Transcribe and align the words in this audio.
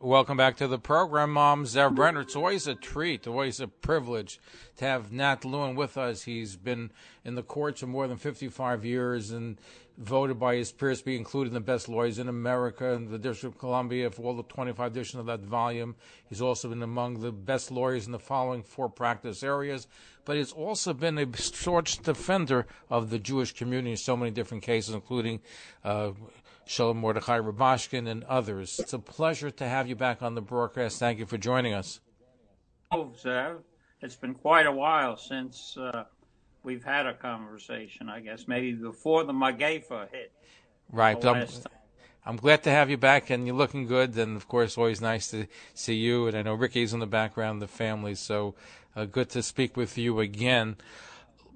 Welcome 0.00 0.36
back 0.36 0.56
to 0.58 0.68
the 0.68 0.78
program, 0.78 1.32
Mom 1.32 1.64
Zev 1.64 1.96
Brenner. 1.96 2.20
It's 2.20 2.36
always 2.36 2.68
a 2.68 2.76
treat, 2.76 3.26
always 3.26 3.58
a 3.58 3.66
privilege 3.66 4.38
to 4.76 4.84
have 4.84 5.10
Nat 5.10 5.44
Lewin 5.44 5.74
with 5.74 5.98
us. 5.98 6.22
He's 6.22 6.54
been 6.54 6.92
in 7.24 7.34
the 7.34 7.42
courts 7.42 7.80
for 7.80 7.88
more 7.88 8.06
than 8.06 8.16
55 8.16 8.84
years 8.84 9.32
and 9.32 9.58
voted 9.98 10.38
by 10.38 10.54
his 10.54 10.70
peers 10.70 11.00
to 11.00 11.04
be 11.04 11.16
included 11.16 11.48
in 11.48 11.54
the 11.54 11.60
best 11.60 11.88
lawyers 11.88 12.20
in 12.20 12.28
America 12.28 12.94
and 12.94 13.08
the 13.08 13.18
District 13.18 13.56
of 13.56 13.58
Columbia 13.58 14.08
for 14.12 14.22
all 14.22 14.36
the 14.36 14.44
25 14.44 14.92
editions 14.92 15.18
of 15.18 15.26
that 15.26 15.40
volume. 15.40 15.96
He's 16.28 16.40
also 16.40 16.68
been 16.68 16.84
among 16.84 17.18
the 17.18 17.32
best 17.32 17.72
lawyers 17.72 18.06
in 18.06 18.12
the 18.12 18.20
following 18.20 18.62
four 18.62 18.88
practice 18.88 19.42
areas, 19.42 19.88
but 20.24 20.36
he's 20.36 20.52
also 20.52 20.94
been 20.94 21.18
a 21.18 21.26
staunch 21.36 21.98
defender 21.98 22.66
of 22.88 23.10
the 23.10 23.18
Jewish 23.18 23.52
community 23.52 23.90
in 23.90 23.96
so 23.96 24.16
many 24.16 24.30
different 24.30 24.62
cases, 24.62 24.94
including 24.94 25.40
uh, 25.82 26.12
Shalom 26.68 26.98
Mordechai 26.98 27.38
Rubashkin 27.38 28.06
and 28.06 28.24
others. 28.24 28.78
It's 28.78 28.92
a 28.92 28.98
pleasure 28.98 29.50
to 29.50 29.66
have 29.66 29.88
you 29.88 29.96
back 29.96 30.20
on 30.20 30.34
the 30.34 30.42
broadcast. 30.42 30.98
Thank 30.98 31.18
you 31.18 31.24
for 31.24 31.38
joining 31.38 31.72
us. 31.72 32.00
Oh, 32.92 33.10
Zev, 33.18 33.60
it's 34.02 34.16
been 34.16 34.34
quite 34.34 34.66
a 34.66 34.72
while 34.72 35.16
since 35.16 35.78
uh, 35.78 36.04
we've 36.64 36.84
had 36.84 37.06
a 37.06 37.14
conversation. 37.14 38.10
I 38.10 38.20
guess 38.20 38.46
maybe 38.46 38.72
before 38.72 39.24
the 39.24 39.32
Magefa 39.32 40.10
hit. 40.12 40.30
Right. 40.92 41.24
I'm. 41.24 41.48
I'm 42.26 42.36
glad 42.36 42.62
to 42.64 42.70
have 42.70 42.90
you 42.90 42.98
back, 42.98 43.30
and 43.30 43.46
you're 43.46 43.56
looking 43.56 43.86
good. 43.86 44.14
And 44.18 44.36
of 44.36 44.46
course, 44.46 44.76
always 44.76 45.00
nice 45.00 45.30
to 45.30 45.46
see 45.72 45.94
you. 45.94 46.26
And 46.26 46.36
I 46.36 46.42
know 46.42 46.52
Ricky's 46.52 46.92
in 46.92 47.00
the 47.00 47.06
background, 47.06 47.62
the 47.62 47.66
family. 47.66 48.14
So 48.14 48.54
uh, 48.94 49.06
good 49.06 49.30
to 49.30 49.42
speak 49.42 49.74
with 49.74 49.96
you 49.96 50.20
again. 50.20 50.76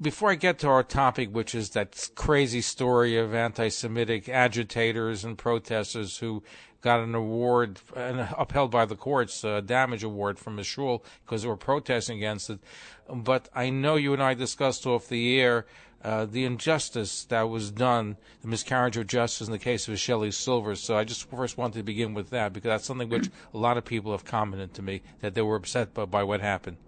Before 0.02 0.32
I 0.32 0.34
get 0.34 0.58
to 0.58 0.68
our 0.68 0.82
topic, 0.82 1.32
which 1.32 1.54
is 1.54 1.70
that 1.70 2.10
crazy 2.16 2.60
story 2.60 3.16
of 3.16 3.34
anti-Semitic 3.34 4.28
agitators 4.28 5.24
and 5.24 5.38
protesters 5.38 6.18
who 6.18 6.42
got 6.80 6.98
an 6.98 7.14
award 7.14 7.78
upheld 7.94 8.72
by 8.72 8.84
the 8.84 8.96
courts, 8.96 9.44
a 9.44 9.62
damage 9.62 10.02
award 10.02 10.40
from 10.40 10.58
a 10.58 10.64
shul 10.64 11.04
because 11.24 11.42
they 11.42 11.48
were 11.48 11.56
protesting 11.56 12.16
against 12.16 12.50
it. 12.50 12.58
But 13.08 13.48
I 13.54 13.70
know 13.70 13.94
you 13.94 14.12
and 14.12 14.20
I 14.20 14.34
discussed 14.34 14.86
off 14.86 15.08
the 15.08 15.40
air 15.40 15.66
uh, 16.02 16.24
the 16.24 16.44
injustice 16.44 17.24
that 17.26 17.42
was 17.42 17.70
done, 17.70 18.16
the 18.40 18.48
miscarriage 18.48 18.96
of 18.96 19.06
justice 19.06 19.46
in 19.46 19.52
the 19.52 19.58
case 19.58 19.86
of 19.86 19.96
Shelley 20.00 20.32
Silver. 20.32 20.74
So 20.74 20.96
I 20.96 21.04
just 21.04 21.30
first 21.30 21.56
wanted 21.56 21.78
to 21.78 21.84
begin 21.84 22.12
with 22.12 22.30
that 22.30 22.52
because 22.52 22.70
that's 22.70 22.86
something 22.86 23.08
which 23.08 23.30
a 23.54 23.58
lot 23.58 23.76
of 23.76 23.84
people 23.84 24.10
have 24.10 24.24
commented 24.24 24.74
to 24.74 24.82
me 24.82 25.02
that 25.20 25.34
they 25.34 25.42
were 25.42 25.54
upset 25.54 25.94
by, 25.94 26.06
by 26.06 26.24
what 26.24 26.40
happened. 26.40 26.78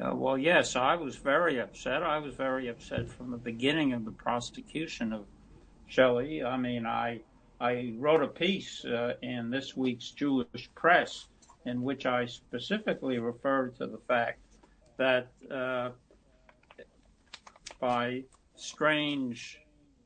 Uh, 0.00 0.14
well, 0.14 0.38
yes, 0.38 0.74
I 0.74 0.94
was 0.96 1.16
very 1.16 1.60
upset. 1.60 2.02
I 2.02 2.18
was 2.18 2.34
very 2.34 2.68
upset 2.68 3.10
from 3.10 3.30
the 3.30 3.36
beginning 3.36 3.92
of 3.92 4.04
the 4.04 4.10
prosecution 4.12 5.12
of 5.12 5.26
Shelley. 5.86 6.42
I 6.42 6.56
mean, 6.56 6.86
I 6.86 7.20
I 7.60 7.92
wrote 7.98 8.22
a 8.22 8.28
piece 8.28 8.84
uh, 8.84 9.14
in 9.22 9.50
this 9.50 9.76
week's 9.76 10.10
Jewish 10.10 10.70
Press 10.74 11.28
in 11.64 11.82
which 11.82 12.06
I 12.06 12.26
specifically 12.26 13.18
referred 13.18 13.76
to 13.76 13.86
the 13.86 14.00
fact 14.08 14.40
that 14.96 15.28
uh, 15.50 15.90
by 17.78 18.24
strange 18.56 19.60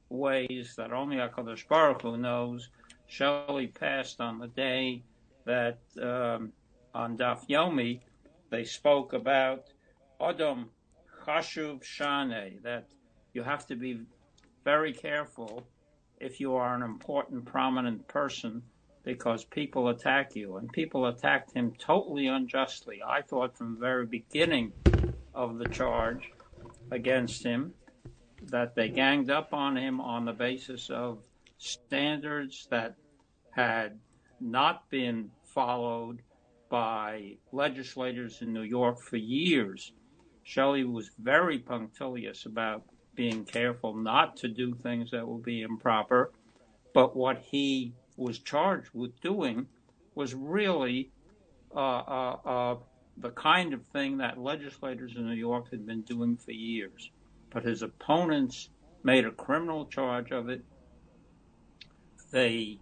ways 0.09 0.75
that 0.77 0.93
only 0.93 1.17
Hakadosh 1.17 1.67
Baruch 1.67 2.03
Hu 2.03 2.17
knows, 2.17 2.69
Shelley 3.07 3.69
passed 3.69 4.21
on 4.21 4.39
the 4.39 4.49
day 4.49 5.03
that 5.45 5.79
um, 6.01 6.53
on 6.95 7.17
Daf 7.17 7.49
Yomi 7.49 8.01
they 8.51 8.65
spoke 8.65 9.13
about 9.13 9.73
Adam 10.21 10.71
Chashuv 11.27 11.83
Shani, 11.83 12.63
that 12.63 12.89
you 13.33 13.43
have 13.43 13.67
to 13.67 13.77
be 13.77 14.01
very 14.65 14.93
careful 14.93 15.67
if 16.19 16.41
you 16.41 16.55
are 16.55 16.75
an 16.75 16.83
important, 16.83 17.45
prominent 17.45 18.07
person 18.09 18.63
because 19.05 19.45
people 19.45 19.89
attack 19.89 20.35
you. 20.35 20.57
And 20.57 20.73
people 20.73 21.07
attacked 21.07 21.53
him 21.53 21.73
totally 21.79 22.27
unjustly. 22.27 23.03
I 23.07 23.23
thought 23.23 23.57
from 23.57 23.75
the 23.75 23.81
very 23.81 24.07
beginning 24.07 24.73
of 25.35 25.59
the 25.59 25.69
charge 25.69 26.33
against 26.91 27.45
him 27.45 27.75
that 28.45 28.75
they 28.75 28.89
ganged 28.89 29.31
up 29.31 29.53
on 29.53 29.77
him 29.77 30.01
on 30.01 30.25
the 30.25 30.33
basis 30.33 30.91
of 30.91 31.19
standards 31.59 32.67
that 32.71 32.97
had 33.51 33.99
not 34.41 34.89
been 34.91 35.31
followed 35.45 36.21
by 36.69 37.37
legislators 37.53 38.43
in 38.43 38.53
New 38.53 38.63
York 38.63 39.01
for 39.01 39.17
years. 39.17 39.93
Shelley 40.47 40.85
was 40.85 41.11
very 41.19 41.59
punctilious 41.59 42.47
about 42.47 42.85
being 43.17 43.45
careful 43.45 43.97
not 43.97 44.37
to 44.37 44.49
do 44.49 44.75
things 44.75 45.11
that 45.11 45.27
would 45.27 45.43
be 45.43 45.63
improper, 45.63 46.31
but 46.95 47.17
what 47.17 47.39
he 47.39 47.93
was 48.17 48.39
charged 48.39 48.91
with 48.95 49.21
doing 49.21 49.67
was 50.15 50.35
really 50.35 51.11
uh, 51.75 51.79
uh, 51.79 52.37
uh, 52.45 52.77
the 53.17 53.31
kind 53.31 53.75
of 53.75 53.85
thing 53.89 54.19
that 54.19 54.39
legislators 54.39 55.15
in 55.17 55.27
New 55.27 55.35
York 55.35 55.69
had 55.73 55.85
been 55.85 56.03
doing 56.03 56.37
for 56.37 56.53
years. 56.53 57.11
But 57.51 57.65
his 57.65 57.83
opponents 57.83 58.71
made 59.03 59.27
a 59.27 59.33
criminal 59.33 59.87
charge 59.87 60.31
of 60.31 60.49
it. 60.49 60.63
They 62.31 62.79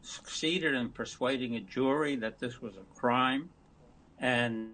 succeeded 0.00 0.74
in 0.74 0.88
persuading 0.88 1.54
a 1.56 1.60
jury 1.60 2.16
that 2.16 2.38
this 2.38 2.62
was 2.62 2.76
a 2.76 2.98
crime. 2.98 3.50
And 4.18 4.70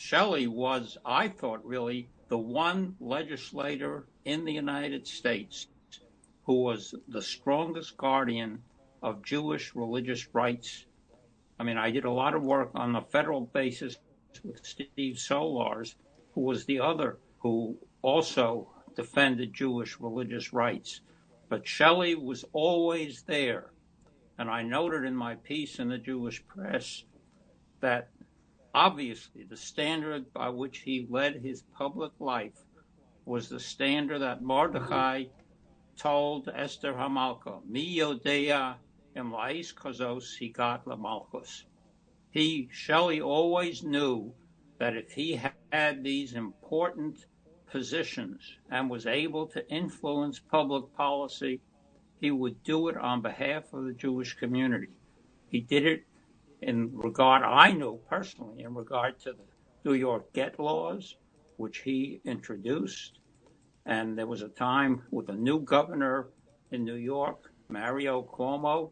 Shelley 0.00 0.46
was, 0.46 0.96
I 1.04 1.28
thought, 1.28 1.62
really 1.62 2.08
the 2.28 2.38
one 2.38 2.96
legislator 3.00 4.06
in 4.24 4.46
the 4.46 4.52
United 4.52 5.06
States 5.06 5.66
who 6.44 6.62
was 6.62 6.94
the 7.06 7.20
strongest 7.20 7.98
guardian 7.98 8.62
of 9.02 9.22
Jewish 9.22 9.74
religious 9.74 10.26
rights. 10.34 10.86
I 11.58 11.64
mean, 11.64 11.76
I 11.76 11.90
did 11.90 12.06
a 12.06 12.10
lot 12.10 12.34
of 12.34 12.42
work 12.42 12.70
on 12.74 12.94
the 12.94 13.02
federal 13.02 13.42
basis 13.42 13.98
with 14.42 14.64
Steve 14.64 15.16
Solarz, 15.16 15.96
who 16.32 16.40
was 16.40 16.64
the 16.64 16.80
other 16.80 17.18
who 17.40 17.76
also 18.00 18.72
defended 18.96 19.52
Jewish 19.52 20.00
religious 20.00 20.54
rights. 20.54 21.02
But 21.50 21.68
Shelley 21.68 22.14
was 22.14 22.42
always 22.54 23.22
there. 23.24 23.70
And 24.38 24.48
I 24.48 24.62
noted 24.62 25.04
in 25.04 25.14
my 25.14 25.34
piece 25.34 25.78
in 25.78 25.90
the 25.90 25.98
Jewish 25.98 26.42
press 26.46 27.04
that 27.80 28.08
obviously 28.74 29.44
the 29.44 29.56
standard 29.56 30.32
by 30.32 30.48
which 30.48 30.78
he 30.78 31.06
led 31.08 31.36
his 31.36 31.62
public 31.76 32.12
life 32.18 32.64
was 33.24 33.48
the 33.48 33.60
standard 33.60 34.20
that 34.20 34.42
Mordechai 34.42 35.24
told 35.96 36.48
Esther 36.54 36.92
Hamalka, 36.94 37.60
Mi 37.68 37.98
Yodea 37.98 38.76
em 39.14 39.32
la'is 39.32 39.74
kazos 39.74 40.38
higat 40.40 40.84
lamalchus. 40.84 41.64
He, 42.30 42.68
Shelley, 42.72 43.20
always 43.20 43.82
knew 43.82 44.32
that 44.78 44.96
if 44.96 45.12
he 45.12 45.40
had 45.72 46.02
these 46.02 46.32
important 46.32 47.26
positions 47.70 48.40
and 48.70 48.88
was 48.88 49.06
able 49.06 49.46
to 49.48 49.68
influence 49.68 50.38
public 50.38 50.94
policy, 50.96 51.60
he 52.20 52.30
would 52.30 52.62
do 52.62 52.88
it 52.88 52.96
on 52.96 53.20
behalf 53.20 53.72
of 53.72 53.84
the 53.84 53.92
Jewish 53.92 54.34
community. 54.34 54.88
He 55.48 55.60
did 55.60 55.86
it 55.86 56.04
in 56.62 56.90
regard, 56.92 57.42
I 57.42 57.72
know 57.72 57.94
personally, 58.08 58.62
in 58.62 58.74
regard 58.74 59.18
to 59.20 59.32
the 59.32 59.44
New 59.84 59.94
York 59.94 60.32
get 60.32 60.58
laws, 60.58 61.16
which 61.56 61.78
he 61.78 62.20
introduced. 62.24 63.18
And 63.86 64.16
there 64.16 64.26
was 64.26 64.42
a 64.42 64.48
time 64.48 65.02
with 65.10 65.28
a 65.30 65.34
new 65.34 65.60
governor 65.60 66.28
in 66.70 66.84
New 66.84 66.96
York, 66.96 67.52
Mario 67.68 68.22
Cuomo, 68.22 68.90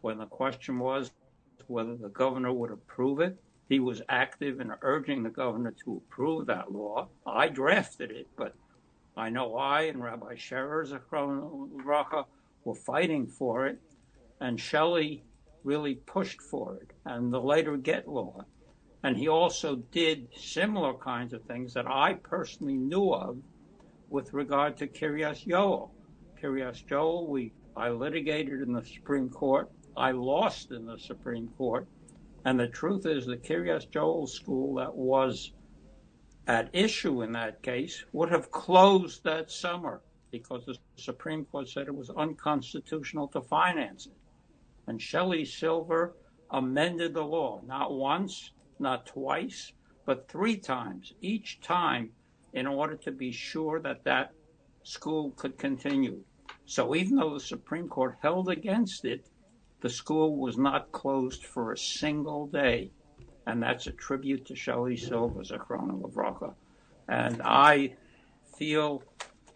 when 0.00 0.18
the 0.18 0.26
question 0.26 0.78
was 0.78 1.10
whether 1.66 1.96
the 1.96 2.08
governor 2.08 2.52
would 2.52 2.70
approve 2.70 3.20
it. 3.20 3.38
He 3.68 3.78
was 3.78 4.02
active 4.08 4.60
in 4.60 4.72
urging 4.82 5.22
the 5.22 5.30
governor 5.30 5.72
to 5.84 6.02
approve 6.04 6.46
that 6.46 6.72
law. 6.72 7.08
I 7.24 7.48
drafted 7.48 8.10
it, 8.10 8.26
but 8.36 8.54
I 9.16 9.30
know 9.30 9.56
I 9.56 9.82
and 9.82 10.02
Rabbi 10.02 10.34
Sherer 10.34 10.84
Racha 11.12 12.24
were 12.64 12.74
fighting 12.74 13.26
for 13.28 13.66
it, 13.66 13.78
and 14.40 14.58
Shelley 14.58 15.22
really 15.64 15.94
pushed 15.94 16.40
for 16.40 16.76
it, 16.76 16.92
and 17.04 17.32
the 17.32 17.40
later 17.40 17.76
Get 17.76 18.08
Law. 18.08 18.44
And 19.02 19.16
he 19.16 19.28
also 19.28 19.76
did 19.76 20.28
similar 20.36 20.94
kinds 20.94 21.32
of 21.32 21.42
things 21.44 21.74
that 21.74 21.86
I 21.86 22.14
personally 22.14 22.76
knew 22.76 23.12
of 23.12 23.38
with 24.10 24.34
regard 24.34 24.76
to 24.78 24.86
Kiryas 24.86 25.46
Yoel. 25.46 25.90
Kiryas 26.42 26.84
Yoel, 26.86 27.28
we 27.28 27.52
I 27.76 27.88
litigated 27.90 28.60
in 28.60 28.72
the 28.72 28.84
Supreme 28.84 29.30
Court. 29.30 29.70
I 29.96 30.10
lost 30.10 30.70
in 30.72 30.86
the 30.86 30.98
Supreme 30.98 31.48
Court, 31.56 31.86
And 32.44 32.58
the 32.58 32.68
truth 32.68 33.06
is, 33.06 33.26
the 33.26 33.36
Kiryas 33.36 33.90
Joel 33.90 34.26
school 34.26 34.74
that 34.74 34.94
was 34.94 35.52
at 36.46 36.70
issue 36.72 37.22
in 37.22 37.32
that 37.32 37.62
case 37.62 38.04
would 38.12 38.30
have 38.30 38.50
closed 38.50 39.24
that 39.24 39.50
summer 39.50 40.02
because 40.30 40.64
the 40.66 40.76
Supreme 40.96 41.44
Court 41.44 41.68
said 41.68 41.86
it 41.86 41.94
was 41.94 42.10
unconstitutional 42.10 43.28
to 43.28 43.40
finance 43.40 44.06
it. 44.06 44.12
And 44.90 45.00
Shelley 45.00 45.44
Silver 45.44 46.16
amended 46.50 47.14
the 47.14 47.22
law, 47.22 47.60
not 47.64 47.92
once, 47.92 48.50
not 48.80 49.06
twice, 49.06 49.72
but 50.04 50.28
three 50.28 50.56
times, 50.56 51.12
each 51.20 51.60
time 51.60 52.10
in 52.54 52.66
order 52.66 52.96
to 52.96 53.12
be 53.12 53.30
sure 53.30 53.78
that 53.82 54.02
that 54.02 54.32
school 54.82 55.30
could 55.36 55.56
continue. 55.56 56.18
So 56.66 56.96
even 56.96 57.14
though 57.14 57.34
the 57.34 57.38
Supreme 57.38 57.86
Court 57.86 58.16
held 58.20 58.48
against 58.48 59.04
it, 59.04 59.24
the 59.80 59.88
school 59.88 60.36
was 60.36 60.58
not 60.58 60.90
closed 60.90 61.44
for 61.44 61.70
a 61.70 61.78
single 61.78 62.48
day. 62.48 62.90
And 63.46 63.62
that's 63.62 63.86
a 63.86 63.92
tribute 63.92 64.44
to 64.46 64.56
Shelley 64.56 64.96
Silver, 64.96 65.42
Zichrono 65.42 66.02
Livracha. 66.02 66.52
And 67.08 67.40
I 67.44 67.94
feel, 68.58 69.04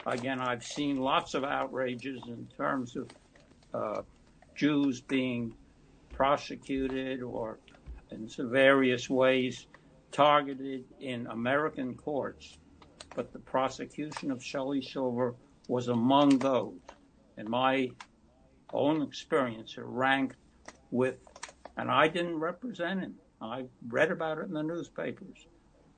again, 0.07 0.39
I've 0.39 0.63
seen 0.63 0.99
lots 0.99 1.35
of 1.35 1.43
outrages 1.43 2.23
in 2.29 2.47
terms 2.57 2.95
of 2.95 3.11
uh, 3.75 4.03
Jews 4.55 5.01
being 5.01 5.55
prosecuted 6.13 7.23
or 7.23 7.59
in 8.11 8.29
various 8.39 9.11
ways 9.11 9.67
targeted 10.13 10.85
in 11.01 11.27
American 11.27 11.95
courts. 11.95 12.59
But 13.15 13.33
the 13.33 13.41
prosecution 13.41 14.31
of 14.31 14.43
Shelley 14.43 14.83
Silver 14.83 15.35
was 15.69 15.89
among 15.89 16.39
those. 16.39 16.79
In 17.37 17.51
my 17.51 17.91
own 18.73 19.03
experience, 19.03 19.77
it 19.77 19.85
ranked 19.85 20.37
with, 20.91 21.17
and 21.77 21.91
I 21.91 22.09
didn't 22.09 22.39
represent 22.39 23.01
him. 23.01 23.15
I 23.41 23.65
read 23.89 24.11
about 24.11 24.39
it 24.39 24.47
in 24.47 24.53
the 24.53 24.63
newspapers. 24.63 25.47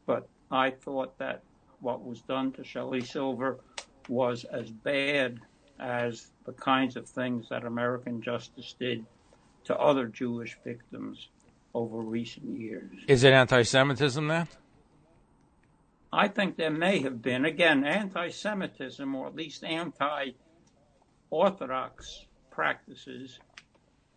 But 0.07 0.29
I 0.51 0.71
thought 0.71 1.19
that 1.19 1.43
what 1.81 2.05
was 2.05 2.23
done 2.23 2.53
to 2.53 2.65
Shelley 2.65 3.03
Silver 3.03 3.61
was 4.09 4.45
as 4.45 4.71
bad 4.71 5.41
as 5.79 6.33
the 6.47 6.53
kinds 6.53 6.97
of 6.97 7.09
things 7.09 7.49
that 7.51 7.65
American 7.65 8.23
justice 8.23 8.75
did 8.79 9.05
to 9.65 9.77
other 9.77 10.07
Jewish 10.07 10.57
victims 10.65 11.29
over 11.75 11.99
recent 11.99 12.59
years. 12.59 12.91
Is 13.09 13.25
it 13.25 13.33
anti 13.33 13.63
Semitism 13.63 14.27
then? 14.29 14.49
I 16.13 16.29
think 16.29 16.57
there 16.57 16.71
may 16.71 17.01
have 17.01 17.21
been, 17.21 17.45
again, 17.45 17.85
anti 17.85 18.31
Semitism 18.31 19.15
or 19.15 19.27
at 19.27 19.35
least 19.35 19.65
anti 19.65 20.31
Orthodox 21.31 22.25
practices 22.51 23.41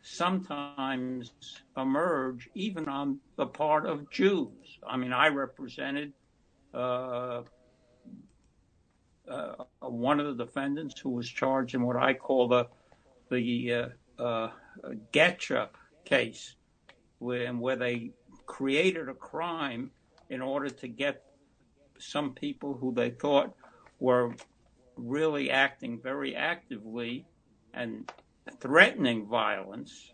sometimes 0.02 1.32
emerge 1.76 2.50
even 2.54 2.88
on 2.88 3.20
the 3.36 3.46
part 3.46 3.86
of 3.86 4.10
Jews. 4.10 4.80
I 4.88 4.98
mean, 4.98 5.12
I 5.12 5.28
represented 5.28 6.14
uh, 6.74 6.78
uh, 6.78 7.44
one 9.82 10.20
of 10.20 10.38
the 10.38 10.46
defendants 10.46 11.00
who 11.00 11.12
was 11.12 11.30
charged 11.30 11.76
in 11.76 11.84
what 11.84 11.96
I 11.96 12.14
call 12.14 12.48
the 12.48 12.68
the 13.30 13.74
uh, 13.74 14.22
uh 14.22 14.50
Getcha 15.14 15.70
case, 16.06 16.56
where 17.20 17.54
where 17.54 17.76
they 17.76 18.12
created 18.46 19.10
a 19.10 19.14
crime 19.14 19.92
in 20.30 20.42
order 20.42 20.70
to 20.70 20.88
get 20.88 21.24
some 22.00 22.34
people 22.34 22.74
who 22.74 22.94
they 22.94 23.12
thought 23.12 23.54
were 24.00 24.34
really 24.96 25.52
acting 25.52 26.00
very 26.02 26.36
actively 26.36 27.26
and 27.74 28.12
threatening 28.60 29.28
violence 29.28 30.14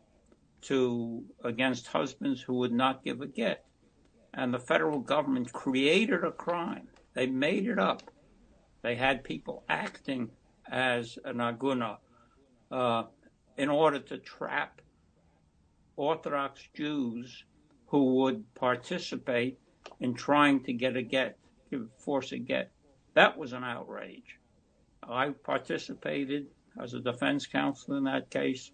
to 0.62 1.24
against 1.44 1.88
husbands 1.88 2.42
who 2.42 2.56
would 2.56 2.74
not 2.74 3.04
give 3.04 3.22
a 3.22 3.28
get. 3.28 3.66
And 4.34 4.54
the 4.54 4.60
federal 4.60 5.00
government 5.00 5.54
created 5.54 6.24
a 6.24 6.32
crime. 6.32 6.88
They 7.14 7.28
made 7.28 7.68
it 7.68 7.80
up. 7.80 8.04
They 8.86 8.94
had 8.94 9.24
people 9.24 9.64
acting 9.68 10.30
as 10.72 11.18
an 11.26 11.38
aguna 11.38 11.98
uh, 12.72 13.06
in 13.58 13.70
order 13.70 13.98
to 13.98 14.20
trap 14.20 14.80
Orthodox 15.96 16.62
Jews 16.76 17.46
who 17.88 18.14
would 18.18 18.54
participate 18.54 19.58
in 20.00 20.14
trying 20.14 20.62
to 20.66 20.74
get 20.74 20.96
a 20.96 21.02
get, 21.02 21.40
force 21.98 22.32
a 22.32 22.38
get. 22.38 22.70
That 23.16 23.40
was 23.40 23.54
an 23.54 23.64
outrage. 23.64 24.38
I 25.02 25.30
participated 25.30 26.46
as 26.80 26.94
a 26.94 27.00
defense 27.00 27.48
counsel 27.48 27.98
in 27.98 28.04
that 28.04 28.30
case. 28.30 28.70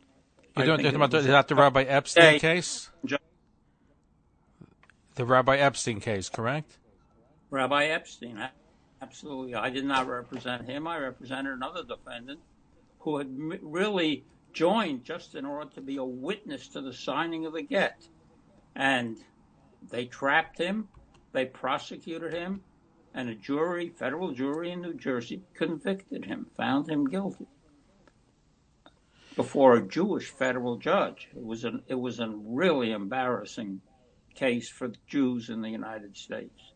You're 0.57 0.65
talking 0.65 0.93
about 0.93 1.11
the, 1.11 1.19
is 1.19 1.27
that 1.27 1.47
the 1.47 1.55
Rabbi 1.55 1.83
Epstein 1.83 2.37
case? 2.37 2.89
The 5.15 5.25
Rabbi 5.25 5.55
Epstein 5.55 6.01
case, 6.01 6.27
correct? 6.27 6.79
Rabbi 7.49 7.85
Epstein, 7.85 8.49
absolutely. 9.01 9.55
I 9.55 9.69
did 9.69 9.85
not 9.85 10.07
represent 10.07 10.67
him. 10.67 10.87
I 10.87 10.97
represented 10.97 11.53
another 11.53 11.83
defendant 11.83 12.39
who 12.99 13.17
had 13.17 13.27
really 13.61 14.23
joined 14.53 15.03
just 15.03 15.35
in 15.35 15.45
order 15.45 15.69
to 15.71 15.81
be 15.81 15.97
a 15.97 16.03
witness 16.03 16.67
to 16.69 16.81
the 16.81 16.93
signing 16.93 17.45
of 17.45 17.53
the 17.53 17.61
get. 17.61 18.07
And 18.75 19.17
they 19.89 20.05
trapped 20.05 20.57
him, 20.57 20.87
they 21.31 21.45
prosecuted 21.45 22.33
him, 22.33 22.61
and 23.13 23.29
a 23.29 23.35
jury, 23.35 23.89
federal 23.89 24.31
jury 24.31 24.71
in 24.71 24.81
New 24.81 24.93
Jersey, 24.93 25.41
convicted 25.53 26.25
him, 26.25 26.47
found 26.55 26.89
him 26.89 27.05
guilty 27.09 27.47
before 29.35 29.75
a 29.75 29.87
Jewish 29.87 30.29
federal 30.29 30.77
judge. 30.77 31.29
It 31.35 31.43
was 31.43 31.63
an 31.63 31.83
it 31.87 31.95
was 31.95 32.19
a 32.19 32.29
really 32.29 32.91
embarrassing 32.91 33.81
case 34.35 34.69
for 34.69 34.91
Jews 35.07 35.49
in 35.49 35.61
the 35.61 35.69
United 35.69 36.15
States. 36.17 36.73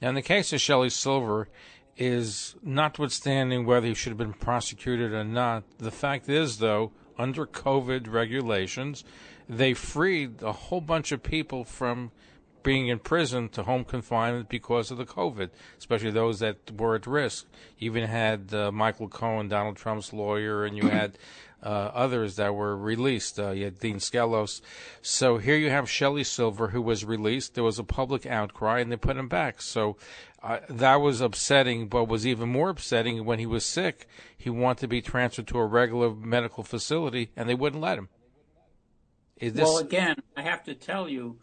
Now, 0.00 0.08
in 0.10 0.14
the 0.14 0.22
case 0.22 0.52
of 0.52 0.60
Shelley 0.60 0.90
Silver, 0.90 1.48
is 1.96 2.56
notwithstanding 2.62 3.66
whether 3.66 3.86
he 3.86 3.94
should 3.94 4.10
have 4.10 4.18
been 4.18 4.32
prosecuted 4.32 5.12
or 5.12 5.24
not, 5.24 5.64
the 5.78 5.90
fact 5.90 6.28
is, 6.28 6.58
though, 6.58 6.92
under 7.18 7.46
COVID 7.46 8.10
regulations, 8.10 9.04
they 9.48 9.74
freed 9.74 10.42
a 10.42 10.52
whole 10.52 10.80
bunch 10.80 11.12
of 11.12 11.22
people 11.22 11.64
from 11.64 12.12
being 12.62 12.88
in 12.88 12.98
prison 12.98 13.48
to 13.50 13.62
home 13.62 13.84
confinement 13.84 14.48
because 14.48 14.90
of 14.90 14.98
the 14.98 15.04
COVID, 15.04 15.50
especially 15.78 16.10
those 16.10 16.40
that 16.40 16.70
were 16.78 16.94
at 16.94 17.06
risk. 17.06 17.46
You 17.78 17.90
even 17.90 18.08
had 18.08 18.52
uh, 18.54 18.72
Michael 18.72 19.08
Cohen, 19.08 19.48
Donald 19.48 19.76
Trump's 19.76 20.12
lawyer, 20.12 20.64
and 20.64 20.76
you 20.76 20.88
had 20.88 21.18
uh, 21.62 21.90
others 21.94 22.36
that 22.36 22.54
were 22.54 22.76
released. 22.76 23.38
Uh, 23.38 23.50
you 23.50 23.64
had 23.64 23.78
Dean 23.78 23.96
Skelos. 23.96 24.60
So 25.02 25.38
here 25.38 25.56
you 25.56 25.70
have 25.70 25.90
Shelley 25.90 26.24
Silver, 26.24 26.68
who 26.68 26.82
was 26.82 27.04
released. 27.04 27.54
There 27.54 27.64
was 27.64 27.78
a 27.78 27.84
public 27.84 28.26
outcry, 28.26 28.80
and 28.80 28.90
they 28.90 28.96
put 28.96 29.16
him 29.16 29.28
back. 29.28 29.62
So 29.62 29.96
uh, 30.42 30.60
that 30.68 30.96
was 30.96 31.20
upsetting, 31.20 31.88
but 31.88 32.04
was 32.04 32.26
even 32.26 32.48
more 32.48 32.70
upsetting 32.70 33.24
when 33.24 33.38
he 33.38 33.46
was 33.46 33.64
sick. 33.64 34.06
He 34.36 34.50
wanted 34.50 34.80
to 34.80 34.88
be 34.88 35.02
transferred 35.02 35.46
to 35.48 35.58
a 35.58 35.66
regular 35.66 36.14
medical 36.14 36.64
facility, 36.64 37.30
and 37.36 37.48
they 37.48 37.54
wouldn't 37.54 37.82
let 37.82 37.98
him. 37.98 38.08
This... 39.40 39.54
Well, 39.54 39.78
again, 39.78 40.16
I 40.36 40.42
have 40.42 40.64
to 40.64 40.74
tell 40.74 41.08
you 41.08 41.38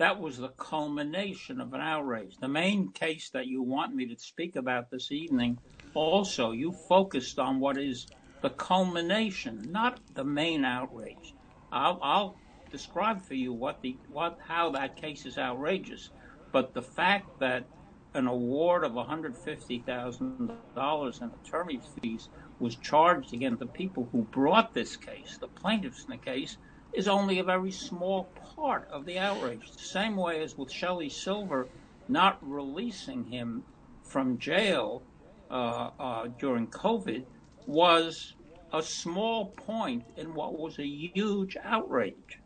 that 0.00 0.18
was 0.18 0.38
the 0.38 0.48
culmination 0.48 1.60
of 1.60 1.72
an 1.74 1.82
outrage. 1.82 2.38
The 2.40 2.48
main 2.48 2.90
case 2.90 3.28
that 3.34 3.46
you 3.46 3.62
want 3.62 3.94
me 3.94 4.06
to 4.06 4.18
speak 4.18 4.56
about 4.56 4.90
this 4.90 5.12
evening, 5.12 5.58
also, 5.92 6.52
you 6.52 6.72
focused 6.72 7.38
on 7.38 7.60
what 7.60 7.76
is 7.76 8.06
the 8.40 8.48
culmination, 8.48 9.68
not 9.70 10.00
the 10.14 10.24
main 10.24 10.64
outrage. 10.64 11.34
I'll, 11.70 12.00
I'll 12.02 12.38
describe 12.72 13.20
for 13.20 13.34
you 13.34 13.52
what 13.52 13.82
the 13.82 13.98
what 14.08 14.38
how 14.48 14.70
that 14.70 14.96
case 14.96 15.26
is 15.26 15.36
outrageous, 15.36 16.08
but 16.50 16.72
the 16.72 16.80
fact 16.80 17.26
that 17.40 17.66
an 18.14 18.26
award 18.26 18.84
of 18.84 18.92
$150,000 18.92 21.22
in 21.22 21.30
attorney's 21.44 21.88
fees 22.00 22.30
was 22.58 22.76
charged 22.76 23.34
against 23.34 23.58
the 23.58 23.66
people 23.66 24.08
who 24.12 24.22
brought 24.32 24.72
this 24.72 24.96
case, 24.96 25.36
the 25.42 25.48
plaintiffs 25.48 26.06
in 26.08 26.12
the 26.12 26.18
case, 26.18 26.56
is 26.94 27.06
only 27.06 27.38
a 27.38 27.44
very 27.44 27.70
small 27.70 28.32
part 28.60 28.86
of 28.90 29.06
the 29.06 29.18
outrage. 29.18 29.72
The 29.72 29.82
same 29.82 30.16
way 30.16 30.42
as 30.42 30.58
with 30.58 30.70
Shelley 30.70 31.08
Silver 31.08 31.66
not 32.08 32.38
releasing 32.42 33.24
him 33.24 33.64
from 34.02 34.38
jail 34.38 35.02
uh, 35.50 35.90
uh, 35.98 36.28
during 36.38 36.66
COVID 36.66 37.24
was 37.66 38.34
a 38.74 38.82
small 38.82 39.46
point 39.46 40.04
in 40.18 40.34
what 40.34 40.58
was 40.58 40.78
a 40.78 40.86
huge 40.86 41.56
outrage. 41.64 42.38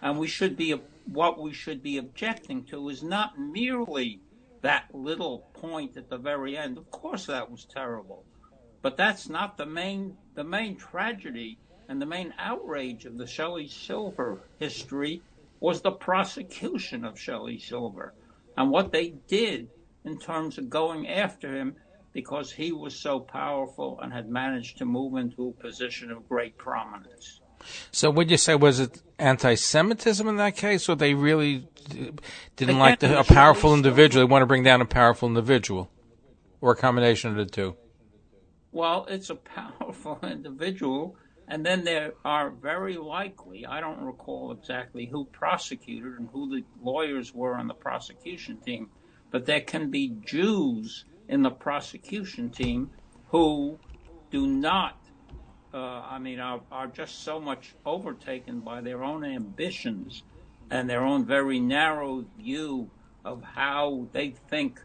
And 0.00 0.18
we 0.18 0.28
should 0.28 0.56
be 0.56 0.72
what 1.06 1.40
we 1.40 1.52
should 1.52 1.82
be 1.82 1.98
objecting 1.98 2.64
to 2.66 2.88
is 2.88 3.02
not 3.02 3.36
merely 3.36 4.20
that 4.60 4.84
little 4.94 5.40
point 5.52 5.96
at 5.96 6.08
the 6.10 6.16
very 6.16 6.56
end. 6.56 6.78
Of 6.78 6.88
course, 6.92 7.26
that 7.26 7.50
was 7.50 7.64
terrible, 7.64 8.24
but 8.82 8.96
that's 8.96 9.28
not 9.28 9.56
the 9.56 9.66
main 9.66 10.16
the 10.34 10.44
main 10.44 10.76
tragedy 10.76 11.58
and 11.88 12.00
the 12.00 12.06
main 12.06 12.32
outrage 12.38 13.04
of 13.04 13.18
the 13.18 13.26
Shelley 13.26 13.68
Silver 13.68 14.40
history 14.58 15.22
was 15.60 15.80
the 15.80 15.92
prosecution 15.92 17.04
of 17.04 17.18
Shelley 17.18 17.58
Silver 17.58 18.14
and 18.56 18.70
what 18.70 18.92
they 18.92 19.14
did 19.28 19.68
in 20.04 20.18
terms 20.18 20.58
of 20.58 20.68
going 20.68 21.08
after 21.08 21.54
him 21.54 21.76
because 22.12 22.52
he 22.52 22.72
was 22.72 22.94
so 22.94 23.20
powerful 23.20 23.98
and 24.02 24.12
had 24.12 24.28
managed 24.28 24.78
to 24.78 24.84
move 24.84 25.16
into 25.16 25.48
a 25.48 25.62
position 25.62 26.10
of 26.10 26.28
great 26.28 26.56
prominence. 26.58 27.40
So, 27.90 28.10
would 28.10 28.30
you 28.30 28.36
say 28.36 28.54
was 28.54 28.80
it 28.80 29.00
anti-Semitism 29.18 30.26
in 30.26 30.36
that 30.36 30.56
case, 30.56 30.88
or 30.88 30.96
they 30.96 31.14
really 31.14 31.68
didn't 32.56 32.78
like 32.78 32.98
the, 32.98 33.20
a 33.20 33.24
powerful 33.24 33.72
individual? 33.72 34.26
They 34.26 34.30
want 34.30 34.42
to 34.42 34.46
bring 34.46 34.64
down 34.64 34.80
a 34.80 34.84
powerful 34.84 35.28
individual, 35.28 35.88
or 36.60 36.72
a 36.72 36.76
combination 36.76 37.30
of 37.30 37.36
the 37.36 37.46
two. 37.46 37.76
Well, 38.72 39.06
it's 39.08 39.30
a 39.30 39.36
powerful 39.36 40.18
individual, 40.24 41.16
and 41.48 41.64
then 41.66 41.84
there 41.84 42.14
are 42.24 42.50
very 42.50 42.96
likely, 42.96 43.66
I 43.66 43.80
don't 43.80 44.04
recall 44.04 44.52
exactly 44.52 45.06
who 45.06 45.24
prosecuted 45.26 46.18
and 46.18 46.28
who 46.32 46.48
the 46.50 46.64
lawyers 46.80 47.34
were 47.34 47.56
on 47.56 47.68
the 47.68 47.74
prosecution 47.74 48.58
team, 48.58 48.90
but 49.30 49.46
there 49.46 49.60
can 49.60 49.90
be 49.90 50.16
Jews 50.24 51.04
in 51.28 51.42
the 51.42 51.50
prosecution 51.50 52.50
team 52.50 52.90
who 53.28 53.78
do 54.30 54.46
not, 54.46 54.98
uh, 55.74 55.76
I 55.76 56.18
mean, 56.18 56.38
are, 56.40 56.62
are 56.70 56.86
just 56.86 57.22
so 57.22 57.40
much 57.40 57.74
overtaken 57.84 58.60
by 58.60 58.80
their 58.80 59.02
own 59.02 59.24
ambitions 59.24 60.22
and 60.70 60.88
their 60.88 61.04
own 61.04 61.26
very 61.26 61.60
narrow 61.60 62.24
view 62.36 62.90
of 63.24 63.42
how 63.42 64.08
they 64.12 64.30
think 64.48 64.80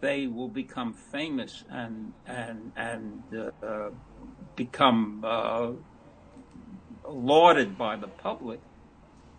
they 0.00 0.26
will 0.26 0.48
become 0.48 0.92
famous 0.92 1.64
and 1.70 2.12
and 2.26 2.72
and 2.76 3.22
uh, 3.62 3.90
become 4.56 5.22
uh, 5.24 5.72
lauded 7.08 7.76
by 7.76 7.96
the 7.96 8.08
public. 8.08 8.60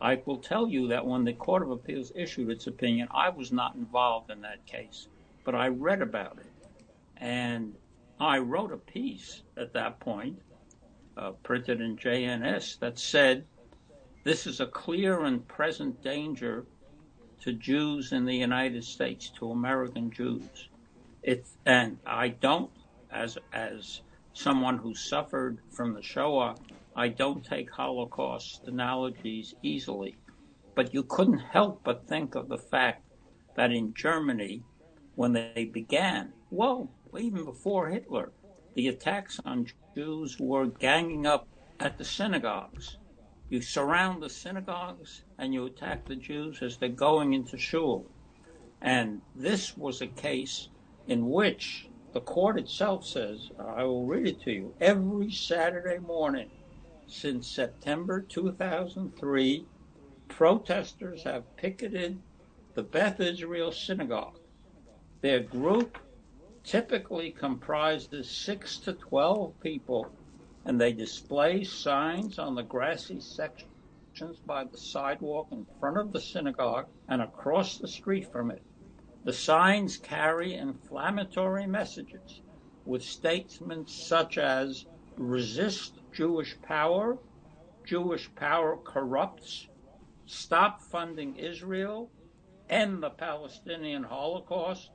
I 0.00 0.20
will 0.24 0.38
tell 0.38 0.66
you 0.66 0.88
that 0.88 1.06
when 1.06 1.24
the 1.24 1.32
Court 1.32 1.62
of 1.62 1.70
Appeals 1.70 2.12
issued 2.14 2.50
its 2.50 2.66
opinion, 2.66 3.08
I 3.10 3.28
was 3.28 3.52
not 3.52 3.74
involved 3.74 4.30
in 4.30 4.40
that 4.42 4.64
case, 4.64 5.08
but 5.44 5.54
I 5.54 5.68
read 5.68 6.00
about 6.00 6.38
it. 6.38 6.76
And 7.18 7.74
I 8.18 8.38
wrote 8.38 8.72
a 8.72 8.78
piece 8.78 9.42
at 9.56 9.74
that 9.74 10.00
point, 10.00 10.40
uh, 11.16 11.32
printed 11.42 11.80
in 11.82 11.96
JNS, 11.96 12.78
that 12.78 12.98
said 12.98 13.44
this 14.24 14.46
is 14.46 14.60
a 14.60 14.66
clear 14.66 15.24
and 15.24 15.46
present 15.46 16.02
danger 16.02 16.64
to 17.42 17.52
Jews 17.52 18.12
in 18.12 18.24
the 18.24 18.36
United 18.36 18.84
States, 18.84 19.30
to 19.38 19.50
American 19.50 20.10
Jews. 20.10 20.68
It, 21.22 21.46
and 21.66 21.98
I 22.06 22.28
don't, 22.28 22.70
as, 23.10 23.36
as 23.52 24.00
someone 24.32 24.78
who 24.78 24.94
suffered 24.94 25.58
from 25.70 25.94
the 25.94 26.02
Shoah, 26.02 26.54
I 27.00 27.08
don't 27.08 27.42
take 27.42 27.70
Holocaust 27.70 28.68
analogies 28.68 29.54
easily, 29.62 30.16
but 30.74 30.92
you 30.92 31.02
couldn't 31.02 31.38
help 31.38 31.80
but 31.82 32.06
think 32.06 32.34
of 32.34 32.50
the 32.50 32.58
fact 32.58 33.06
that 33.54 33.72
in 33.72 33.94
Germany, 33.94 34.62
when 35.14 35.32
they 35.32 35.70
began, 35.72 36.34
well, 36.50 36.90
even 37.18 37.46
before 37.46 37.88
Hitler, 37.88 38.32
the 38.74 38.88
attacks 38.88 39.40
on 39.46 39.66
Jews 39.94 40.38
were 40.38 40.66
ganging 40.66 41.24
up 41.24 41.48
at 41.80 41.96
the 41.96 42.04
synagogues. 42.04 42.98
You 43.48 43.62
surround 43.62 44.22
the 44.22 44.28
synagogues 44.28 45.24
and 45.38 45.54
you 45.54 45.64
attack 45.64 46.04
the 46.06 46.16
Jews 46.16 46.60
as 46.60 46.76
they're 46.76 46.90
going 46.90 47.32
into 47.32 47.56
shul. 47.56 48.04
And 48.82 49.22
this 49.34 49.74
was 49.74 50.02
a 50.02 50.06
case 50.06 50.68
in 51.08 51.30
which 51.30 51.88
the 52.12 52.20
court 52.20 52.58
itself 52.58 53.06
says, 53.06 53.50
I 53.58 53.84
will 53.84 54.04
read 54.04 54.26
it 54.26 54.42
to 54.42 54.52
you, 54.52 54.74
every 54.82 55.30
Saturday 55.30 55.96
morning 55.96 56.50
since 57.10 57.48
September 57.48 58.20
2003, 58.20 59.66
protesters 60.28 61.24
have 61.24 61.56
picketed 61.56 62.20
the 62.74 62.82
Beth 62.82 63.20
Israel 63.20 63.72
Synagogue. 63.72 64.38
Their 65.20 65.40
group 65.40 65.98
typically 66.62 67.32
comprises 67.32 68.30
6 68.30 68.78
to 68.78 68.92
12 68.92 69.60
people, 69.60 70.10
and 70.64 70.80
they 70.80 70.92
display 70.92 71.64
signs 71.64 72.38
on 72.38 72.54
the 72.54 72.62
grassy 72.62 73.20
sections 73.20 74.38
by 74.46 74.64
the 74.64 74.78
sidewalk 74.78 75.48
in 75.50 75.66
front 75.78 75.98
of 75.98 76.12
the 76.12 76.20
synagogue 76.20 76.86
and 77.08 77.22
across 77.22 77.78
the 77.78 77.88
street 77.88 78.30
from 78.30 78.50
it. 78.50 78.62
The 79.24 79.32
signs 79.32 79.96
carry 79.96 80.54
inflammatory 80.54 81.66
messages 81.66 82.40
with 82.86 83.02
statements 83.02 84.06
such 84.06 84.38
as 84.38 84.86
resist 85.20 85.98
Jewish 86.14 86.56
power, 86.62 87.18
Jewish 87.84 88.34
power 88.34 88.78
corrupts, 88.78 89.66
stop 90.24 90.80
funding 90.80 91.36
Israel, 91.36 92.10
end 92.70 93.02
the 93.02 93.10
Palestinian 93.10 94.02
Holocaust, 94.02 94.90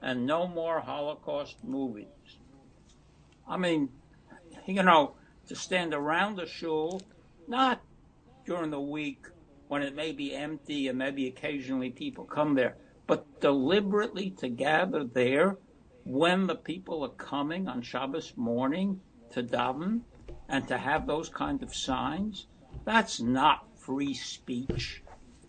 and 0.00 0.26
no 0.26 0.46
more 0.46 0.80
Holocaust 0.80 1.56
movies. 1.64 2.06
I 3.48 3.56
mean, 3.56 3.88
you 4.66 4.82
know, 4.82 5.16
to 5.48 5.56
stand 5.56 5.92
around 5.92 6.36
the 6.36 6.46
shul, 6.46 7.02
not 7.48 7.82
during 8.46 8.70
the 8.70 8.80
week 8.80 9.26
when 9.66 9.82
it 9.82 9.96
may 9.96 10.12
be 10.12 10.34
empty 10.34 10.86
and 10.86 10.98
maybe 10.98 11.26
occasionally 11.26 11.90
people 11.90 12.24
come 12.24 12.54
there, 12.54 12.76
but 13.08 13.40
deliberately 13.40 14.30
to 14.30 14.48
gather 14.48 15.02
there 15.02 15.56
when 16.04 16.46
the 16.46 16.54
people 16.54 17.02
are 17.02 17.08
coming 17.08 17.66
on 17.66 17.82
Shabbos 17.82 18.34
morning 18.36 19.00
to 19.34 19.42
daven 19.42 20.00
and 20.48 20.66
to 20.68 20.78
have 20.78 21.06
those 21.06 21.28
kind 21.28 21.62
of 21.62 21.74
signs, 21.74 22.46
that's 22.84 23.20
not 23.20 23.66
free 23.76 24.14
speech. 24.14 25.02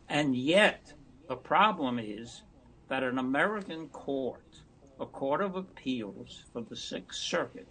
And 0.10 0.36
yet, 0.36 0.94
the 1.30 1.36
problem 1.36 2.00
is 2.00 2.42
that 2.90 3.04
an 3.04 3.20
American 3.20 3.88
court, 3.90 4.64
a 5.00 5.06
court 5.06 5.42
of 5.42 5.56
appeals 5.56 6.44
for 6.52 6.62
the 6.62 6.76
Sixth 6.76 7.20
Circuit, 7.20 7.68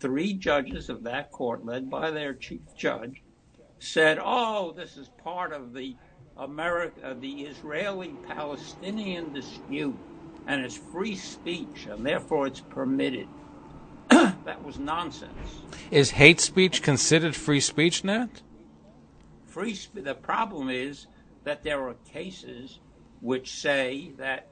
three 0.00 0.34
judges 0.34 0.88
of 0.88 1.04
that 1.04 1.30
court, 1.30 1.64
led 1.64 1.88
by 1.88 2.10
their 2.10 2.34
chief 2.34 2.62
judge, 2.76 3.22
said, 3.78 4.18
"Oh, 4.20 4.72
this 4.72 4.96
is 4.96 5.08
part 5.08 5.52
of 5.52 5.72
the 5.72 5.96
America, 6.36 7.16
the 7.18 7.42
Israeli-Palestinian 7.42 9.32
dispute, 9.32 10.00
and 10.46 10.64
it's 10.64 10.76
free 10.76 11.14
speech, 11.14 11.86
and 11.86 12.04
therefore 12.04 12.48
it's 12.48 12.60
permitted." 12.60 13.28
That 14.44 14.64
was 14.64 14.78
nonsense. 14.78 15.62
Is 15.90 16.12
hate 16.12 16.40
speech 16.40 16.82
considered 16.82 17.34
free 17.36 17.60
speech, 17.60 18.04
Nat? 18.04 18.42
Free. 19.46 19.74
Sp- 19.76 20.04
the 20.04 20.14
problem 20.14 20.68
is 20.68 21.06
that 21.44 21.62
there 21.62 21.86
are 21.88 21.94
cases 22.12 22.80
which 23.20 23.50
say 23.50 24.12
that, 24.18 24.48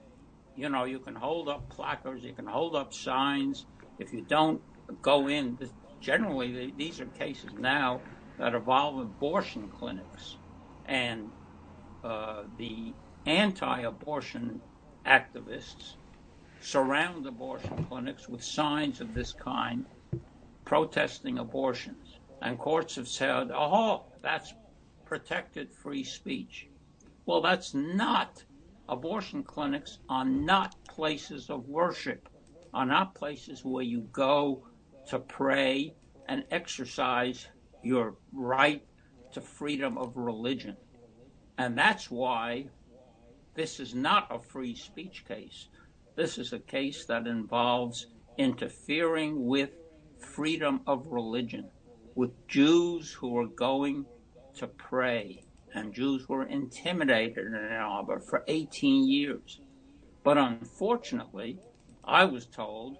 you 0.57 0.69
know, 0.69 0.85
you 0.85 0.99
can 0.99 1.15
hold 1.15 1.49
up 1.49 1.69
placards, 1.69 2.25
you 2.25 2.35
can 2.35 2.47
hold 2.47 2.77
up 2.77 2.93
signs. 2.93 3.67
If 3.99 4.13
you 4.13 4.23
don't 4.23 4.63
go 5.01 5.29
in, 5.29 5.59
generally 6.01 6.73
these 6.77 7.01
are 7.01 7.07
cases 7.07 7.53
now 7.59 8.03
that 8.39 8.55
involve 8.55 8.99
abortion 8.99 9.69
clinics. 9.69 10.39
And 10.85 11.31
uh, 12.03 12.45
the 12.57 12.95
anti 13.27 13.81
abortion 13.81 14.61
activists 15.07 15.95
surround 16.63 17.27
abortion 17.27 17.85
clinics 17.85 18.29
with 18.29 18.43
signs 18.43 19.01
of 19.01 19.15
this 19.15 19.33
kind, 19.33 19.85
protesting 20.65 21.39
abortions. 21.39 22.19
And 22.41 22.59
courts 22.59 22.97
have 22.97 23.09
said, 23.09 23.51
oh, 23.53 24.05
that's 24.23 24.55
protected 25.05 25.73
free 25.73 26.05
speech. 26.05 26.69
Well, 27.27 27.41
that's 27.41 27.75
not. 27.75 28.45
Abortion 28.89 29.43
clinics 29.43 29.99
are 30.09 30.25
not 30.25 30.75
places 30.89 31.51
of 31.51 31.69
worship, 31.69 32.29
are 32.75 32.87
not 32.87 33.15
places 33.15 33.65
where 33.65 33.85
you 33.85 34.01
go 34.13 34.65
to 35.09 35.19
pray 35.19 35.95
and 36.29 36.45
exercise 36.51 37.47
your 37.83 38.17
right 38.33 38.85
to 39.33 39.41
freedom 39.41 39.99
of 39.99 40.17
religion. 40.17 40.77
And 41.59 41.77
that's 41.77 42.11
why 42.11 42.67
this 43.55 43.81
is 43.81 43.95
not 43.95 44.29
a 44.31 44.39
free 44.39 44.75
speech 44.75 45.25
case. 45.27 45.69
This 46.15 46.37
is 46.37 46.53
a 46.53 46.59
case 46.59 47.07
that 47.07 47.27
involves 47.27 48.07
interfering 48.37 49.47
with 49.47 49.71
freedom 50.19 50.81
of 50.87 51.07
religion, 51.07 51.71
with 52.15 52.47
Jews 52.49 53.13
who 53.13 53.37
are 53.39 53.47
going 53.47 54.05
to 54.57 54.67
pray. 54.67 55.45
And 55.75 55.95
Jews 55.95 56.29
were 56.29 56.45
intimidated 56.45 57.47
in 57.47 57.55
Ann 57.55 57.81
Arbor 57.81 58.21
for 58.21 58.45
18 58.47 59.09
years. 59.09 59.61
But 60.23 60.37
unfortunately, 60.37 61.59
I 62.05 62.27
was 62.27 62.45
told 62.47 62.99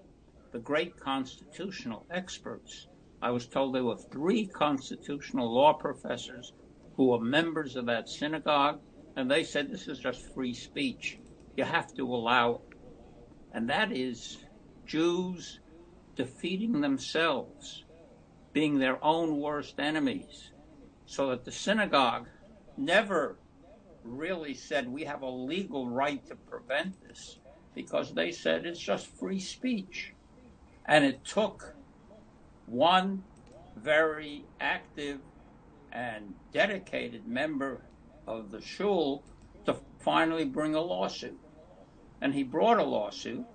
the 0.51 0.59
great 0.59 0.99
constitutional 0.99 2.05
experts, 2.09 2.87
I 3.21 3.31
was 3.31 3.45
told 3.45 3.73
there 3.73 3.83
were 3.83 3.97
three 3.97 4.47
constitutional 4.47 5.53
law 5.53 5.73
professors 5.73 6.53
who 6.95 7.07
were 7.07 7.19
members 7.19 7.75
of 7.75 7.85
that 7.85 8.09
synagogue, 8.09 8.79
and 9.15 9.29
they 9.29 9.43
said 9.43 9.69
this 9.69 9.87
is 9.87 9.99
just 9.99 10.33
free 10.33 10.53
speech. 10.53 11.19
You 11.55 11.63
have 11.63 11.93
to 11.93 12.05
allow. 12.05 12.61
And 13.53 13.69
that 13.69 13.91
is 13.91 14.37
Jews 14.85 15.59
defeating 16.15 16.81
themselves, 16.81 17.83
being 18.51 18.79
their 18.79 19.03
own 19.03 19.39
worst 19.39 19.79
enemies, 19.79 20.51
so 21.05 21.29
that 21.29 21.45
the 21.45 21.51
synagogue 21.51 22.27
never 22.77 23.37
really 24.03 24.53
said 24.53 24.87
we 24.87 25.03
have 25.05 25.21
a 25.21 25.29
legal 25.29 25.87
right 25.87 26.25
to 26.27 26.35
prevent 26.35 27.01
this 27.07 27.39
because 27.75 28.13
they 28.13 28.31
said 28.31 28.65
it's 28.65 28.79
just 28.79 29.07
free 29.07 29.39
speech. 29.39 30.13
And 30.85 31.05
it 31.05 31.23
took 31.23 31.75
one 32.65 33.23
very 33.75 34.45
active 34.59 35.19
and 35.91 36.33
dedicated 36.51 37.27
member 37.27 37.81
of 38.27 38.51
the 38.51 38.61
shul 38.61 39.23
to 39.65 39.75
finally 39.99 40.45
bring 40.45 40.75
a 40.75 40.81
lawsuit. 40.81 41.39
And 42.23 42.33
he 42.33 42.43
brought 42.43 42.79
a 42.79 42.83
lawsuit, 42.83 43.45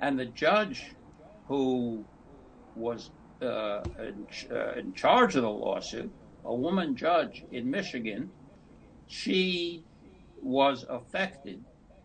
and 0.00 0.18
the 0.18 0.24
judge 0.24 0.96
who 1.46 2.02
was 2.74 3.10
uh, 3.42 3.82
in, 3.98 4.26
uh, 4.50 4.72
in 4.72 4.94
charge 4.94 5.36
of 5.36 5.42
the 5.42 5.50
lawsuit, 5.50 6.10
a 6.44 6.54
woman 6.54 6.96
judge 6.96 7.44
in 7.52 7.70
Michigan, 7.70 8.30
she 9.06 9.84
was 10.42 10.86
affected 10.88 11.62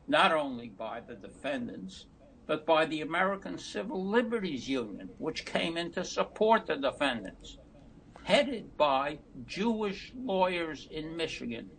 not 0.07 0.33
only 0.33 0.67
by 0.67 0.99
the 0.99 1.15
defendants, 1.15 2.05
but 2.45 2.65
by 2.65 2.85
the 2.85 2.99
American 3.01 3.57
Civil 3.57 4.05
Liberties 4.05 4.67
Union, 4.67 5.09
which 5.17 5.45
came 5.45 5.77
in 5.77 5.93
to 5.93 6.03
support 6.03 6.67
the 6.67 6.75
defendants 6.75 7.57
headed 8.25 8.75
by 8.75 9.17
Jewish 9.45 10.11
lawyers 10.13 10.89
in 10.91 11.15
Michigan 11.15 11.69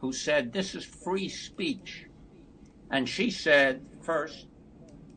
who 0.00 0.12
said 0.12 0.52
this 0.52 0.74
is 0.74 0.84
free 0.84 1.28
speech. 1.28 2.06
And 2.92 3.08
she 3.08 3.30
said, 3.30 3.80
first, 4.02 4.46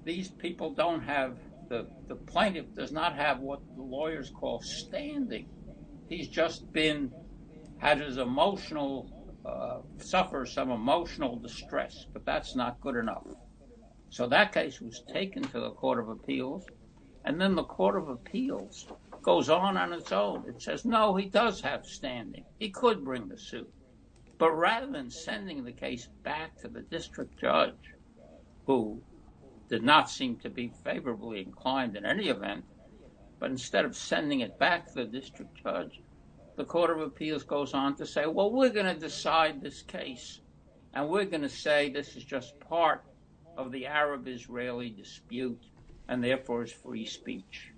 these 0.05 0.29
people 0.29 0.73
don't 0.73 1.01
have, 1.01 1.37
the, 1.69 1.87
the 2.07 2.15
plaintiff 2.15 2.73
does 2.73 2.93
not 2.93 3.15
have 3.15 3.39
what 3.39 3.59
the 3.75 3.83
lawyers 3.83 4.31
call 4.31 4.61
standing. 4.61 5.49
He's 6.07 6.29
just 6.29 6.71
been, 6.71 7.11
had 7.77 7.99
his 7.99 8.17
emotional, 8.17 9.11
uh, 9.45 9.79
suffer 10.01 10.45
some 10.45 10.71
emotional 10.71 11.37
distress, 11.37 12.05
but 12.13 12.25
that's 12.25 12.55
not 12.55 12.79
good 12.79 12.95
enough. 12.95 13.27
So 14.09 14.25
that 14.27 14.53
case 14.53 14.79
was 14.79 15.03
taken 15.11 15.43
to 15.43 15.59
the 15.59 15.71
Court 15.71 15.99
of 15.99 16.07
Appeals, 16.07 16.63
and 17.25 17.41
then 17.41 17.55
the 17.55 17.63
Court 17.63 17.97
of 17.97 18.07
Appeals 18.07 18.87
goes 19.21 19.49
on 19.49 19.75
on 19.75 19.91
its 19.91 20.13
own. 20.13 20.45
It 20.47 20.61
says, 20.61 20.85
no, 20.85 21.15
he 21.15 21.25
does 21.25 21.59
have 21.61 21.85
standing. 21.85 22.45
He 22.57 22.69
could 22.69 23.03
bring 23.03 23.27
the 23.27 23.37
suit. 23.37 23.69
But 24.37 24.51
rather 24.51 24.91
than 24.91 25.09
sending 25.09 25.63
the 25.63 25.71
case 25.71 26.09
back 26.23 26.57
to 26.61 26.67
the 26.67 26.81
district 26.81 27.39
judge, 27.39 27.93
who 28.65 29.01
did 29.69 29.83
not 29.83 30.09
seem 30.09 30.35
to 30.37 30.49
be 30.49 30.71
favorably 30.83 31.41
inclined 31.41 31.95
in 31.95 32.05
any 32.05 32.27
event, 32.27 32.65
but 33.39 33.51
instead 33.51 33.85
of 33.85 33.95
sending 33.95 34.41
it 34.41 34.59
back 34.59 34.87
to 34.87 34.93
the 34.93 35.05
district 35.05 35.55
judge, 35.63 36.01
the 36.55 36.65
Court 36.65 36.89
of 36.89 37.01
Appeals 37.01 37.43
goes 37.43 37.73
on 37.73 37.95
to 37.95 38.05
say, 38.05 38.25
well, 38.25 38.51
we're 38.51 38.69
going 38.69 38.93
to 38.93 38.99
decide 38.99 39.61
this 39.61 39.81
case, 39.81 40.41
and 40.93 41.09
we're 41.09 41.25
going 41.25 41.41
to 41.41 41.49
say 41.49 41.89
this 41.89 42.15
is 42.15 42.23
just 42.23 42.59
part 42.59 43.03
of 43.57 43.71
the 43.71 43.85
Arab 43.85 44.27
Israeli 44.27 44.89
dispute, 44.89 45.61
and 46.07 46.23
therefore 46.23 46.63
is 46.63 46.71
free 46.71 47.05
speech. 47.05 47.71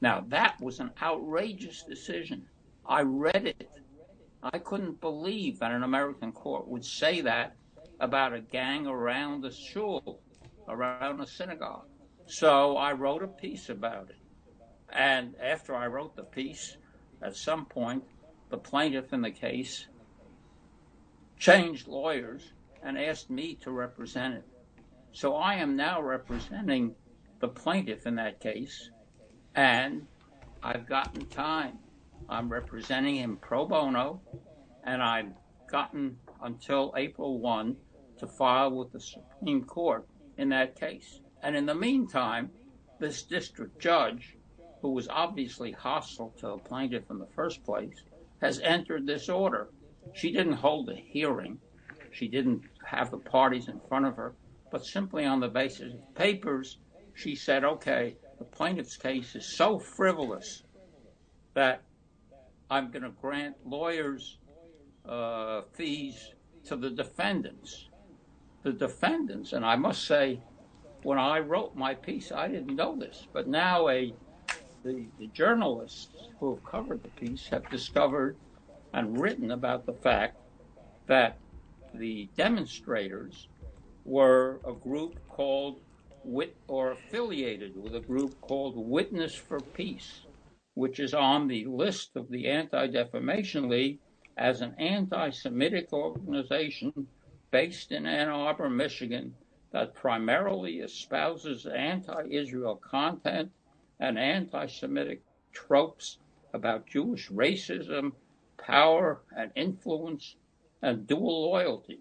Now, 0.00 0.24
that 0.28 0.60
was 0.60 0.80
an 0.80 0.90
outrageous 1.00 1.82
decision. 1.82 2.46
I 2.86 3.02
read 3.02 3.46
it. 3.46 3.68
I 4.42 4.58
couldn't 4.58 5.00
believe 5.00 5.60
that 5.60 5.70
an 5.70 5.84
American 5.84 6.32
court 6.32 6.66
would 6.66 6.84
say 6.84 7.20
that 7.20 7.54
about 8.00 8.32
a 8.32 8.40
gang 8.40 8.86
around 8.86 9.44
a 9.44 9.52
shul, 9.52 10.20
around 10.68 11.20
a 11.20 11.26
synagogue. 11.26 11.86
So 12.26 12.76
I 12.76 12.92
wrote 12.92 13.22
a 13.22 13.28
piece 13.28 13.68
about 13.68 14.10
it. 14.10 14.16
And 14.92 15.34
after 15.40 15.74
I 15.74 15.86
wrote 15.86 16.16
the 16.16 16.24
piece, 16.24 16.76
at 17.22 17.36
some 17.36 17.66
point, 17.66 18.02
the 18.50 18.58
plaintiff 18.58 19.12
in 19.12 19.22
the 19.22 19.30
case 19.30 19.86
changed 21.38 21.86
lawyers 21.86 22.52
and 22.82 22.98
asked 22.98 23.30
me 23.30 23.54
to 23.62 23.70
represent 23.70 24.34
it. 24.34 24.44
So 25.12 25.36
I 25.36 25.54
am 25.54 25.76
now 25.76 26.02
representing 26.02 26.94
the 27.40 27.48
plaintiff 27.48 28.06
in 28.06 28.16
that 28.16 28.40
case 28.40 28.90
and 29.54 30.06
I've 30.62 30.86
gotten 30.86 31.26
time. 31.26 31.78
I'm 32.32 32.48
representing 32.48 33.16
him 33.16 33.36
pro 33.36 33.66
bono, 33.66 34.22
and 34.84 35.02
I've 35.02 35.32
gotten 35.70 36.16
until 36.42 36.94
April 36.96 37.38
1 37.38 37.76
to 38.18 38.26
file 38.26 38.70
with 38.70 38.90
the 38.90 39.00
Supreme 39.00 39.64
Court 39.64 40.08
in 40.38 40.48
that 40.48 40.74
case. 40.74 41.20
And 41.42 41.54
in 41.54 41.66
the 41.66 41.74
meantime, 41.74 42.50
this 42.98 43.22
district 43.22 43.78
judge, 43.78 44.38
who 44.80 44.92
was 44.92 45.08
obviously 45.08 45.72
hostile 45.72 46.32
to 46.38 46.46
the 46.46 46.56
plaintiff 46.56 47.10
in 47.10 47.18
the 47.18 47.28
first 47.34 47.62
place, 47.64 48.02
has 48.40 48.60
entered 48.60 49.06
this 49.06 49.28
order. 49.28 49.68
She 50.14 50.32
didn't 50.32 50.54
hold 50.54 50.88
a 50.88 50.96
hearing. 50.96 51.58
She 52.12 52.28
didn't 52.28 52.62
have 52.86 53.10
the 53.10 53.18
parties 53.18 53.68
in 53.68 53.78
front 53.88 54.06
of 54.06 54.16
her, 54.16 54.34
but 54.70 54.86
simply 54.86 55.26
on 55.26 55.40
the 55.40 55.48
basis 55.48 55.92
of 55.92 56.14
papers, 56.14 56.78
she 57.14 57.34
said, 57.34 57.62
okay, 57.62 58.16
the 58.38 58.44
plaintiff's 58.44 58.96
case 58.96 59.36
is 59.36 59.54
so 59.54 59.78
frivolous 59.78 60.62
that 61.52 61.82
I'm 62.72 62.90
going 62.90 63.02
to 63.02 63.10
grant 63.10 63.56
lawyers 63.66 64.38
uh, 65.06 65.60
fees 65.74 66.32
to 66.64 66.74
the 66.74 66.88
defendants. 66.88 67.90
The 68.62 68.72
defendants, 68.72 69.52
and 69.52 69.62
I 69.62 69.76
must 69.76 70.06
say, 70.06 70.40
when 71.02 71.18
I 71.18 71.40
wrote 71.40 71.76
my 71.76 71.92
piece, 71.92 72.32
I 72.32 72.48
didn't 72.48 72.74
know 72.74 72.96
this, 72.98 73.26
but 73.34 73.46
now 73.46 73.90
a 73.90 74.14
the, 74.84 75.06
the 75.18 75.26
journalists 75.28 76.30
who 76.40 76.54
have 76.54 76.64
covered 76.64 77.02
the 77.02 77.10
piece 77.10 77.46
have 77.48 77.68
discovered 77.70 78.36
and 78.94 79.20
written 79.20 79.50
about 79.50 79.84
the 79.84 79.92
fact 79.92 80.38
that 81.08 81.38
the 81.94 82.30
demonstrators 82.38 83.48
were 84.06 84.60
a 84.66 84.72
group 84.72 85.18
called 85.28 85.76
wit 86.24 86.56
or 86.68 86.92
affiliated 86.92 87.74
with 87.76 87.94
a 87.94 88.00
group 88.00 88.40
called 88.40 88.74
Witness 88.76 89.34
for 89.34 89.60
Peace, 89.60 90.22
which 90.74 90.98
is 90.98 91.14
on 91.14 91.48
the 91.48 91.66
list 91.66 92.16
of 92.16 92.28
the 92.30 92.48
Anti 92.48 92.86
Defamation 92.86 93.68
League 93.68 93.98
as 94.36 94.60
an 94.60 94.74
anti 94.78 95.30
Semitic 95.30 95.92
organization 95.92 97.06
based 97.50 97.92
in 97.92 98.06
Ann 98.06 98.28
Arbor, 98.28 98.70
Michigan, 98.70 99.34
that 99.70 99.94
primarily 99.94 100.80
espouses 100.80 101.66
anti 101.66 102.24
Israel 102.30 102.76
content 102.76 103.50
and 104.00 104.18
anti 104.18 104.66
Semitic 104.66 105.22
tropes 105.52 106.18
about 106.54 106.86
Jewish 106.86 107.30
racism, 107.30 108.12
power, 108.56 109.20
and 109.36 109.50
influence, 109.54 110.36
and 110.82 111.06
dual 111.06 111.50
loyalties. 111.50 111.98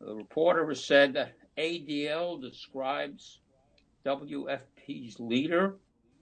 The 0.00 0.14
reporter 0.14 0.66
has 0.68 0.84
said 0.84 1.14
that 1.14 1.34
ADL 1.56 2.40
describes 2.40 3.40
WFP's 4.04 5.18
leader 5.18 5.76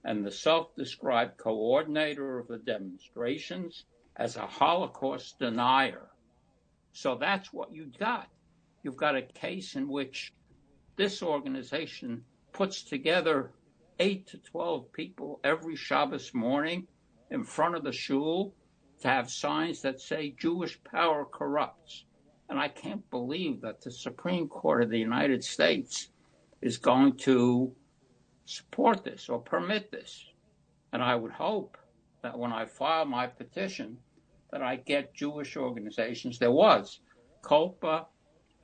and 0.05 0.25
the 0.25 0.31
self 0.31 0.75
described 0.77 1.39
coordinator 1.39 2.39
of 2.39 2.49
the 2.49 2.59
demonstrations 2.59 3.85
as 4.17 4.37
a 4.37 4.47
Holocaust 4.47 5.39
denier. 5.39 6.09
So 6.93 7.17
that's 7.17 7.53
what 7.53 7.73
you've 7.73 7.99
got. 7.99 8.29
You've 8.83 8.97
got 8.97 9.17
a 9.17 9.23
case 9.23 9.75
in 9.75 9.89
which 9.89 10.33
this 10.97 11.23
organization 11.23 12.23
puts 12.53 12.83
together 12.83 13.51
eight 13.99 14.27
to 14.29 14.39
12 14.39 14.93
people 14.93 15.41
every 15.43 15.75
Shabbos 15.75 16.33
morning 16.35 16.87
in 17.31 17.45
front 17.45 17.75
of 17.75 17.83
the 17.83 17.93
shul 17.93 18.55
to 19.01 19.09
have 19.09 19.31
signs 19.31 19.83
that 19.83 20.01
say 20.01 20.35
Jewish 20.39 20.79
power 20.85 21.25
corrupts. 21.25 22.05
And 22.49 22.59
I 22.61 22.69
can't 22.69 23.09
believe 23.11 23.63
that 23.63 23.81
the 23.81 23.91
Supreme 23.91 24.49
Court 24.49 24.83
of 24.83 24.91
the 24.91 24.99
United 24.99 25.43
States 25.43 26.11
is 26.61 26.77
going 26.79 27.17
to 27.19 27.75
support 28.45 29.05
this 29.05 29.29
or 29.29 29.39
permit 29.39 29.91
this. 29.91 30.25
And 30.93 31.03
I 31.03 31.15
would 31.15 31.33
hope 31.33 31.77
that 32.23 32.39
when 32.39 32.53
I 32.53 32.67
file 32.67 33.05
my 33.05 33.27
petition, 33.27 33.99
that 34.51 34.63
I 34.63 34.77
get 34.77 35.15
Jewish 35.15 35.57
organizations. 35.57 36.39
There 36.39 36.53
was. 36.53 37.01
COLPA 37.43 38.07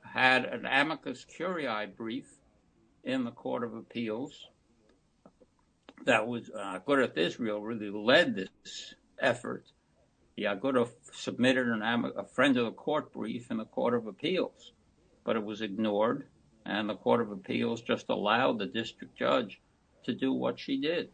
had 0.03 0.45
an 0.45 0.65
amicus 0.65 1.25
curiae 1.25 1.85
brief 1.85 2.39
in 3.03 3.23
the 3.23 3.31
Court 3.31 3.63
of 3.63 3.75
Appeals 3.75 4.47
that 6.05 6.25
was 6.25 6.49
uh, 6.49 6.79
Agudath 6.79 7.17
Israel 7.17 7.61
really 7.61 7.89
led 7.89 8.35
this 8.35 8.95
effort. 9.19 9.65
The 10.37 10.45
Agudath 10.45 10.93
submitted 11.11 11.67
an, 11.67 11.81
a 11.83 12.23
friend 12.23 12.57
of 12.57 12.65
the 12.65 12.71
court 12.71 13.13
brief 13.13 13.51
in 13.51 13.57
the 13.57 13.65
Court 13.65 13.93
of 13.93 14.07
Appeals, 14.07 14.71
but 15.23 15.35
it 15.35 15.43
was 15.43 15.61
ignored, 15.61 16.27
and 16.65 16.89
the 16.89 16.95
Court 16.95 17.21
of 17.21 17.31
Appeals 17.31 17.81
just 17.81 18.09
allowed 18.09 18.57
the 18.57 18.65
district 18.65 19.15
judge 19.17 19.61
to 20.03 20.13
do 20.13 20.33
what 20.33 20.59
she 20.59 20.79
did. 20.79 21.09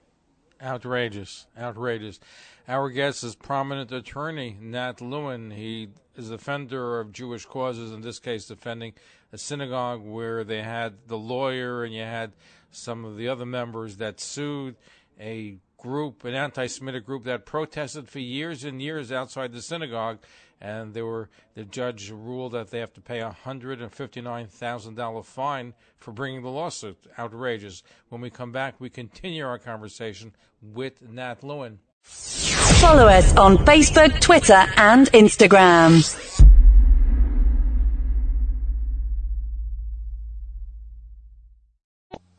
Outrageous, 0.61 1.45
outrageous. 1.57 2.19
Our 2.67 2.89
guest 2.89 3.23
is 3.23 3.35
prominent 3.35 3.91
attorney 3.91 4.57
Nat 4.59 5.01
Lewin. 5.01 5.51
He 5.51 5.89
is 6.15 6.29
a 6.29 6.37
defender 6.37 6.99
of 6.99 7.11
Jewish 7.11 7.45
causes, 7.45 7.91
in 7.91 8.01
this 8.01 8.17
case, 8.17 8.47
defending 8.47 8.93
a 9.31 9.37
synagogue 9.37 10.01
where 10.01 10.43
they 10.43 10.63
had 10.63 10.95
the 11.07 11.17
lawyer 11.17 11.83
and 11.83 11.93
you 11.93 12.01
had 12.01 12.33
some 12.71 13.05
of 13.05 13.17
the 13.17 13.27
other 13.27 13.45
members 13.45 13.97
that 13.97 14.19
sued 14.19 14.75
a 15.19 15.59
group, 15.77 16.23
an 16.25 16.33
anti-Semitic 16.33 17.05
group 17.05 17.23
that 17.25 17.45
protested 17.45 18.09
for 18.09 18.19
years 18.19 18.63
and 18.63 18.81
years 18.81 19.11
outside 19.11 19.51
the 19.51 19.61
synagogue, 19.61 20.19
and 20.59 20.93
they 20.93 21.03
were 21.03 21.29
the 21.53 21.63
judge 21.63 22.09
ruled 22.09 22.53
that 22.53 22.71
they 22.71 22.79
have 22.79 22.93
to 22.93 23.01
pay 23.01 23.19
a 23.19 23.29
hundred 23.29 23.81
and 23.81 23.91
fifty-nine 23.91 24.47
thousand 24.47 24.95
dollar 24.95 25.21
fine 25.21 25.73
for 25.97 26.11
bringing 26.11 26.41
the 26.41 26.49
lawsuit. 26.49 26.97
Outrageous. 27.19 27.83
When 28.09 28.21
we 28.21 28.29
come 28.29 28.51
back, 28.51 28.75
we 28.79 28.89
continue 28.89 29.45
our 29.45 29.59
conversation 29.59 30.33
with 30.61 31.07
Nat 31.07 31.43
Lewin. 31.43 31.79
Follow 32.01 33.07
us 33.07 33.35
on 33.35 33.57
Facebook, 33.57 34.19
Twitter, 34.19 34.65
and 34.77 35.07
Instagram. 35.11 36.46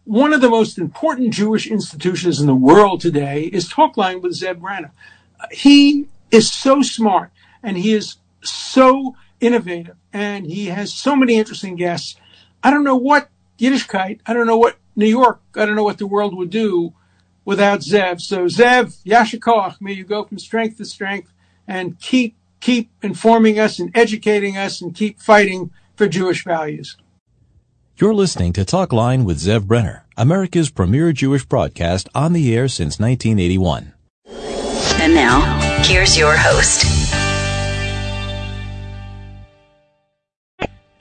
One 0.08 0.32
of 0.32 0.40
the 0.40 0.48
most 0.48 0.78
important 0.78 1.34
Jewish 1.34 1.66
institutions 1.66 2.40
in 2.40 2.46
the 2.46 2.54
world 2.54 2.98
today 2.98 3.42
is 3.42 3.68
Talkline 3.68 4.22
with 4.22 4.32
Zev 4.32 4.58
Brenner. 4.58 4.90
He 5.50 6.06
is 6.30 6.50
so 6.50 6.80
smart 6.80 7.30
and 7.62 7.76
he 7.76 7.92
is 7.92 8.16
so 8.42 9.14
innovative 9.38 9.96
and 10.10 10.46
he 10.46 10.68
has 10.68 10.94
so 10.94 11.14
many 11.14 11.34
interesting 11.34 11.76
guests. 11.76 12.16
I 12.62 12.70
don't 12.70 12.84
know 12.84 12.96
what 12.96 13.28
Yiddishkeit, 13.58 14.20
I 14.24 14.32
don't 14.32 14.46
know 14.46 14.56
what 14.56 14.78
New 14.96 15.04
York, 15.04 15.42
I 15.54 15.66
don't 15.66 15.76
know 15.76 15.84
what 15.84 15.98
the 15.98 16.06
world 16.06 16.34
would 16.38 16.48
do 16.48 16.94
without 17.44 17.80
Zev. 17.80 18.22
So 18.22 18.46
Zev, 18.46 18.98
Yasha 19.04 19.76
may 19.78 19.92
you 19.92 20.04
go 20.04 20.24
from 20.24 20.38
strength 20.38 20.78
to 20.78 20.86
strength 20.86 21.34
and 21.66 22.00
keep 22.00 22.34
keep 22.60 22.90
informing 23.02 23.58
us 23.58 23.78
and 23.78 23.94
educating 23.94 24.56
us 24.56 24.80
and 24.80 24.94
keep 24.94 25.20
fighting 25.20 25.70
for 25.96 26.08
Jewish 26.08 26.44
values. 26.44 26.96
You're 28.00 28.14
listening 28.14 28.52
to 28.52 28.64
Talk 28.64 28.92
Line 28.92 29.24
with 29.24 29.40
Zev 29.40 29.66
Brenner, 29.66 30.06
America's 30.16 30.70
premier 30.70 31.12
Jewish 31.12 31.44
broadcast 31.44 32.08
on 32.14 32.32
the 32.32 32.56
air 32.56 32.68
since 32.68 33.00
1981. 33.00 33.92
And 35.00 35.16
now, 35.16 35.40
here's 35.82 36.16
your 36.16 36.36
host. 36.36 36.86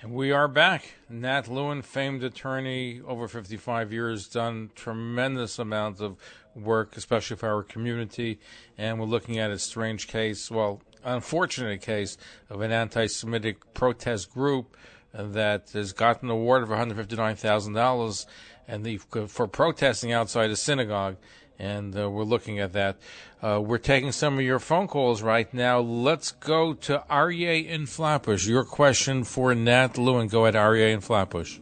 And 0.02 0.12
we 0.12 0.32
are 0.32 0.48
back. 0.48 0.96
Nat 1.08 1.48
Lewin, 1.48 1.84
famed 1.84 2.24
attorney, 2.24 3.00
over 3.06 3.28
55 3.28 3.94
years, 3.94 4.28
done 4.28 4.72
tremendous 4.74 5.60
amounts 5.60 6.02
of 6.02 6.18
work, 6.56 6.98
especially 6.98 7.38
for 7.38 7.48
our 7.48 7.62
community. 7.62 8.40
And 8.76 9.00
we're 9.00 9.06
looking 9.06 9.38
at 9.38 9.52
a 9.52 9.60
strange 9.60 10.08
case, 10.08 10.50
well, 10.50 10.82
unfortunate 11.04 11.80
case 11.84 12.18
of 12.50 12.62
an 12.62 12.72
anti 12.72 13.06
Semitic 13.06 13.76
protest 13.76 14.32
group 14.32 14.76
that 15.18 15.72
has 15.72 15.94
gotten 15.94 16.30
an 16.30 16.36
award 16.36 16.64
of 16.64 16.70
$159,000 16.70 18.26
and 18.68 18.84
the, 18.84 18.98
for 18.98 19.48
protesting 19.48 20.12
outside 20.12 20.50
a 20.50 20.56
synagogue. 20.56 21.18
And 21.60 21.98
uh, 21.98 22.10
we're 22.10 22.24
looking 22.24 22.60
at 22.60 22.74
that. 22.74 22.98
Uh, 23.42 23.60
we're 23.64 23.80
taking 23.80 24.12
some 24.12 24.36
of 24.36 24.42
your 24.42 24.60
phone 24.60 24.88
calls 24.88 25.24
right 25.24 25.52
now. 25.52 25.80
Let's 25.80 26.32
go 26.32 26.74
to 26.74 27.04
Aryeh 27.10 27.68
in 27.68 27.88
Flatbush. 27.88 28.46
Your 28.46 28.64
question 28.64 29.24
for 29.24 29.56
Nat 29.56 29.98
Lewin. 29.98 30.28
Go 30.28 30.46
ahead, 30.46 30.54
Aryeh 30.54 30.94
in 30.94 31.02
Flatbush. 31.02 31.60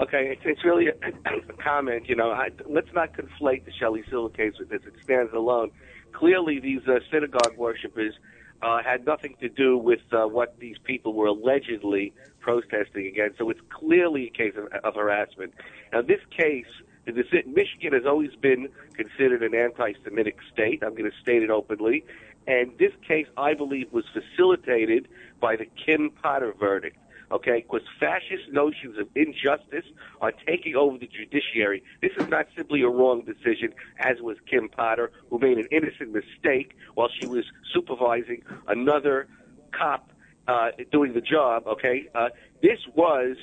Okay, 0.00 0.28
it's, 0.32 0.42
it's 0.44 0.64
really 0.64 0.86
a, 0.88 0.92
a 1.26 1.52
comment. 1.62 2.08
You 2.08 2.16
know, 2.16 2.30
I, 2.30 2.48
let's 2.66 2.92
not 2.94 3.12
conflate 3.12 3.64
the 3.66 3.72
Shelley 3.78 4.02
Silver 4.08 4.30
case 4.30 4.54
with 4.58 4.70
this. 4.70 4.80
It 4.86 4.94
stands 5.02 5.32
alone. 5.34 5.72
Clearly, 6.12 6.60
these 6.60 6.80
uh, 6.86 7.00
synagogue 7.10 7.56
worshippers 7.56 8.14
uh, 8.62 8.82
had 8.82 9.06
nothing 9.06 9.36
to 9.40 9.48
do 9.48 9.76
with 9.78 10.00
uh, 10.12 10.26
what 10.26 10.58
these 10.58 10.76
people 10.84 11.12
were 11.12 11.26
allegedly 11.26 12.12
protesting 12.40 13.06
against. 13.06 13.38
So 13.38 13.50
it's 13.50 13.60
clearly 13.70 14.26
a 14.26 14.30
case 14.30 14.54
of, 14.56 14.66
of 14.84 14.94
harassment. 14.94 15.54
Now, 15.92 16.02
this 16.02 16.20
case, 16.36 16.66
Michigan 17.06 17.92
has 17.92 18.04
always 18.06 18.34
been 18.34 18.68
considered 18.94 19.42
an 19.42 19.54
anti-Semitic 19.54 20.38
state. 20.52 20.82
I'm 20.82 20.94
going 20.94 21.10
to 21.10 21.16
state 21.22 21.42
it 21.42 21.50
openly. 21.50 22.04
And 22.46 22.76
this 22.78 22.92
case, 23.06 23.26
I 23.36 23.54
believe, 23.54 23.92
was 23.92 24.04
facilitated 24.12 25.08
by 25.40 25.56
the 25.56 25.66
Kim 25.66 26.10
Potter 26.10 26.54
verdict 26.58 26.96
okay? 27.30 27.60
Because 27.62 27.86
fascist 27.98 28.50
notions 28.52 28.98
of 28.98 29.08
injustice 29.14 29.84
are 30.20 30.32
taking 30.46 30.76
over 30.76 30.98
the 30.98 31.06
judiciary. 31.06 31.82
This 32.02 32.12
is 32.16 32.28
not 32.28 32.46
simply 32.56 32.82
a 32.82 32.88
wrong 32.88 33.22
decision, 33.22 33.72
as 33.98 34.20
was 34.20 34.36
Kim 34.48 34.68
Potter, 34.68 35.10
who 35.30 35.38
made 35.38 35.58
an 35.58 35.68
innocent 35.70 36.12
mistake 36.12 36.76
while 36.94 37.08
she 37.20 37.26
was 37.26 37.44
supervising 37.72 38.42
another 38.66 39.28
cop 39.72 40.10
uh, 40.46 40.70
doing 40.90 41.12
the 41.12 41.20
job, 41.20 41.66
okay? 41.66 42.08
Uh, 42.14 42.30
this 42.62 42.78
was 42.94 43.36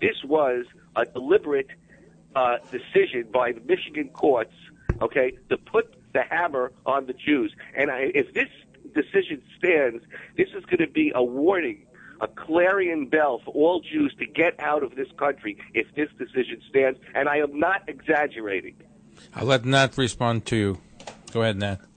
this 0.00 0.16
was 0.24 0.64
a 0.96 1.04
deliberate 1.04 1.68
uh, 2.34 2.56
decision 2.70 3.28
by 3.32 3.52
the 3.52 3.60
Michigan 3.60 4.08
courts, 4.08 4.54
okay, 5.00 5.32
to 5.48 5.56
put 5.56 5.94
the 6.12 6.22
hammer 6.28 6.72
on 6.86 7.06
the 7.06 7.12
Jews. 7.12 7.54
And 7.76 7.90
I, 7.90 8.10
if 8.14 8.32
this 8.34 8.48
decision 8.94 9.42
stands, 9.58 10.02
this 10.36 10.48
is 10.56 10.64
going 10.64 10.78
to 10.78 10.88
be 10.88 11.12
a 11.14 11.22
warning 11.22 11.86
a 12.22 12.28
clarion 12.28 13.08
bell 13.08 13.40
for 13.44 13.52
all 13.52 13.80
Jews 13.80 14.14
to 14.20 14.26
get 14.26 14.58
out 14.60 14.84
of 14.84 14.94
this 14.94 15.08
country 15.18 15.58
if 15.74 15.92
this 15.96 16.08
decision 16.18 16.62
stands, 16.70 16.98
and 17.14 17.28
I 17.28 17.38
am 17.38 17.58
not 17.58 17.82
exaggerating. 17.88 18.76
I'll 19.34 19.46
let 19.46 19.64
Nat 19.64 19.98
respond 19.98 20.46
to 20.46 20.56
you. 20.56 20.78
Go 21.32 21.42
ahead, 21.42 21.58
Nat. 21.58 21.80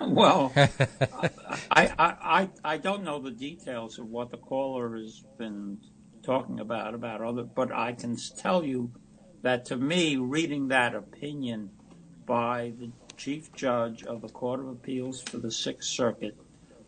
Well, 0.00 0.50
I, 0.56 1.30
I, 1.70 1.88
I, 1.98 2.48
I 2.64 2.76
don't 2.78 3.04
know 3.04 3.18
the 3.18 3.30
details 3.30 3.98
of 3.98 4.08
what 4.08 4.30
the 4.30 4.38
caller 4.38 4.96
has 4.96 5.22
been 5.36 5.78
talking 6.22 6.60
about, 6.60 6.94
about 6.94 7.20
other, 7.20 7.42
but 7.42 7.70
I 7.70 7.92
can 7.92 8.16
tell 8.38 8.64
you 8.64 8.92
that 9.42 9.66
to 9.66 9.76
me, 9.76 10.16
reading 10.16 10.68
that 10.68 10.94
opinion 10.94 11.70
by 12.24 12.72
the 12.78 12.90
Chief 13.18 13.52
Judge 13.52 14.04
of 14.04 14.22
the 14.22 14.28
Court 14.28 14.60
of 14.60 14.68
Appeals 14.68 15.22
for 15.22 15.36
the 15.36 15.50
Sixth 15.50 15.90
Circuit, 15.90 16.36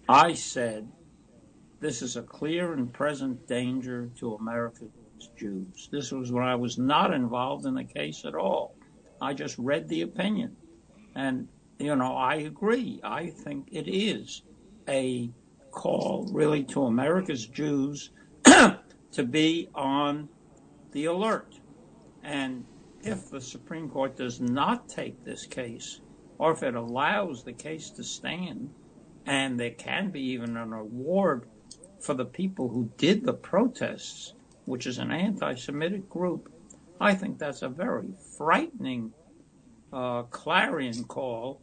I 0.09 0.33
said 0.33 0.89
this 1.81 2.01
is 2.03 2.17
a 2.17 2.23
clear 2.23 2.73
and 2.73 2.93
present 2.93 3.47
danger 3.47 4.11
to 4.19 4.35
America's 4.35 4.91
Jews. 5.37 5.89
This 5.93 6.11
was 6.11 6.33
when 6.33 6.45
I 6.45 6.55
was 6.55 6.79
not 6.79 7.13
involved 7.13 7.67
in 7.67 7.75
the 7.75 7.85
case 7.85 8.25
at 8.25 8.35
all. 8.35 8.75
I 9.21 9.35
just 9.35 9.59
read 9.59 9.89
the 9.89 10.03
opinion. 10.03 10.57
And, 11.15 11.49
you 11.79 11.95
know, 11.97 12.17
I 12.17 12.37
agree. 12.37 13.01
I 13.03 13.29
think 13.29 13.69
it 13.73 13.89
is 13.89 14.43
a 14.89 15.31
call 15.71 16.29
really 16.33 16.65
to 16.65 16.85
America's 16.85 17.47
Jews 17.47 18.11
to 18.45 19.25
be 19.25 19.69
on 19.75 20.29
the 20.93 21.07
alert. 21.07 21.55
And 22.23 22.65
if 23.03 23.31
the 23.31 23.41
Supreme 23.41 23.89
Court 23.91 24.17
does 24.17 24.41
not 24.41 24.89
take 24.89 25.25
this 25.25 25.47
case, 25.47 26.01
or 26.39 26.53
if 26.53 26.63
it 26.63 26.75
allows 26.75 27.45
the 27.45 27.53
case 27.53 27.91
to 27.91 28.05
stand, 28.05 28.71
and 29.27 29.59
there 29.59 29.71
can 29.71 30.11
be 30.11 30.21
even 30.21 30.57
an 30.57 30.73
award 30.73 31.47
for 32.07 32.15
the 32.15 32.25
people 32.25 32.69
who 32.69 32.89
did 32.97 33.25
the 33.25 33.33
protests, 33.33 34.35
which 34.65 34.87
is 34.87 34.99
an 34.99 35.11
anti-Semitic 35.11 36.09
group, 36.09 36.53
I 37.01 37.15
think 37.15 37.37
that's 37.37 37.63
a 37.63 37.69
very 37.69 38.11
frightening 38.39 39.13
uh, 39.93 40.23
clarion 40.23 41.03
call 41.05 41.61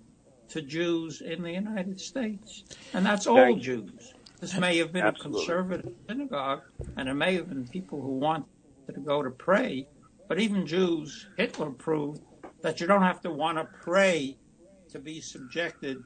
to 0.49 0.61
Jews 0.61 1.21
in 1.21 1.41
the 1.41 1.51
United 1.51 1.99
States, 1.99 2.65
and 2.93 3.05
that's 3.05 3.25
all 3.25 3.55
Jews. 3.55 4.13
This 4.41 4.57
may 4.57 4.77
have 4.79 4.91
been 4.91 5.05
Absolutely. 5.05 5.43
a 5.43 5.45
conservative 5.45 5.93
synagogue, 6.09 6.63
and 6.97 7.07
it 7.07 7.13
may 7.13 7.35
have 7.35 7.47
been 7.47 7.65
people 7.65 8.01
who 8.01 8.19
wanted 8.19 8.45
to 8.93 8.99
go 8.99 9.23
to 9.23 9.31
pray, 9.31 9.87
but 10.27 10.41
even 10.41 10.67
Jews, 10.67 11.27
Hitler 11.37 11.69
proved 11.69 12.21
that 12.61 12.81
you 12.81 12.87
don't 12.87 13.01
have 13.01 13.21
to 13.21 13.31
want 13.31 13.57
to 13.57 13.67
pray 13.81 14.37
to 14.89 14.99
be 14.99 15.21
subjected 15.21 16.03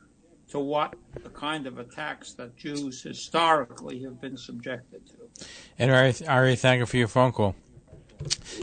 to 0.50 0.60
what 0.60 0.96
the 1.24 1.30
kind 1.30 1.68
of 1.68 1.78
attacks 1.78 2.34
that 2.34 2.56
Jews 2.56 3.02
historically 3.02 4.02
have 4.04 4.22
been 4.22 4.38
subjected 4.38 5.02
to. 5.08 5.48
And 5.78 5.92
Ari, 5.92 6.56
thank 6.56 6.80
you 6.80 6.86
for 6.86 6.98
your 6.98 7.08
phone 7.08 7.32
call. 7.32 7.56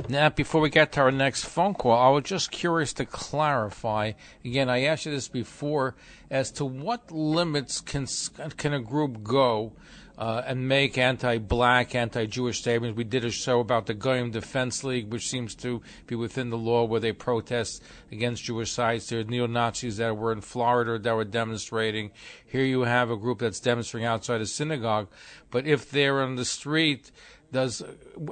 Now, 0.08 0.30
before 0.30 0.60
we 0.60 0.68
get 0.68 0.90
to 0.92 1.00
our 1.00 1.12
next 1.12 1.44
phone 1.44 1.74
call, 1.74 1.92
I 1.92 2.08
was 2.08 2.24
just 2.24 2.50
curious 2.50 2.92
to 2.94 3.04
clarify. 3.04 4.12
Again, 4.44 4.68
I 4.68 4.82
asked 4.82 5.06
you 5.06 5.12
this 5.12 5.28
before 5.28 5.94
as 6.28 6.50
to 6.52 6.64
what 6.64 7.12
limits 7.12 7.80
can 7.80 8.08
can 8.56 8.72
a 8.72 8.80
group 8.80 9.22
go 9.22 9.72
uh, 10.16 10.42
and 10.46 10.68
make 10.68 10.96
anti-black, 10.96 11.94
anti-Jewish 11.94 12.60
statements. 12.60 12.96
We 12.96 13.04
did 13.04 13.24
a 13.24 13.30
show 13.30 13.60
about 13.60 13.86
the 13.86 13.94
Goyim 13.94 14.30
Defense 14.30 14.84
League, 14.84 15.12
which 15.12 15.28
seems 15.28 15.54
to 15.56 15.82
be 16.06 16.14
within 16.14 16.50
the 16.50 16.58
law, 16.58 16.84
where 16.84 17.00
they 17.00 17.12
protest 17.12 17.82
against 18.12 18.44
Jewish 18.44 18.70
sites. 18.70 19.08
There 19.08 19.20
are 19.20 19.24
neo 19.24 19.46
Nazis 19.46 19.96
that 19.96 20.16
were 20.16 20.32
in 20.32 20.40
Florida 20.40 20.98
that 20.98 21.16
were 21.16 21.24
demonstrating. 21.24 22.12
Here 22.46 22.64
you 22.64 22.82
have 22.82 23.10
a 23.10 23.16
group 23.16 23.40
that's 23.40 23.60
demonstrating 23.60 24.06
outside 24.06 24.40
a 24.40 24.46
synagogue, 24.46 25.08
but 25.50 25.66
if 25.66 25.90
they're 25.90 26.22
on 26.22 26.36
the 26.36 26.44
street 26.44 27.10
does 27.52 27.84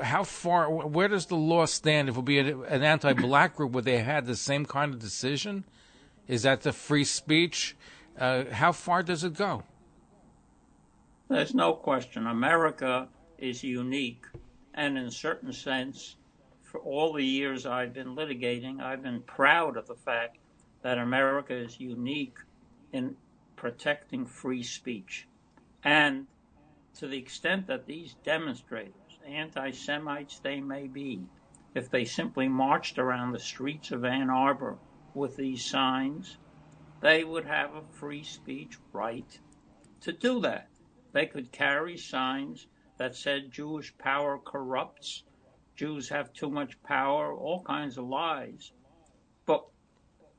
how 0.03 0.25
far 0.25 0.69
where 0.69 1.07
does 1.07 1.27
the 1.27 1.37
law 1.37 1.65
stand 1.65 2.09
if 2.09 2.17
it 2.17 2.19
would 2.19 2.25
be 2.25 2.41
an 2.41 2.83
anti-black 2.83 3.55
group 3.55 3.71
where 3.71 3.83
they 3.83 3.99
had 3.99 4.27
the 4.27 4.35
same 4.35 4.67
kind 4.67 4.93
of 4.93 4.99
decision 4.99 5.65
is 6.27 6.43
that 6.43 6.63
the 6.63 6.73
free 6.73 7.05
speech 7.05 7.77
uh, 8.19 8.45
how 8.51 8.73
far 8.73 9.01
does 9.01 9.23
it 9.23 9.35
go 9.35 9.63
there's 11.35 11.55
no 11.55 11.75
question. 11.75 12.27
America 12.27 13.09
is 13.39 13.65
unique. 13.65 14.25
And 14.75 14.97
in 14.97 15.07
a 15.07 15.11
certain 15.11 15.53
sense 15.53 16.17
for 16.73 16.81
all 16.81 17.13
the 17.13 17.25
years 17.25 17.67
i've 17.67 17.93
been 17.93 18.17
litigating 18.17 18.81
i've 18.81 19.03
been 19.03 19.21
proud 19.21 19.77
of 19.77 19.87
the 19.87 19.95
fact 19.95 20.39
that 20.81 20.97
america 20.97 21.55
is 21.55 21.79
unique 21.79 22.39
in 22.93 23.15
protecting 23.57 24.27
free 24.27 24.63
speech. 24.63 25.29
And 25.85 26.27
to 26.95 27.07
the 27.07 27.19
extent 27.19 27.67
that 27.69 27.87
these 27.87 28.17
demonstrators 28.25 28.95
anti-Semites 29.27 30.41
they 30.41 30.61
may 30.61 30.89
be, 30.89 31.27
if 31.75 31.91
they 31.91 32.05
simply 32.05 32.49
marched 32.49 32.99
around 32.99 33.33
the 33.33 33.39
streets 33.39 33.93
of 33.93 34.05
Ann 34.05 34.31
Arbor 34.31 34.79
with 35.15 35.37
these 35.37 35.65
signs, 35.65 36.39
they 37.01 37.23
would 37.23 37.45
have 37.45 37.75
a 37.75 37.83
free 37.93 38.25
speech 38.25 38.79
right 38.93 39.39
to 40.01 40.13
do 40.13 40.41
that. 40.41 40.69
They 41.13 41.27
could 41.27 41.53
carry 41.53 41.99
signs 41.99 42.67
that 42.97 43.15
said 43.15 43.53
Jewish 43.53 43.97
power 43.99 44.39
corrupts, 44.39 45.25
Jews 45.77 46.09
have 46.09 46.33
too 46.33 46.51
much 46.51 46.83
power, 46.83 47.35
all 47.35 47.63
kinds 47.65 47.99
of 47.99 48.07
lies. 48.07 48.73
But 49.45 49.67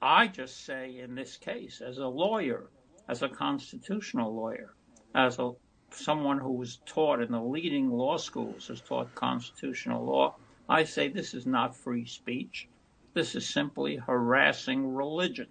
I 0.01 0.27
just 0.27 0.65
say 0.65 0.97
in 0.97 1.15
this 1.15 1.37
case, 1.37 1.79
as 1.79 1.99
a 1.99 2.07
lawyer, 2.07 2.71
as 3.07 3.21
a 3.21 3.29
constitutional 3.29 4.33
lawyer, 4.33 4.73
as 5.13 5.37
a 5.37 5.51
someone 5.91 6.39
who 6.39 6.53
was 6.53 6.77
taught 6.87 7.21
in 7.21 7.31
the 7.31 7.41
leading 7.41 7.91
law 7.91 8.17
schools 8.17 8.67
has 8.67 8.81
taught 8.81 9.13
constitutional 9.13 10.03
law, 10.03 10.35
I 10.67 10.85
say 10.85 11.07
this 11.07 11.35
is 11.35 11.45
not 11.45 11.75
free 11.75 12.05
speech. 12.05 12.67
This 13.13 13.35
is 13.35 13.47
simply 13.47 13.97
harassing 13.97 14.87
religion. 14.87 15.49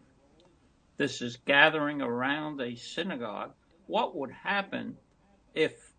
This 0.96 1.22
is 1.22 1.36
gathering 1.36 2.02
around 2.02 2.60
a 2.60 2.74
synagogue. 2.74 3.54
What 3.86 4.16
would 4.16 4.32
happen 4.32 4.96
if, 5.54 5.94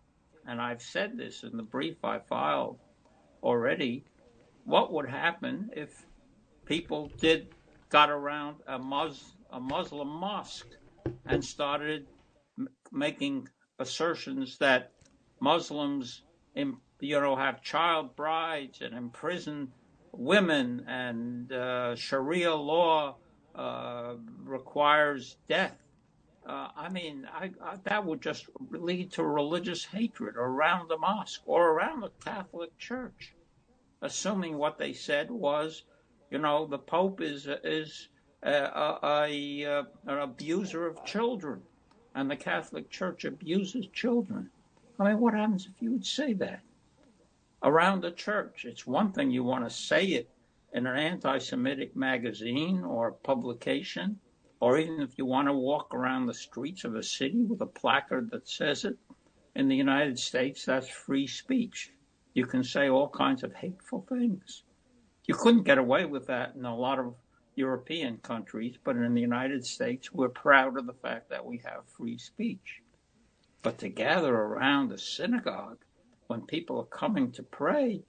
and 0.46 0.60
I've 0.60 0.82
said 0.82 1.16
this 1.16 1.42
in 1.42 1.56
the 1.56 1.62
brief 1.62 2.04
I 2.04 2.18
filed 2.18 2.78
already, 3.42 4.04
what 4.64 4.92
would 4.92 5.08
happen 5.08 5.70
if 5.74 6.06
people 6.64 7.10
did 7.20 7.48
got 7.88 8.10
around 8.10 8.56
a, 8.66 8.78
Mus, 8.78 9.22
a 9.50 9.60
Muslim 9.60 10.08
mosque 10.08 10.66
and 11.26 11.44
started 11.44 12.06
m- 12.58 12.68
making 12.90 13.48
assertions 13.78 14.58
that 14.58 14.92
Muslims, 15.40 16.22
you 16.54 17.20
know, 17.20 17.36
have 17.36 17.62
child 17.62 18.16
brides 18.16 18.80
and 18.80 18.94
imprison 18.94 19.72
women, 20.12 20.84
and 20.88 21.52
uh, 21.52 21.94
Sharia 21.96 22.54
law 22.54 23.16
uh, 23.54 24.14
requires 24.44 25.36
death. 25.48 25.76
Uh, 26.46 26.68
I 26.76 26.88
mean, 26.90 27.26
I, 27.32 27.50
I, 27.62 27.76
that 27.84 28.04
would 28.04 28.20
just 28.20 28.46
lead 28.70 29.12
to 29.12 29.24
religious 29.24 29.84
hatred 29.84 30.36
around 30.36 30.88
the 30.88 30.98
mosque 30.98 31.40
or 31.46 31.70
around 31.70 32.00
the 32.00 32.10
Catholic 32.22 32.76
Church, 32.78 33.34
assuming 34.02 34.58
what 34.58 34.76
they 34.76 34.92
said 34.92 35.30
was, 35.30 35.84
you 36.30 36.38
know, 36.38 36.66
the 36.66 36.78
Pope 36.78 37.20
is 37.22 37.48
is 37.62 38.08
a, 38.42 38.52
a, 38.52 38.98
a, 39.02 39.64
uh, 39.64 39.82
an 40.06 40.18
abuser 40.18 40.86
of 40.86 41.04
children 41.04 41.62
and 42.14 42.30
the 42.30 42.36
Catholic 42.36 42.90
Church 42.90 43.24
abuses 43.24 43.86
children. 43.92 44.50
I 44.98 45.08
mean, 45.08 45.18
what 45.18 45.34
happens 45.34 45.66
if 45.66 45.82
you 45.82 45.90
would 45.92 46.06
say 46.06 46.32
that 46.34 46.60
around 47.62 48.02
the 48.02 48.12
church? 48.12 48.64
It's 48.64 48.86
one 48.86 49.12
thing 49.12 49.30
you 49.30 49.42
want 49.42 49.64
to 49.64 49.74
say 49.74 50.04
it 50.06 50.28
in 50.72 50.86
an 50.86 50.96
anti 50.96 51.38
Semitic 51.38 51.96
magazine 51.96 52.84
or 52.84 53.12
publication, 53.12 54.20
or 54.60 54.78
even 54.78 55.00
if 55.00 55.18
you 55.18 55.26
want 55.26 55.48
to 55.48 55.52
walk 55.52 55.94
around 55.94 56.26
the 56.26 56.34
streets 56.34 56.84
of 56.84 56.94
a 56.94 57.02
city 57.02 57.42
with 57.42 57.60
a 57.60 57.66
placard 57.66 58.30
that 58.30 58.48
says 58.48 58.84
it. 58.84 58.96
In 59.54 59.68
the 59.68 59.76
United 59.76 60.18
States, 60.18 60.64
that's 60.64 60.88
free 60.88 61.26
speech. 61.26 61.92
You 62.34 62.46
can 62.46 62.64
say 62.64 62.88
all 62.88 63.08
kinds 63.08 63.44
of 63.44 63.54
hateful 63.54 64.06
things. 64.08 64.64
You 65.26 65.34
couldn't 65.34 65.62
get 65.62 65.78
away 65.78 66.04
with 66.04 66.26
that 66.26 66.54
in 66.56 66.64
a 66.64 66.76
lot 66.76 66.98
of 66.98 67.14
European 67.56 68.18
countries, 68.18 68.76
but 68.82 68.96
in 68.96 69.14
the 69.14 69.20
United 69.20 69.64
States, 69.64 70.12
we're 70.12 70.28
proud 70.28 70.76
of 70.76 70.86
the 70.86 70.92
fact 70.92 71.30
that 71.30 71.46
we 71.46 71.62
have 71.64 71.88
free 71.96 72.18
speech. 72.18 72.82
But 73.62 73.78
to 73.78 73.88
gather 73.88 74.34
around 74.34 74.92
a 74.92 74.98
synagogue 74.98 75.84
when 76.26 76.42
people 76.42 76.78
are 76.80 76.98
coming 76.98 77.32
to 77.32 77.42
pray, 77.42 78.02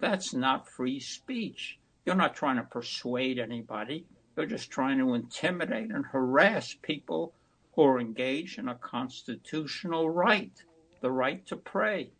that's 0.00 0.32
not 0.32 0.68
free 0.68 1.00
speech. 1.00 1.78
You're 2.06 2.14
not 2.14 2.34
trying 2.34 2.56
to 2.56 2.62
persuade 2.62 3.38
anybody. 3.38 4.06
You're 4.38 4.46
just 4.46 4.70
trying 4.70 4.98
to 4.98 5.14
intimidate 5.14 5.90
and 5.90 6.06
harass 6.06 6.76
people 6.80 7.32
who 7.72 7.82
are 7.82 7.98
engaged 7.98 8.60
in 8.60 8.68
a 8.68 8.76
constitutional 8.76 10.10
right, 10.10 10.52
the 11.00 11.10
right 11.10 11.44
to 11.48 11.56
pray. 11.56 12.10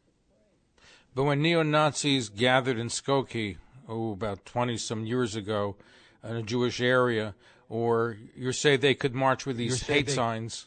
But 1.14 1.24
when 1.24 1.42
neo 1.42 1.62
Nazis 1.62 2.28
gathered 2.28 2.76
in 2.76 2.88
Skokie, 2.88 3.58
oh, 3.88 4.10
about 4.10 4.44
20 4.44 4.76
some 4.78 5.06
years 5.06 5.36
ago, 5.36 5.76
in 6.24 6.34
a 6.34 6.42
Jewish 6.42 6.80
area, 6.80 7.36
or 7.68 8.16
you 8.36 8.50
say 8.50 8.76
they 8.76 8.94
could 8.94 9.14
march 9.14 9.46
with 9.46 9.56
these 9.56 9.82
hate 9.82 10.06
they... 10.06 10.12
signs. 10.12 10.66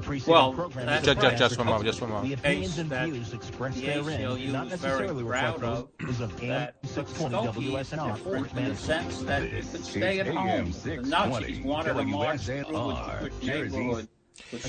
The 0.00 0.30
well, 0.30 0.52
program 0.52 1.02
just, 1.02 1.20
just, 1.20 1.36
just 1.36 1.58
one 1.58 1.66
moment, 1.66 1.84
just 1.84 2.00
one 2.00 2.10
moment. 2.10 2.28
The 2.28 2.34
opinions 2.34 2.78
and 2.78 2.90
views 2.90 3.32
expressed 3.32 3.78
the 3.78 3.86
therein 3.86 4.52
not 4.52 4.68
necessarily 4.68 5.22
reflect 5.22 5.60
those 5.60 6.20
of 6.20 6.42
AM 6.42 6.72
620 6.84 7.70
WSNR 7.70 8.18
Fort 8.18 8.52
In 8.56 8.68
the 8.68 8.76
sense 8.76 9.22
that 9.22 9.42
you 9.42 9.62
could 9.62 9.84
stay 9.84 10.20
at 10.20 10.26
home. 10.26 10.72
The 10.84 10.96
Nazis 11.02 11.60
wanted 11.60 11.94
to 11.94 12.04
march 12.04 12.42
through 12.42 12.64
the 12.64 13.30
neighborhood 13.42 14.08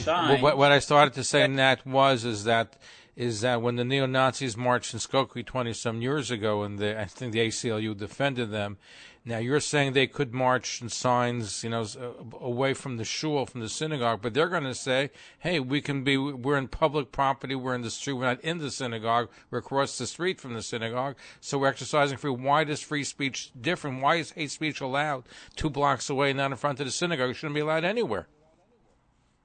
well, 0.06 0.42
what, 0.42 0.58
what 0.58 0.72
I 0.72 0.80
started 0.80 1.14
to 1.16 1.24
say 1.24 1.44
in 1.44 1.56
that 1.56 1.86
was 1.86 2.26
is 2.26 2.46
that 2.46 2.78
is 3.16 3.42
that 3.42 3.62
when 3.62 3.76
the 3.78 3.84
neo 3.84 4.06
Nazis 4.06 4.56
marched 4.56 4.94
in 4.94 5.00
Skokie 5.00 5.44
20 5.44 5.74
some 5.74 6.02
years 6.04 6.30
ago, 6.30 6.62
and 6.62 6.78
the, 6.78 7.00
I 7.00 7.06
think 7.06 7.34
the 7.34 7.40
ACLU 7.40 7.98
defended 7.98 8.52
them. 8.52 8.78
Now 9.28 9.40
you're 9.40 9.60
saying 9.60 9.92
they 9.92 10.08
could 10.08 10.34
march 10.34 10.82
in 10.82 10.88
signs, 10.88 11.62
you 11.62 11.70
know, 11.70 11.82
uh, 11.82 12.38
away 12.40 12.74
from 12.74 12.96
the 12.96 13.04
shul, 13.04 13.46
from 13.46 13.60
the 13.60 13.68
synagogue, 13.68 14.22
but 14.22 14.34
they're 14.34 14.48
going 14.48 14.64
to 14.64 14.74
say, 14.74 15.12
"Hey, 15.40 15.60
we 15.60 15.82
can 15.82 16.06
be. 16.06 16.16
We're 16.16 16.58
in 16.58 16.70
public 16.70 17.12
property. 17.12 17.54
We're 17.54 17.76
in 17.76 17.82
the 17.82 17.92
street. 17.92 18.14
We're 18.14 18.24
not 18.24 18.40
in 18.40 18.60
the 18.60 18.72
synagogue. 18.72 19.30
We're 19.52 19.58
across 19.58 19.98
the 19.98 20.08
street 20.08 20.40
from 20.40 20.54
the 20.54 20.62
synagogue. 20.62 21.18
So 21.42 21.58
we're 21.58 21.68
exercising 21.68 22.18
free. 22.18 22.32
Why 22.32 22.64
is 22.64 22.80
free 22.80 23.04
speech 23.04 23.52
different? 23.60 24.02
Why 24.02 24.16
is 24.16 24.32
hate 24.32 24.52
speech 24.52 24.80
allowed 24.80 25.26
two 25.58 25.70
blocks 25.70 26.10
away, 26.10 26.32
not 26.32 26.52
in 26.52 26.58
front 26.58 26.80
of 26.80 26.86
the 26.86 26.92
synagogue? 26.92 27.32
It 27.32 27.34
shouldn't 27.34 27.56
be 27.56 27.62
allowed 27.62 27.84
anywhere." 27.84 28.28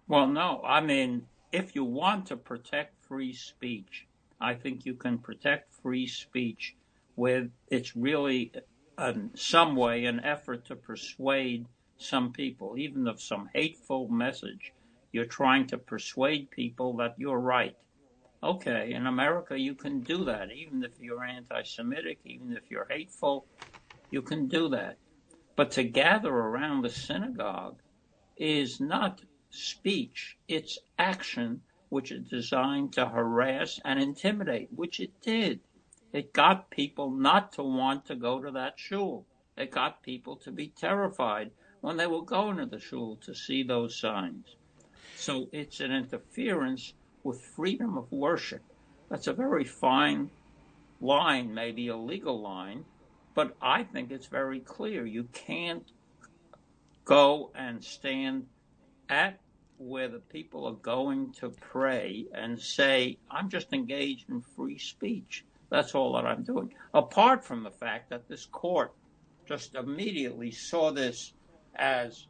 Well, 0.07 0.29
no. 0.29 0.63
I 0.65 0.81
mean, 0.81 1.27
if 1.51 1.75
you 1.75 1.83
want 1.83 2.27
to 2.27 2.37
protect 2.37 3.05
free 3.05 3.33
speech. 3.35 4.07
I 4.41 4.55
think 4.55 4.87
you 4.87 4.95
can 4.95 5.19
protect 5.19 5.73
free 5.73 6.07
speech 6.07 6.75
with 7.15 7.51
it's 7.69 7.95
really 7.95 8.53
in 8.99 9.31
some 9.35 9.77
way 9.77 10.05
an 10.05 10.21
effort 10.21 10.65
to 10.67 10.77
persuade 10.77 11.67
some 11.97 12.33
people, 12.33 12.77
even 12.77 13.07
of 13.07 13.21
some 13.21 13.49
hateful 13.55 14.09
message. 14.09 14.73
You're 15.13 15.25
trying 15.25 15.67
to 15.69 15.79
persuade 15.79 16.51
people 16.51 16.97
that 16.97 17.15
you're 17.19 17.39
right. 17.39 17.77
Okay, 18.43 18.93
in 18.93 19.07
America, 19.07 19.59
you 19.59 19.75
can 19.75 20.01
do 20.01 20.25
that. 20.25 20.51
Even 20.51 20.83
if 20.83 20.99
you're 20.99 21.23
anti 21.23 21.63
Semitic, 21.63 22.19
even 22.25 22.57
if 22.57 22.71
you're 22.71 22.89
hateful, 22.91 23.47
you 24.11 24.21
can 24.21 24.49
do 24.49 24.69
that. 24.71 24.99
But 25.55 25.71
to 25.73 25.85
gather 25.85 26.35
around 26.35 26.83
the 26.83 26.91
synagogue 26.91 27.81
is 28.37 28.81
not 28.81 29.23
speech, 29.51 30.39
it's 30.49 30.79
action 30.99 31.61
which 31.89 32.11
is 32.11 32.25
designed 32.29 32.95
to 32.95 33.07
harass 33.07 33.79
and 33.85 34.01
intimidate, 34.01 34.69
which 34.75 34.99
it 34.99 35.21
did. 35.21 35.61
It 36.13 36.33
got 36.33 36.71
people 36.71 37.11
not 37.11 37.53
to 37.55 37.63
want 37.63 38.07
to 38.07 38.15
go 38.17 38.41
to 38.41 38.51
that 38.53 38.79
shul. 38.79 39.25
It 39.57 39.71
got 39.71 40.03
people 40.03 40.37
to 40.37 40.51
be 40.51 40.69
terrified 40.69 41.51
when 41.81 41.97
they 41.97 42.07
were 42.07 42.23
going 42.23 42.59
to 42.59 42.67
the 42.67 42.79
shul 42.79 43.17
to 43.23 43.35
see 43.35 43.63
those 43.63 43.99
signs. 43.99 44.57
So 45.17 45.49
it's 45.53 45.81
an 45.81 45.93
interference 45.93 46.95
with 47.23 47.41
freedom 47.41 47.97
of 47.97 48.11
worship. 48.11 48.63
That's 49.09 49.27
a 49.27 49.33
very 49.33 49.65
fine 49.65 50.31
line, 51.01 51.53
maybe 51.53 51.89
a 51.89 51.97
legal 51.97 52.41
line, 52.41 52.85
but 53.35 53.57
I 53.61 53.85
think 53.85 54.11
it's 54.11 54.27
very 54.27 54.61
clear. 54.61 55.07
You 55.07 55.25
can't 55.33 55.91
go 57.05 57.51
and 57.55 57.83
stand 57.83 58.47
at 59.09 59.39
where 59.79 60.09
the 60.09 60.21
people 60.21 60.67
are 60.67 60.75
going 60.75 61.33
to 61.33 61.51
pray 61.51 62.27
and 62.33 62.61
say, 62.61 63.19
I'm 63.31 63.49
just 63.49 63.73
engaged 63.73 64.31
in 64.31 64.41
free 64.41 64.79
speech. 64.79 65.45
That's 65.73 65.95
all 65.95 66.13
that 66.15 66.27
I'm 66.27 66.45
doing. 66.45 66.73
Apart 66.95 67.45
from 67.45 67.65
the 67.65 67.71
fact 67.71 68.11
that 68.11 68.29
this 68.29 68.47
court 68.47 68.93
just 69.47 69.75
immediately 69.75 70.53
saw 70.53 70.93
this 70.93 71.33
as 71.75 72.27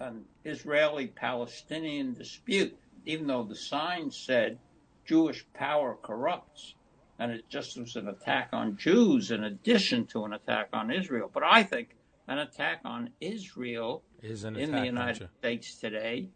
an 0.00 0.24
Israeli 0.44 1.08
Palestinian 1.08 2.14
dispute 2.14 2.78
even 3.06 3.28
though 3.28 3.44
the 3.44 3.54
sign 3.54 4.10
said 4.10 4.58
Jewish 5.06 5.46
power 5.54 5.96
corrupts, 6.02 6.74
and 7.18 7.30
it 7.30 7.48
just 7.48 7.78
was 7.78 7.96
an 7.96 8.08
attack 8.08 8.48
on 8.52 8.76
Jews 8.76 9.30
in 9.30 9.44
addition 9.44 10.06
to 10.08 10.24
an 10.24 10.32
attack 10.32 10.68
on 10.72 10.90
Israel. 10.90 11.30
But 11.32 11.44
I 11.44 11.62
think 11.62 11.96
an 12.26 12.38
attack 12.38 12.80
on 12.84 13.10
Israel 13.20 14.02
in 14.20 14.72
the 14.72 14.84
United 14.84 15.28
States 15.38 15.76
today 15.76 16.28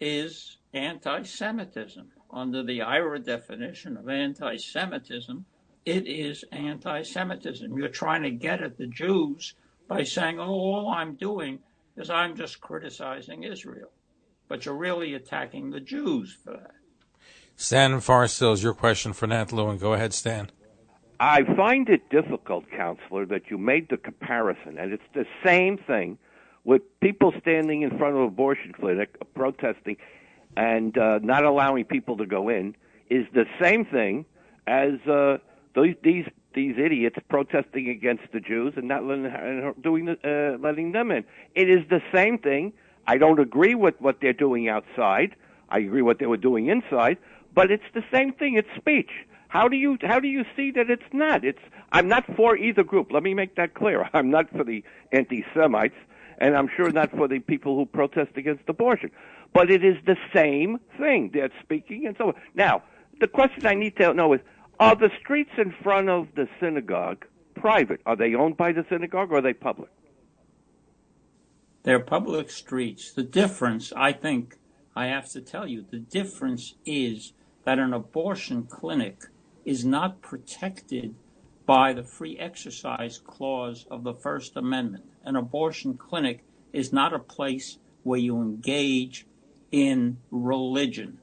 is 0.00 0.58
anti 0.74 1.22
Semitism. 1.22 2.10
Under 2.28 2.64
the 2.64 2.80
IHRA 2.80 3.24
definition 3.24 3.96
of 3.96 4.08
anti 4.08 4.56
Semitism, 4.56 5.46
it 5.86 6.06
is 6.06 6.44
anti 6.52 7.02
Semitism. 7.02 7.78
You're 7.78 7.88
trying 7.88 8.24
to 8.24 8.30
get 8.30 8.62
at 8.62 8.76
the 8.76 8.86
Jews 8.86 9.54
by 9.88 10.02
saying, 10.02 10.38
oh, 10.38 10.44
all 10.44 10.88
I'm 10.90 11.14
doing 11.14 11.60
is 11.96 12.10
I'm 12.10 12.36
just 12.36 12.60
criticizing 12.60 13.44
Israel 13.44 13.90
but 14.48 14.64
you're 14.64 14.76
really 14.76 15.14
attacking 15.14 15.70
the 15.70 15.80
Jews 15.80 16.36
for 16.44 16.52
that. 16.52 16.70
Stan 17.56 18.00
Forest 18.00 18.38
Hills, 18.38 18.62
your 18.62 18.74
question 18.74 19.12
for 19.12 19.26
Nat 19.26 19.52
Lewin. 19.52 19.78
Go 19.78 19.94
ahead, 19.94 20.12
Stan. 20.12 20.50
I 21.18 21.42
find 21.56 21.88
it 21.88 22.10
difficult, 22.10 22.64
counselor, 22.70 23.24
that 23.26 23.50
you 23.50 23.56
made 23.56 23.88
the 23.88 23.96
comparison, 23.96 24.78
and 24.78 24.92
it's 24.92 25.02
the 25.14 25.24
same 25.44 25.78
thing 25.78 26.18
with 26.64 26.82
people 27.00 27.32
standing 27.40 27.82
in 27.82 27.96
front 27.96 28.14
of 28.14 28.20
an 28.20 28.28
abortion 28.28 28.72
clinic 28.72 29.16
protesting 29.34 29.96
and 30.56 30.98
uh, 30.98 31.18
not 31.22 31.44
allowing 31.44 31.84
people 31.84 32.18
to 32.18 32.26
go 32.26 32.48
in 32.48 32.76
is 33.08 33.24
the 33.32 33.44
same 33.60 33.84
thing 33.86 34.26
as 34.66 34.94
uh, 35.08 35.38
these 35.76 35.96
these 36.02 36.26
these 36.54 36.76
idiots 36.78 37.16
protesting 37.28 37.88
against 37.88 38.24
the 38.32 38.40
Jews 38.40 38.74
and 38.76 38.88
not 38.88 39.04
letting, 39.04 39.74
doing 39.82 40.08
uh, 40.08 40.56
letting 40.60 40.92
them 40.92 41.10
in. 41.10 41.24
It 41.54 41.68
is 41.68 41.86
the 41.88 42.00
same 42.12 42.38
thing 42.38 42.72
I 43.06 43.18
don't 43.18 43.38
agree 43.38 43.74
with 43.74 43.94
what 44.00 44.20
they're 44.20 44.32
doing 44.32 44.68
outside. 44.68 45.36
I 45.68 45.78
agree 45.78 46.02
what 46.02 46.18
they 46.18 46.26
were 46.26 46.36
doing 46.36 46.68
inside, 46.68 47.18
but 47.54 47.70
it's 47.70 47.84
the 47.94 48.04
same 48.12 48.32
thing. 48.32 48.54
It's 48.56 48.68
speech. 48.76 49.10
How 49.48 49.68
do 49.68 49.76
you 49.76 49.96
how 50.02 50.20
do 50.20 50.28
you 50.28 50.44
see 50.56 50.70
that 50.72 50.90
it's 50.90 51.10
not? 51.12 51.44
It's 51.44 51.62
I'm 51.92 52.08
not 52.08 52.24
for 52.36 52.56
either 52.56 52.82
group. 52.82 53.12
Let 53.12 53.22
me 53.22 53.34
make 53.34 53.54
that 53.56 53.74
clear. 53.74 54.08
I'm 54.14 54.30
not 54.30 54.50
for 54.50 54.64
the 54.64 54.82
anti-Semites, 55.12 55.94
and 56.38 56.56
I'm 56.56 56.68
sure 56.76 56.90
not 56.90 57.10
for 57.10 57.28
the 57.28 57.38
people 57.38 57.76
who 57.76 57.86
protest 57.86 58.32
against 58.36 58.68
abortion. 58.68 59.10
But 59.52 59.70
it 59.70 59.84
is 59.84 59.96
the 60.04 60.16
same 60.34 60.78
thing. 60.98 61.30
They're 61.32 61.50
speaking 61.62 62.06
and 62.06 62.16
so 62.18 62.28
on. 62.28 62.34
Now, 62.54 62.82
the 63.20 63.28
question 63.28 63.66
I 63.66 63.74
need 63.74 63.96
to 63.96 64.12
know 64.14 64.32
is: 64.32 64.40
Are 64.78 64.94
the 64.94 65.10
streets 65.20 65.52
in 65.56 65.74
front 65.82 66.08
of 66.08 66.28
the 66.34 66.48
synagogue 66.60 67.24
private? 67.54 68.00
Are 68.04 68.16
they 68.16 68.34
owned 68.34 68.56
by 68.56 68.72
the 68.72 68.84
synagogue 68.88 69.32
or 69.32 69.38
are 69.38 69.42
they 69.42 69.54
public? 69.54 69.90
They're 71.82 72.00
public 72.00 72.50
streets. 72.50 73.12
The 73.12 73.22
difference, 73.22 73.92
I 73.96 74.12
think, 74.12 74.58
I 74.94 75.06
have 75.06 75.30
to 75.30 75.40
tell 75.40 75.66
you, 75.66 75.84
the 75.88 75.98
difference 75.98 76.74
is 76.84 77.32
that 77.64 77.78
an 77.78 77.92
abortion 77.92 78.64
clinic 78.64 79.22
is 79.64 79.84
not 79.84 80.20
protected 80.20 81.14
by 81.64 81.92
the 81.92 82.02
free 82.02 82.38
exercise 82.38 83.18
clause 83.18 83.86
of 83.90 84.04
the 84.04 84.14
First 84.14 84.56
Amendment. 84.56 85.04
An 85.24 85.36
abortion 85.36 85.94
clinic 85.94 86.44
is 86.72 86.92
not 86.92 87.12
a 87.12 87.18
place 87.18 87.78
where 88.02 88.20
you 88.20 88.40
engage 88.40 89.26
in 89.72 90.18
religion. 90.30 91.18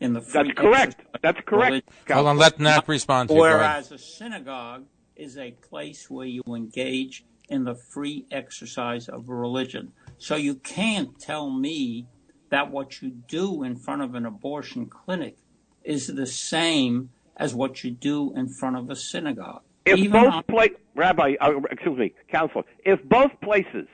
In 0.00 0.12
the 0.12 0.20
free 0.20 0.44
That's 0.44 0.58
correct. 0.58 1.02
That's 1.22 1.40
correct. 1.44 1.88
Hold 2.10 2.26
on, 2.26 2.36
let 2.38 2.58
Nat 2.58 2.88
respond 2.88 3.28
to 3.28 3.34
you. 3.34 3.40
Whereas 3.40 3.92
a 3.92 3.98
synagogue 3.98 4.84
is 5.16 5.36
a 5.36 5.50
place 5.52 6.08
where 6.10 6.26
you 6.26 6.42
engage 6.48 7.24
in 7.48 7.64
the 7.64 7.74
free 7.74 8.24
exercise 8.30 9.08
of 9.08 9.28
religion. 9.28 9.92
So 10.18 10.36
you 10.36 10.54
can't 10.54 11.18
tell 11.18 11.50
me 11.50 12.06
that 12.50 12.70
what 12.70 13.02
you 13.02 13.10
do 13.10 13.62
in 13.62 13.76
front 13.76 14.02
of 14.02 14.14
an 14.14 14.24
abortion 14.24 14.86
clinic 14.86 15.36
is 15.84 16.06
the 16.06 16.26
same 16.26 17.10
as 17.36 17.54
what 17.54 17.82
you 17.84 17.90
do 17.90 18.32
in 18.34 18.48
front 18.48 18.76
of 18.76 18.90
a 18.90 18.96
synagogue. 18.96 19.62
If 19.84 19.98
Even 19.98 20.12
both 20.12 20.34
on- 20.34 20.42
pla- 20.44 20.66
Rabbi, 20.94 21.36
uh, 21.40 21.52
excuse 21.70 21.98
me, 21.98 22.12
counselor, 22.28 22.64
if 22.84 23.02
both 23.04 23.30
places, 23.40 23.88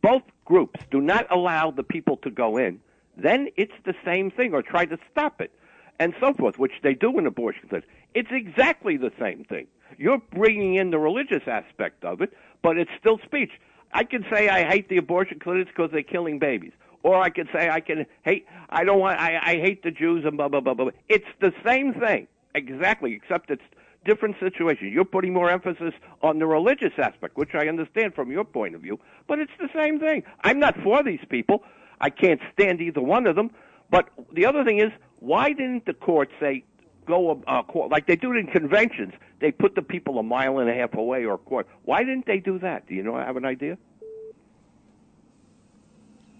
both 0.00 0.22
groups 0.44 0.80
do 0.90 1.00
not 1.00 1.26
allow 1.30 1.70
the 1.70 1.82
people 1.82 2.16
to 2.18 2.30
go 2.30 2.56
in, 2.56 2.80
then 3.16 3.48
it's 3.56 3.72
the 3.84 3.94
same 4.04 4.30
thing, 4.30 4.54
or 4.54 4.62
try 4.62 4.86
to 4.86 4.96
stop 5.10 5.40
it, 5.40 5.50
and 5.98 6.14
so 6.20 6.32
forth, 6.34 6.58
which 6.58 6.72
they 6.82 6.94
do 6.94 7.18
in 7.18 7.26
abortion 7.26 7.68
clinics. 7.68 7.88
It's 8.14 8.30
exactly 8.30 8.96
the 8.96 9.12
same 9.18 9.44
thing. 9.44 9.66
You're 9.96 10.22
bringing 10.34 10.74
in 10.76 10.90
the 10.90 10.98
religious 10.98 11.42
aspect 11.46 12.04
of 12.04 12.20
it, 12.20 12.32
but 12.62 12.78
it's 12.78 12.90
still 12.98 13.18
speech. 13.24 13.50
I 13.92 14.04
can 14.04 14.24
say 14.30 14.48
I 14.48 14.64
hate 14.68 14.88
the 14.88 14.98
abortion 14.98 15.38
clinics 15.38 15.70
because 15.74 15.90
they're 15.90 16.02
killing 16.02 16.38
babies, 16.38 16.72
or 17.02 17.16
I 17.16 17.30
can 17.30 17.48
say 17.52 17.70
I 17.70 17.80
can 17.80 18.06
hate. 18.22 18.46
I 18.68 18.84
don't 18.84 19.00
want. 19.00 19.18
I, 19.18 19.38
I 19.42 19.54
hate 19.56 19.82
the 19.82 19.90
Jews 19.90 20.24
and 20.26 20.36
blah 20.36 20.48
blah 20.48 20.60
blah 20.60 20.74
blah. 20.74 20.90
It's 21.08 21.26
the 21.40 21.52
same 21.64 21.94
thing 21.94 22.28
exactly, 22.54 23.14
except 23.14 23.50
it's 23.50 23.62
different 24.04 24.36
situation. 24.40 24.90
You're 24.92 25.04
putting 25.04 25.32
more 25.32 25.50
emphasis 25.50 25.94
on 26.22 26.38
the 26.38 26.46
religious 26.46 26.92
aspect, 26.98 27.36
which 27.36 27.54
I 27.54 27.68
understand 27.68 28.14
from 28.14 28.30
your 28.30 28.44
point 28.44 28.74
of 28.74 28.82
view, 28.82 28.98
but 29.26 29.38
it's 29.38 29.52
the 29.58 29.68
same 29.74 29.98
thing. 29.98 30.22
I'm 30.42 30.58
not 30.58 30.76
for 30.82 31.02
these 31.02 31.20
people. 31.28 31.64
I 32.00 32.10
can't 32.10 32.40
stand 32.52 32.80
either 32.80 33.00
one 33.00 33.26
of 33.26 33.36
them. 33.36 33.50
But 33.90 34.08
the 34.32 34.46
other 34.46 34.64
thing 34.64 34.78
is, 34.78 34.92
why 35.20 35.48
didn't 35.52 35.86
the 35.86 35.94
court 35.94 36.30
say 36.40 36.64
go 37.08 37.42
uh, 37.46 37.62
court, 37.62 37.90
like 37.90 38.06
they 38.06 38.16
do 38.16 38.32
it 38.32 38.36
in 38.36 38.46
conventions. 38.46 39.14
They 39.40 39.50
put 39.50 39.74
the 39.74 39.82
people 39.82 40.18
a 40.18 40.22
mile 40.22 40.58
and 40.58 40.68
a 40.68 40.74
half 40.74 40.94
away 40.94 41.24
or 41.24 41.38
court. 41.38 41.66
Why 41.84 42.04
didn't 42.04 42.26
they 42.26 42.38
do 42.38 42.58
that? 42.60 42.86
Do 42.86 42.94
you 42.94 43.02
know? 43.02 43.16
I 43.16 43.24
have 43.24 43.36
an 43.36 43.46
idea? 43.46 43.78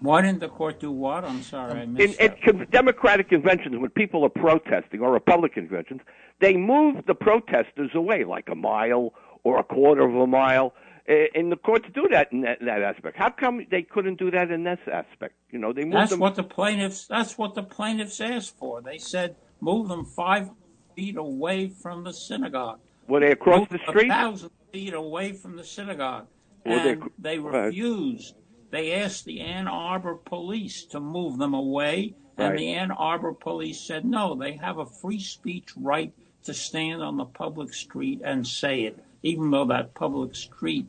Why 0.00 0.22
didn't 0.22 0.40
the 0.40 0.48
court 0.48 0.78
do 0.78 0.92
what? 0.92 1.24
I'm 1.24 1.42
sorry, 1.42 1.80
I 1.80 1.86
missed 1.86 2.20
in, 2.20 2.32
in 2.46 2.66
Democratic 2.70 3.28
conventions, 3.28 3.76
when 3.78 3.90
people 3.90 4.24
are 4.24 4.28
protesting, 4.28 5.00
or 5.00 5.10
Republican 5.10 5.66
conventions, 5.66 6.02
they 6.40 6.56
move 6.56 7.04
the 7.06 7.14
protesters 7.14 7.90
away, 7.94 8.22
like 8.22 8.48
a 8.48 8.54
mile 8.54 9.12
or 9.42 9.58
a 9.58 9.64
quarter 9.64 10.02
of 10.02 10.14
a 10.14 10.26
mile. 10.26 10.72
Eh, 11.08 11.26
and 11.34 11.50
the 11.50 11.56
courts 11.56 11.88
do 11.94 12.06
that 12.10 12.30
in 12.32 12.42
that, 12.42 12.58
that 12.60 12.82
aspect. 12.82 13.16
How 13.16 13.30
come 13.30 13.66
they 13.70 13.82
couldn't 13.82 14.18
do 14.18 14.30
that 14.30 14.50
in 14.50 14.64
this 14.64 14.78
aspect? 14.92 15.34
You 15.50 15.58
know, 15.58 15.72
they 15.72 15.84
move 15.84 15.94
That's 15.94 16.10
them. 16.10 16.20
what 16.20 16.34
the 16.34 16.42
plaintiffs. 16.42 17.06
That's 17.06 17.38
what 17.38 17.54
the 17.54 17.62
plaintiffs 17.62 18.20
asked 18.20 18.58
for. 18.58 18.82
They 18.82 18.98
said 18.98 19.36
move 19.60 19.88
them 19.88 20.04
five 20.04 20.50
feet 20.94 21.16
away 21.16 21.68
from 21.70 22.04
the 22.04 22.12
synagogue. 22.12 22.80
Were 23.08 23.20
they 23.20 23.32
across 23.32 23.60
move 23.60 23.68
the 23.70 23.78
street? 23.88 24.10
A 24.10 24.14
thousand 24.14 24.50
feet 24.70 24.92
away 24.92 25.32
from 25.32 25.56
the 25.56 25.64
synagogue. 25.64 26.26
Were 26.66 26.72
and 26.72 27.02
they, 27.18 27.36
they 27.36 27.38
refused. 27.38 28.34
They 28.70 28.92
asked 28.92 29.24
the 29.24 29.40
Ann 29.40 29.66
Arbor 29.66 30.16
police 30.16 30.84
to 30.86 31.00
move 31.00 31.38
them 31.38 31.54
away, 31.54 32.14
and 32.36 32.50
right. 32.50 32.58
the 32.58 32.74
Ann 32.74 32.90
Arbor 32.90 33.32
police 33.32 33.80
said 33.80 34.04
no. 34.04 34.34
They 34.34 34.52
have 34.56 34.76
a 34.76 34.84
free 34.84 35.20
speech 35.20 35.70
right 35.74 36.12
to 36.44 36.52
stand 36.52 37.02
on 37.02 37.16
the 37.16 37.24
public 37.24 37.72
street 37.72 38.20
and 38.22 38.46
say 38.46 38.82
it, 38.82 39.02
even 39.22 39.50
though 39.50 39.66
that 39.66 39.94
public 39.94 40.34
street, 40.34 40.86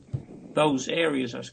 those 0.53 0.87
areas 0.87 1.35
are 1.35 1.43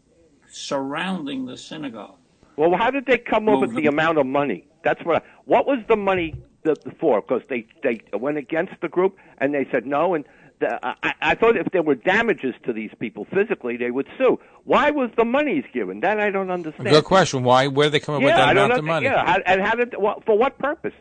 surrounding 0.50 1.46
the 1.46 1.56
synagogue. 1.56 2.16
Well, 2.56 2.74
how 2.76 2.90
did 2.90 3.06
they 3.06 3.18
come 3.18 3.48
up 3.48 3.60
with 3.60 3.74
the 3.74 3.86
amount 3.86 4.18
of 4.18 4.26
money? 4.26 4.66
That's 4.82 5.04
what. 5.04 5.22
I, 5.22 5.26
what 5.44 5.66
was 5.66 5.80
the 5.88 5.96
money 5.96 6.34
the, 6.62 6.76
for? 6.98 7.20
Because 7.20 7.42
they 7.48 7.66
they 7.82 8.00
went 8.16 8.38
against 8.38 8.74
the 8.80 8.88
group 8.88 9.16
and 9.38 9.52
they 9.52 9.66
said 9.70 9.86
no, 9.86 10.14
and 10.14 10.24
uh, 10.62 10.94
I, 11.02 11.12
I 11.20 11.34
thought 11.34 11.56
if 11.56 11.66
there 11.72 11.82
were 11.82 11.94
damages 11.94 12.54
to 12.64 12.72
these 12.72 12.90
people 12.98 13.26
physically, 13.26 13.76
they 13.76 13.90
would 13.90 14.08
sue. 14.16 14.40
Why 14.64 14.90
was 14.90 15.10
the 15.16 15.24
monies 15.24 15.64
given? 15.74 16.00
That 16.00 16.18
I 16.18 16.30
don't 16.30 16.50
understand. 16.50 16.88
Good 16.88 17.04
question. 17.04 17.42
Why? 17.42 17.66
Where 17.66 17.86
did 17.86 17.92
they 17.92 18.00
come 18.00 18.14
up 18.14 18.22
yeah, 18.22 18.26
with 18.28 18.36
that 18.36 18.48
I 18.48 18.54
don't 18.54 18.64
amount 18.66 18.78
of 18.78 18.84
money? 18.84 19.06
Yeah, 19.06 19.26
how, 19.26 19.38
and 19.44 19.60
how 19.60 19.74
did 19.74 19.94
well, 19.98 20.22
for 20.24 20.38
what 20.38 20.58
purpose? 20.58 20.94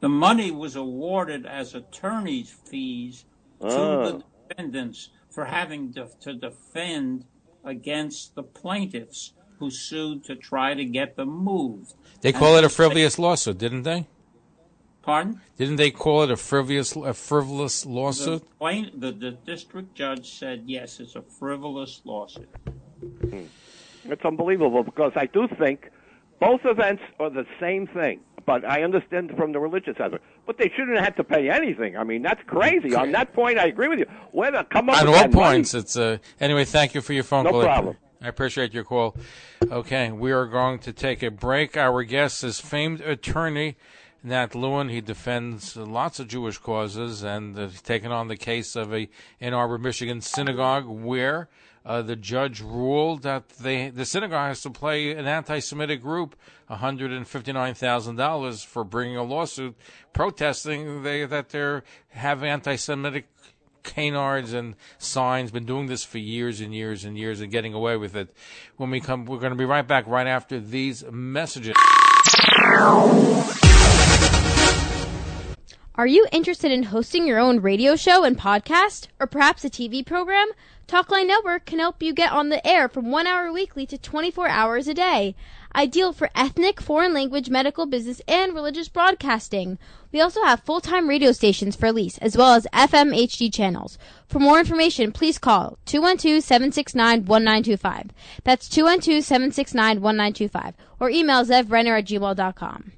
The 0.00 0.08
money 0.08 0.50
was 0.50 0.76
awarded 0.76 1.46
as 1.46 1.74
attorney's 1.74 2.50
fees 2.50 3.24
to 3.60 3.66
Oh. 3.68 4.04
the 4.04 4.24
defendants 4.48 5.10
for 5.30 5.44
having 5.44 5.92
to, 5.94 6.08
to 6.20 6.34
defend 6.34 7.24
against 7.64 8.34
the 8.34 8.42
plaintiffs 8.42 9.32
who 9.58 9.70
sued 9.70 10.24
to 10.24 10.36
try 10.36 10.74
to 10.74 10.84
get 10.84 11.16
them 11.16 11.30
moved. 11.30 11.94
They 12.20 12.32
call 12.32 12.56
it 12.56 12.64
a 12.64 12.68
frivolous 12.68 13.18
lawsuit, 13.18 13.58
didn't 13.58 13.82
they? 13.82 14.06
Pardon? 15.02 15.40
Didn't 15.56 15.76
they 15.76 15.90
call 15.90 16.22
it 16.24 16.30
a 16.30 16.36
frivolous 16.36 16.96
a 16.96 17.14
frivolous 17.14 17.86
lawsuit? 17.86 18.42
the, 18.60 19.12
the 19.12 19.30
district 19.46 19.94
judge 19.94 20.38
said, 20.38 20.64
yes, 20.66 21.00
it's 21.00 21.14
a 21.14 21.22
frivolous 21.22 22.00
lawsuit. 22.04 22.48
Hmm. 23.30 23.44
It's 24.04 24.24
unbelievable 24.24 24.82
because 24.82 25.12
I 25.16 25.26
do 25.26 25.48
think 25.58 25.90
both 26.40 26.60
events 26.64 27.02
are 27.18 27.30
the 27.30 27.46
same 27.60 27.86
thing. 27.86 28.20
But 28.44 28.64
I 28.64 28.82
understand 28.82 29.32
from 29.36 29.52
the 29.52 29.58
religious 29.58 29.96
aspect. 29.98 30.24
But 30.46 30.58
they 30.58 30.70
shouldn't 30.76 30.98
have 30.98 31.16
to 31.16 31.24
pay 31.24 31.50
anything. 31.50 31.96
I 31.96 32.04
mean, 32.04 32.22
that's 32.22 32.42
crazy. 32.46 32.94
On 32.94 33.10
that 33.12 33.32
point, 33.32 33.58
I 33.58 33.66
agree 33.66 33.88
with 33.88 33.98
you. 33.98 34.06
Whether 34.30 34.62
come 34.64 34.88
up 34.88 34.98
On 34.98 35.06
with 35.06 35.14
all 35.16 35.20
that 35.22 35.32
money- 35.32 35.54
points, 35.56 35.74
it's 35.74 35.96
uh, 35.96 36.18
anyway. 36.40 36.64
Thank 36.64 36.94
you 36.94 37.00
for 37.00 37.12
your 37.12 37.24
phone 37.24 37.44
No 37.44 37.50
call. 37.50 37.62
problem. 37.62 37.96
I 38.22 38.28
appreciate 38.28 38.72
your 38.72 38.84
call. 38.84 39.16
Okay, 39.70 40.10
we 40.12 40.32
are 40.32 40.46
going 40.46 40.78
to 40.80 40.92
take 40.92 41.22
a 41.22 41.30
break. 41.30 41.76
Our 41.76 42.02
guest 42.04 42.42
is 42.44 42.60
famed 42.60 43.00
attorney 43.00 43.76
Nat 44.22 44.54
Lewin. 44.54 44.88
He 44.88 45.00
defends 45.00 45.76
lots 45.76 46.18
of 46.20 46.28
Jewish 46.28 46.58
causes 46.58 47.22
and 47.22 47.58
uh, 47.58 47.68
he's 47.68 47.82
taken 47.82 48.12
on 48.12 48.28
the 48.28 48.36
case 48.36 48.74
of 48.76 48.94
a 48.94 49.08
Ann 49.40 49.52
Arbor, 49.52 49.78
Michigan 49.78 50.20
synagogue 50.20 50.86
where 50.86 51.48
uh, 51.86 52.02
the 52.02 52.16
judge 52.16 52.60
ruled 52.60 53.22
that 53.22 53.48
they, 53.50 53.90
the 53.90 54.04
synagogue 54.04 54.48
has 54.48 54.60
to 54.62 54.70
pay 54.70 55.12
an 55.12 55.26
anti-Semitic 55.26 56.02
group 56.02 56.34
$159,000 56.68 58.66
for 58.66 58.82
bringing 58.82 59.16
a 59.16 59.22
lawsuit 59.22 59.76
protesting 60.12 61.04
they, 61.04 61.24
that 61.24 61.50
they 61.50 61.80
have 62.08 62.42
anti-Semitic 62.42 63.28
canards 63.84 64.52
and 64.52 64.74
signs. 64.98 65.52
Been 65.52 65.64
doing 65.64 65.86
this 65.86 66.02
for 66.02 66.18
years 66.18 66.60
and 66.60 66.74
years 66.74 67.04
and 67.04 67.16
years 67.16 67.40
and 67.40 67.52
getting 67.52 67.72
away 67.72 67.96
with 67.96 68.16
it. 68.16 68.34
When 68.76 68.90
we 68.90 69.00
come, 69.00 69.24
we're 69.24 69.38
going 69.38 69.52
to 69.52 69.56
be 69.56 69.64
right 69.64 69.86
back 69.86 70.08
right 70.08 70.26
after 70.26 70.58
these 70.58 71.04
messages. 71.08 71.76
Are 75.98 76.06
you 76.06 76.26
interested 76.30 76.70
in 76.70 76.82
hosting 76.82 77.26
your 77.26 77.38
own 77.38 77.62
radio 77.62 77.96
show 77.96 78.22
and 78.22 78.36
podcast, 78.36 79.06
or 79.18 79.26
perhaps 79.26 79.64
a 79.64 79.70
TV 79.70 80.04
program? 80.04 80.48
Talkline 80.86 81.26
Network 81.26 81.64
can 81.64 81.78
help 81.78 82.02
you 82.02 82.12
get 82.12 82.32
on 82.32 82.50
the 82.50 82.66
air 82.66 82.86
from 82.86 83.10
one 83.10 83.26
hour 83.26 83.50
weekly 83.50 83.86
to 83.86 83.96
24 83.96 84.46
hours 84.46 84.88
a 84.88 84.94
day. 84.94 85.34
Ideal 85.74 86.12
for 86.12 86.28
ethnic, 86.34 86.82
foreign 86.82 87.14
language, 87.14 87.48
medical, 87.48 87.86
business, 87.86 88.20
and 88.28 88.52
religious 88.52 88.90
broadcasting. 88.90 89.78
We 90.12 90.20
also 90.20 90.44
have 90.44 90.60
full-time 90.60 91.08
radio 91.08 91.32
stations 91.32 91.76
for 91.76 91.90
lease, 91.90 92.18
as 92.18 92.36
well 92.36 92.52
as 92.52 92.66
FM 92.74 93.16
HD 93.16 93.50
channels. 93.50 93.96
For 94.28 94.38
more 94.38 94.58
information, 94.58 95.12
please 95.12 95.38
call 95.38 95.78
212-769-1925. 95.86 98.10
That's 98.44 98.68
212-769-1925. 98.68 100.74
Or 101.00 101.08
email 101.08 101.42
zevbrenner 101.42 101.98
at 101.98 102.04
gmail.com. 102.04 102.92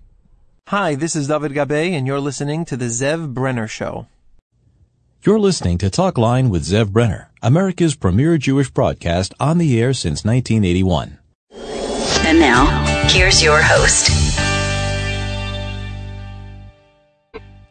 Hi, 0.69 0.97
this 0.97 1.17
is 1.17 1.29
David 1.29 1.55
Gabe, 1.55 1.95
and 1.95 2.07
you're 2.07 2.21
listening 2.21 2.67
to 2.67 2.77
The 2.77 2.91
Zev 2.91 3.33
Brenner 3.33 3.67
Show. 3.67 4.07
You're 5.23 5.39
listening 5.39 5.79
to 5.79 5.89
Talk 5.89 6.19
Line 6.19 6.51
with 6.51 6.63
Zev 6.63 6.91
Brenner, 6.91 7.31
America's 7.41 7.95
premier 7.95 8.37
Jewish 8.37 8.69
broadcast 8.69 9.33
on 9.41 9.57
the 9.57 9.81
air 9.81 9.95
since 9.95 10.27
1981. 10.27 11.17
And 12.27 12.39
now, 12.39 12.67
here's 13.09 13.43
your 13.43 13.63
host. 13.63 14.28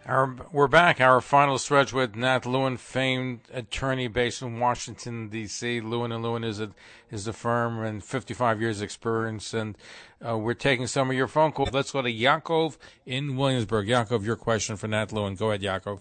Our, 0.07 0.37
we're 0.53 0.69
back. 0.69 1.01
Our 1.01 1.19
final 1.19 1.57
stretch 1.57 1.91
with 1.91 2.15
Nat 2.15 2.45
Lewin, 2.45 2.77
famed 2.77 3.41
attorney 3.53 4.07
based 4.07 4.41
in 4.41 4.57
Washington 4.57 5.27
D.C. 5.27 5.81
Lewin 5.81 6.13
and 6.13 6.23
Lewin 6.23 6.45
is 6.45 6.61
a 6.61 6.71
is 7.11 7.25
the 7.25 7.33
firm 7.33 7.83
and 7.83 8.01
55 8.01 8.61
years 8.61 8.81
experience, 8.81 9.53
and 9.53 9.77
uh, 10.25 10.37
we're 10.37 10.53
taking 10.53 10.87
some 10.87 11.09
of 11.09 11.17
your 11.17 11.27
phone 11.27 11.51
calls. 11.51 11.73
Let's 11.73 11.91
go 11.91 12.01
to 12.01 12.09
Yaakov 12.09 12.77
in 13.05 13.35
Williamsburg. 13.35 13.87
Yaakov, 13.89 14.23
your 14.23 14.37
question 14.37 14.77
for 14.77 14.87
Nat 14.87 15.11
Lewin. 15.11 15.35
Go 15.35 15.49
ahead, 15.51 15.61
Yaakov. 15.61 15.99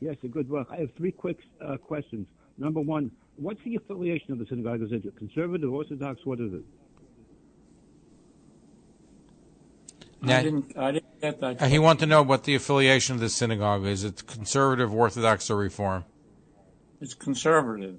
Yes, 0.00 0.16
a 0.24 0.28
good 0.28 0.48
work. 0.48 0.68
I 0.70 0.76
have 0.76 0.94
three 0.96 1.12
quick 1.12 1.36
uh, 1.62 1.76
questions. 1.76 2.26
Number 2.56 2.80
one, 2.80 3.10
what's 3.36 3.62
the 3.62 3.76
affiliation 3.76 4.32
of 4.32 4.38
the 4.38 4.46
synagogue? 4.46 4.80
Is 4.80 4.90
it 4.90 5.14
conservative, 5.18 5.70
orthodox? 5.70 6.24
What 6.24 6.40
is 6.40 6.54
it? 6.54 6.62
Nat- 10.24 10.38
I 10.38 10.42
didn't, 10.42 10.76
I 10.76 10.92
didn't 10.92 11.20
get 11.20 11.40
that. 11.40 11.62
Uh, 11.62 11.66
he 11.66 11.78
wanted 11.78 12.00
to 12.00 12.06
know 12.06 12.22
what 12.22 12.44
the 12.44 12.54
affiliation 12.54 13.14
of 13.14 13.20
the 13.20 13.28
synagogue 13.28 13.84
is. 13.86 14.04
It's 14.04 14.22
conservative, 14.22 14.92
Orthodox, 14.92 15.50
or 15.50 15.56
Reform? 15.56 16.04
It's 17.00 17.14
conservative. 17.14 17.96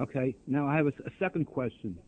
Okay. 0.00 0.36
Now 0.46 0.66
I 0.68 0.76
have 0.76 0.86
a, 0.86 0.92
a 1.06 1.10
second 1.18 1.46
question. 1.46 1.98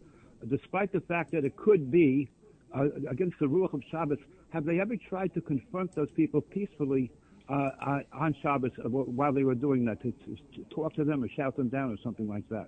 Despite 0.49 0.93
the 0.93 1.01
fact 1.01 1.33
that 1.33 1.45
it 1.45 1.57
could 1.57 1.91
be 1.91 2.29
uh, 2.77 2.87
against 3.09 3.39
the 3.39 3.47
ruach 3.47 3.73
of 3.75 3.83
Shabbos, 3.91 4.19
have 4.51 4.65
they 4.65 4.81
ever 4.81 4.97
tried 4.97 5.33
to 5.35 5.41
confront 5.41 5.95
those 5.95 6.11
people 6.11 6.41
peacefully 6.41 7.11
uh, 7.49 7.71
uh, 7.81 8.01
on 8.13 8.35
Shabbos 8.43 8.73
uh, 8.79 8.89
while 8.89 9.33
they 9.33 9.45
were 9.45 9.55
doing 9.55 9.85
that, 9.87 10.03
to, 10.03 10.13
to, 10.13 10.37
to 10.55 10.65
talk 10.71 10.95
to 10.95 11.05
them 11.05 11.23
or 11.23 11.29
shout 11.29 11.57
them 11.57 11.69
down 11.69 11.91
or 11.91 11.97
something 12.03 12.29
like 12.29 12.49
that? 12.49 12.67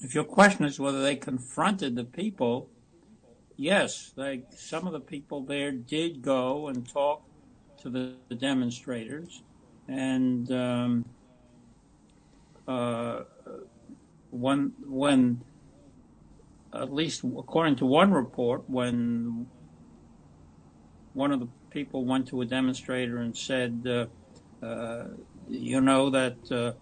If 0.00 0.14
your 0.14 0.24
question 0.24 0.64
is 0.64 0.78
whether 0.78 1.02
they 1.02 1.16
confronted 1.16 1.96
the 1.96 2.04
people, 2.04 2.68
yes, 3.56 4.12
they, 4.16 4.42
some 4.56 4.86
of 4.86 4.92
the 4.92 5.00
people 5.00 5.44
there 5.44 5.72
did 5.72 6.22
go 6.22 6.68
and 6.68 6.88
talk 6.88 7.22
to 7.82 7.90
the, 7.90 8.16
the 8.28 8.34
demonstrators, 8.34 9.42
and 9.88 10.50
um, 10.52 11.04
uh, 12.66 13.20
when 14.30 14.72
when 14.86 15.42
at 16.74 16.92
least 16.92 17.22
according 17.24 17.76
to 17.76 17.86
one 17.86 18.12
report, 18.12 18.62
when 18.66 19.46
one 21.12 21.30
of 21.32 21.40
the 21.40 21.48
people 21.70 22.04
went 22.04 22.28
to 22.28 22.40
a 22.40 22.46
demonstrator 22.46 23.18
and 23.18 23.36
said, 23.36 23.84
uh, 23.86 24.06
uh, 24.64 25.08
"You 25.48 25.80
know 25.80 26.10
that." 26.10 26.36
Uh, 26.50 26.72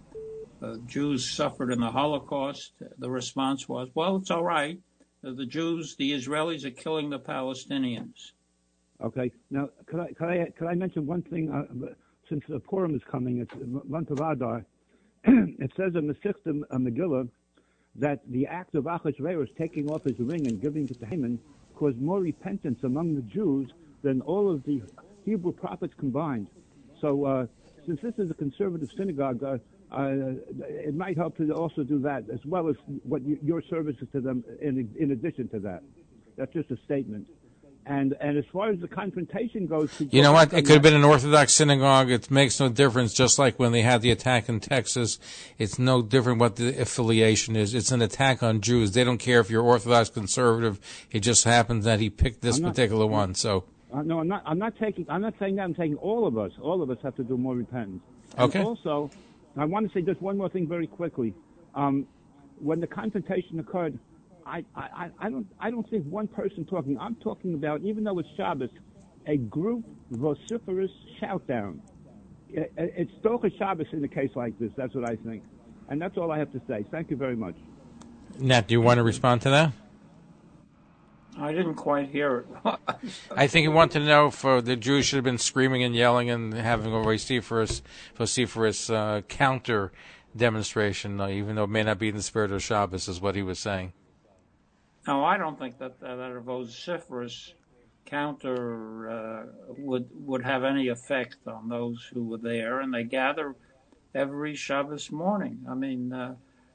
uh, 0.62 0.76
Jews 0.86 1.28
suffered 1.34 1.72
in 1.72 1.80
the 1.80 1.90
Holocaust. 1.90 2.72
The 2.98 3.10
response 3.10 3.68
was, 3.68 3.88
well, 3.96 4.16
it's 4.16 4.30
all 4.30 4.44
right. 4.44 4.78
Uh, 5.24 5.32
the 5.32 5.46
Jews, 5.46 5.94
the 5.96 6.12
Israelis 6.12 6.64
are 6.64 6.70
killing 6.70 7.10
the 7.10 7.18
Palestinians. 7.18 8.32
Okay. 9.02 9.30
Now, 9.50 9.68
could 9.86 10.00
I 10.00 10.12
could 10.12 10.28
I 10.28 10.50
could 10.56 10.68
I 10.68 10.74
mention 10.74 11.06
one 11.06 11.22
thing? 11.22 11.50
Uh, 11.50 11.94
since 12.28 12.44
the 12.48 12.60
Purim 12.60 12.94
is 12.94 13.02
coming, 13.10 13.38
it's 13.38 13.52
the 13.54 13.82
month 13.88 14.10
of 14.10 14.20
Adar. 14.20 14.64
it 15.24 15.70
says 15.76 15.94
in 15.94 16.06
the 16.06 16.16
sixth 16.22 16.46
of 16.46 16.56
Megillah 16.70 17.28
that 17.96 18.20
the 18.30 18.46
act 18.46 18.74
of 18.74 18.84
Achashverosh 18.84 19.54
taking 19.56 19.90
off 19.90 20.04
his 20.04 20.18
ring 20.18 20.46
and 20.46 20.60
giving 20.60 20.88
it 20.88 20.98
to 20.98 21.06
Haman 21.06 21.38
caused 21.74 22.00
more 22.00 22.20
repentance 22.20 22.80
among 22.84 23.14
the 23.14 23.22
Jews 23.22 23.70
than 24.02 24.20
all 24.22 24.50
of 24.50 24.64
the 24.64 24.82
Hebrew 25.24 25.52
prophets 25.52 25.94
combined. 25.98 26.48
So, 27.00 27.24
uh, 27.24 27.46
since 27.84 28.00
this 28.00 28.14
is 28.18 28.30
a 28.30 28.34
conservative 28.34 28.90
synagogue, 28.96 29.42
uh, 29.42 29.46
uh, 29.46 29.58
it 29.95 30.95
might 30.95 31.16
help 31.16 31.36
to 31.36 31.51
also 31.53 31.82
do 31.82 31.99
that 32.01 32.24
as 32.32 32.40
well 32.45 32.68
as 32.68 32.76
what 33.05 33.22
you, 33.22 33.38
your 33.43 33.62
services 33.62 34.09
to 34.12 34.20
them. 34.20 34.45
In 34.61 34.88
in 34.99 35.11
addition 35.12 35.49
to 35.49 35.59
that, 35.61 35.82
that's 36.36 36.53
just 36.53 36.70
a 36.70 36.76
statement. 36.84 37.26
And 37.84 38.14
and 38.20 38.38
as 38.38 38.45
far 38.53 38.70
as 38.70 38.78
the 38.78 38.86
confrontation 38.86 39.66
goes, 39.66 39.90
You 40.11 40.22
know 40.22 40.32
what? 40.32 40.53
It 40.53 40.62
could 40.62 40.74
have 40.74 40.82
been 40.82 40.95
an 40.95 41.03
Orthodox 41.05 41.53
synagogue. 41.53 42.11
It 42.11 42.30
makes 42.30 42.61
no 42.61 42.68
difference. 42.68 43.12
Just 43.12 43.40
like 43.40 43.59
when 43.59 43.72
they 43.72 43.82
had 43.82 44.03
the 44.03 44.12
attack 44.12 44.49
in 44.49 44.61
Texas, 44.61 45.18
it's 45.59 45.78
no 45.80 46.01
different 46.01 46.38
what 46.38 46.57
the 46.57 46.80
affiliation 46.80 47.57
is. 47.57 47.74
It's 47.74 47.90
an 47.90 48.01
attack 48.01 48.40
on 48.43 48.61
Jews. 48.61 48.93
They 48.93 49.03
don't 49.03 49.18
care 49.18 49.40
if 49.40 49.51
you're 49.51 49.64
Orthodox, 49.64 50.11
conservative. 50.11 50.78
It 51.11 51.20
just 51.20 51.43
happens 51.43 51.84
that 51.84 51.99
he 51.99 52.09
picked 52.09 52.40
this 52.40 52.61
not- 52.61 52.68
particular 52.74 53.07
one. 53.07 53.34
So, 53.34 53.64
Uh, 53.93 54.03
no, 54.03 54.20
I'm 54.20 54.28
not. 54.28 54.43
I'm 54.47 54.59
not 54.59 54.74
taking. 54.78 55.05
I'm 55.09 55.20
not 55.20 55.34
saying 55.40 55.57
that. 55.57 55.62
I'm 55.64 55.74
saying 55.74 55.97
all 55.97 56.26
of 56.26 56.38
us. 56.38 56.53
All 56.62 56.82
of 56.82 56.88
us 56.90 56.99
have 57.03 57.16
to 57.16 57.24
do 57.24 57.36
more 57.36 57.57
repentance. 57.57 58.01
And 58.38 58.45
Okay. 58.49 58.62
Also, 58.62 59.11
I 59.57 59.64
want 59.64 59.86
to 59.86 59.92
say 59.98 60.03
just 60.03 60.20
one 60.22 60.38
more 60.38 60.48
thing 60.48 60.66
very 60.66 60.86
quickly. 60.86 61.34
Um, 61.74 62.07
when 62.59 62.80
the 62.80 62.86
confrontation 62.86 63.59
occurred, 63.61 63.98
I, 64.44 64.64
don't. 65.30 65.46
I 65.61 65.70
don't 65.70 65.88
think 65.88 66.05
one 66.07 66.26
person 66.26 66.64
talking. 66.64 66.98
I'm 66.98 67.14
talking 67.16 67.55
about, 67.55 67.80
even 67.82 68.03
though 68.05 68.18
it's 68.18 68.28
Shabbos, 68.36 68.70
a 69.26 69.36
group 69.36 69.84
vociferous 70.11 70.90
shout 71.20 71.46
down. 71.46 71.80
It, 72.50 72.72
it- 72.76 72.94
it's 72.96 73.11
Stoker 73.20 73.50
Shabbos 73.57 73.86
in 73.92 74.03
a 74.05 74.09
case 74.09 74.30
like 74.34 74.59
this. 74.59 74.70
That's 74.76 74.94
what 74.94 75.09
I 75.09 75.16
think. 75.16 75.42
And 75.88 76.00
that's 76.00 76.16
all 76.18 76.30
I 76.32 76.38
have 76.38 76.53
to 76.53 76.61
say. 76.68 76.84
Thank 76.90 77.11
you 77.11 77.16
very 77.16 77.36
much. 77.36 77.55
Nat, 78.38 78.66
do 78.66 78.74
you 78.74 78.80
want 78.80 78.98
to 78.98 79.03
respond 79.03 79.42
to 79.42 79.50
that? 79.50 79.72
I 81.39 81.53
didn't 81.53 81.76
quite 81.76 82.11
hear 82.11 82.45
it. 82.64 82.78
I 83.35 83.47
think 83.47 83.64
he 83.64 83.68
wanted 83.68 84.01
to 84.01 84.07
know 84.07 84.26
if 84.26 84.45
uh, 84.45 84.61
the 84.61 84.76
Jews 84.76 85.07
should 85.07 85.16
have 85.16 85.24
been 85.24 85.39
screaming 85.39 85.83
and 85.83 85.95
yelling 85.95 86.28
and 86.28 86.53
having 86.53 86.95
a 86.95 87.03
vociferous, 87.03 87.83
vociferous 88.14 88.91
uh, 88.91 89.22
counter 89.28 89.93
demonstration, 90.37 91.20
uh, 91.20 91.28
even 91.28 91.57
though 91.57 91.64
it 91.64 91.70
may 91.70 91.83
not 91.83 91.99
be 91.99 92.09
in 92.09 92.16
the 92.16 92.22
spirit 92.22 92.53
of 92.53 92.62
Shabbos, 92.62 93.09
is 93.09 93.20
what 93.20 93.35
he 93.35 93.43
was 93.43 93.59
saying. 93.59 93.93
No, 95.07 95.24
I 95.24 95.37
don't 95.39 95.59
think 95.59 95.78
that 95.78 96.01
that, 96.01 96.18
a 96.18 96.41
vociferous 96.41 97.55
counter 98.05 99.11
uh, 99.11 99.47
would 99.78 100.09
would 100.12 100.45
have 100.45 100.64
any 100.64 100.89
effect 100.89 101.37
on 101.47 101.68
those 101.68 102.09
who 102.12 102.24
were 102.24 102.39
there, 102.39 102.80
and 102.80 102.93
they 102.93 103.05
gather 103.05 103.57
every 104.14 104.55
Shabbos 104.55 105.11
morning. 105.11 105.64
I 105.68 105.74
mean, 105.74 106.12
uh, 106.12 106.35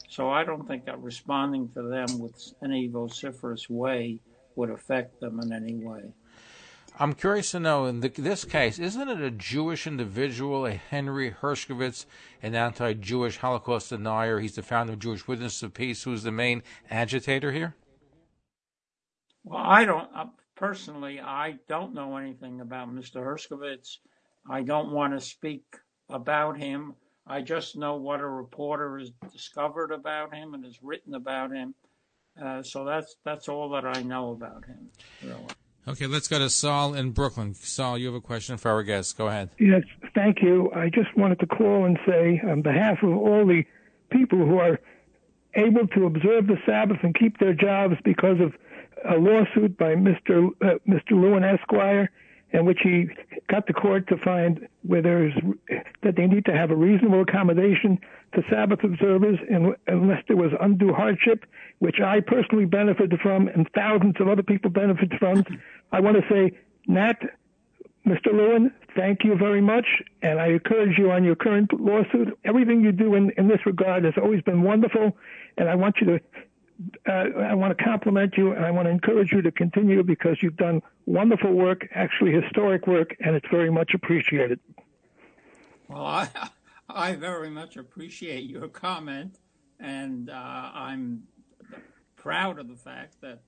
so 0.09 0.29
I 0.29 0.43
don't 0.43 0.67
think 0.67 0.85
that 0.85 0.99
responding 1.01 1.69
to 1.69 1.83
them 1.83 2.19
with 2.19 2.53
any 2.63 2.87
vociferous 2.87 3.69
way 3.69 4.19
would 4.57 4.69
affect 4.69 5.21
them 5.21 5.39
in 5.39 5.53
any 5.53 5.75
way. 5.75 6.11
I'm 6.99 7.13
curious 7.13 7.51
to 7.51 7.59
know 7.59 7.85
in 7.85 7.99
the, 7.99 8.09
this 8.09 8.43
case, 8.43 8.79
isn't 8.79 9.07
it 9.07 9.21
a 9.21 9.29
Jewish 9.29 9.85
individual, 9.85 10.65
a 10.65 10.71
Henry 10.71 11.31
Herskovitz, 11.31 12.07
an 12.41 12.55
anti 12.55 12.93
Jewish 12.93 13.37
Holocaust 13.37 13.91
denier? 13.91 14.39
He's 14.39 14.55
the 14.55 14.63
founder 14.63 14.93
of 14.93 14.99
Jewish 14.99 15.27
Witness 15.27 15.61
of 15.61 15.75
Peace, 15.75 16.03
who's 16.03 16.23
the 16.23 16.31
main 16.31 16.63
agitator 16.89 17.51
here? 17.51 17.75
Well, 19.43 19.63
I 19.63 19.85
don't, 19.85 20.09
uh, 20.15 20.25
personally, 20.55 21.19
I 21.21 21.59
don't 21.69 21.93
know 21.93 22.17
anything 22.17 22.61
about 22.61 22.89
Mr. 22.89 23.17
Herskovitz. 23.17 23.99
I 24.49 24.63
don't 24.63 24.91
want 24.91 25.13
to 25.13 25.21
speak 25.21 25.63
about 26.09 26.57
him. 26.57 26.95
I 27.27 27.41
just 27.41 27.75
know 27.75 27.95
what 27.95 28.21
a 28.21 28.27
reporter 28.27 28.97
has 28.97 29.11
discovered 29.31 29.91
about 29.91 30.33
him 30.33 30.55
and 30.55 30.65
has 30.65 30.81
written 30.81 31.13
about 31.13 31.51
him. 31.51 31.75
Uh, 32.41 32.61
so 32.61 32.85
that's 32.85 33.15
that's 33.23 33.49
all 33.49 33.69
that 33.69 33.85
I 33.85 34.01
know 34.03 34.31
about 34.31 34.65
him. 34.65 34.89
Really. 35.23 35.45
Okay, 35.87 36.05
let's 36.05 36.27
go 36.27 36.37
to 36.37 36.49
Saul 36.49 36.93
in 36.95 37.11
Brooklyn. 37.11 37.53
Saul, 37.53 37.97
you 37.97 38.07
have 38.07 38.15
a 38.15 38.21
question 38.21 38.57
for 38.57 38.69
our 38.71 38.83
guest. 38.83 39.17
Go 39.17 39.27
ahead. 39.27 39.49
Yes, 39.57 39.83
thank 40.13 40.41
you. 40.41 40.69
I 40.75 40.89
just 40.89 41.15
wanted 41.15 41.39
to 41.39 41.47
call 41.47 41.85
and 41.85 41.97
say, 42.05 42.41
on 42.45 42.61
behalf 42.61 43.01
of 43.03 43.15
all 43.15 43.45
the 43.45 43.63
people 44.09 44.39
who 44.39 44.59
are 44.59 44.79
able 45.55 45.87
to 45.87 46.05
observe 46.05 46.47
the 46.47 46.57
Sabbath 46.65 46.97
and 47.03 47.15
keep 47.15 47.39
their 47.39 47.53
jobs 47.53 47.95
because 48.03 48.39
of 48.41 48.53
a 49.09 49.17
lawsuit 49.17 49.77
by 49.77 49.95
Mr. 49.95 50.49
Uh, 50.61 50.77
Mr. 50.87 51.11
Lewin 51.11 51.45
Esquire 51.45 52.11
in 52.51 52.65
which 52.65 52.79
he 52.81 53.07
got 53.49 53.67
the 53.67 53.73
court 53.73 54.07
to 54.07 54.17
find 54.17 54.67
where 54.83 55.01
there's 55.01 55.33
that 56.03 56.15
they 56.15 56.27
need 56.27 56.45
to 56.45 56.53
have 56.53 56.71
a 56.71 56.75
reasonable 56.75 57.21
accommodation 57.21 57.99
to 58.33 58.41
Sabbath 58.49 58.83
observers 58.83 59.37
unless 59.87 60.23
there 60.27 60.37
was 60.37 60.51
undue 60.59 60.93
hardship, 60.93 61.45
which 61.79 61.99
I 62.03 62.19
personally 62.19 62.65
benefited 62.65 63.19
from 63.21 63.47
and 63.47 63.67
thousands 63.73 64.15
of 64.19 64.27
other 64.27 64.43
people 64.43 64.69
benefited 64.69 65.13
from. 65.19 65.43
I 65.91 65.99
want 65.99 66.17
to 66.17 66.23
say, 66.29 66.57
Nat, 66.87 67.19
Mr. 68.05 68.31
Lewin, 68.33 68.71
thank 68.95 69.25
you 69.25 69.35
very 69.35 69.59
much, 69.59 69.85
and 70.21 70.39
I 70.39 70.47
encourage 70.47 70.97
you 70.97 71.11
on 71.11 71.25
your 71.25 71.35
current 71.35 71.73
lawsuit. 71.77 72.37
Everything 72.45 72.81
you 72.81 72.93
do 72.93 73.15
in, 73.15 73.31
in 73.37 73.49
this 73.49 73.59
regard 73.65 74.05
has 74.05 74.13
always 74.21 74.41
been 74.41 74.61
wonderful, 74.61 75.17
and 75.57 75.67
I 75.67 75.75
want 75.75 75.97
you 75.99 76.07
to 76.07 76.19
uh, 77.07 77.11
I 77.11 77.53
want 77.53 77.77
to 77.77 77.83
compliment 77.83 78.35
you 78.37 78.51
and 78.51 78.65
I 78.65 78.71
want 78.71 78.85
to 78.85 78.91
encourage 78.91 79.31
you 79.31 79.41
to 79.41 79.51
continue 79.51 80.03
because 80.03 80.41
you've 80.41 80.57
done 80.57 80.81
wonderful 81.05 81.51
work, 81.51 81.87
actually 81.93 82.31
historic 82.31 82.87
work, 82.87 83.15
and 83.19 83.35
it's 83.35 83.47
very 83.49 83.71
much 83.71 83.93
appreciated. 83.93 84.59
Well, 85.87 86.05
I, 86.05 86.29
I 86.89 87.15
very 87.15 87.49
much 87.49 87.77
appreciate 87.77 88.49
your 88.49 88.67
comment, 88.67 89.39
and 89.79 90.29
uh, 90.29 90.71
I'm 90.73 91.23
proud 92.15 92.59
of 92.59 92.67
the 92.67 92.75
fact 92.75 93.21
that 93.21 93.41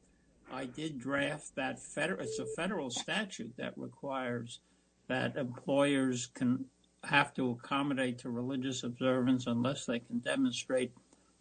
I 0.51 0.65
did 0.65 0.99
draft 0.99 1.55
that 1.55 1.79
federal. 1.79 2.21
It's 2.21 2.39
a 2.39 2.45
federal 2.45 2.89
statute 2.89 3.53
that 3.57 3.77
requires 3.77 4.59
that 5.07 5.35
employers 5.35 6.27
can 6.33 6.65
have 7.03 7.33
to 7.33 7.51
accommodate 7.51 8.19
to 8.19 8.29
religious 8.29 8.83
observance 8.83 9.47
unless 9.47 9.85
they 9.85 9.99
can 9.99 10.19
demonstrate 10.19 10.91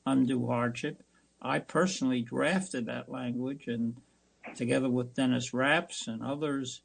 undue 0.07 0.47
hardship. 0.47 1.03
I 1.41 1.61
personally 1.61 2.23
drafted 2.23 2.87
that 2.87 3.11
language, 3.11 3.69
and 3.69 3.97
together 4.57 4.91
with 4.91 5.15
Dennis 5.15 5.53
Rapps 5.53 6.09
and 6.09 6.23
others 6.23 6.83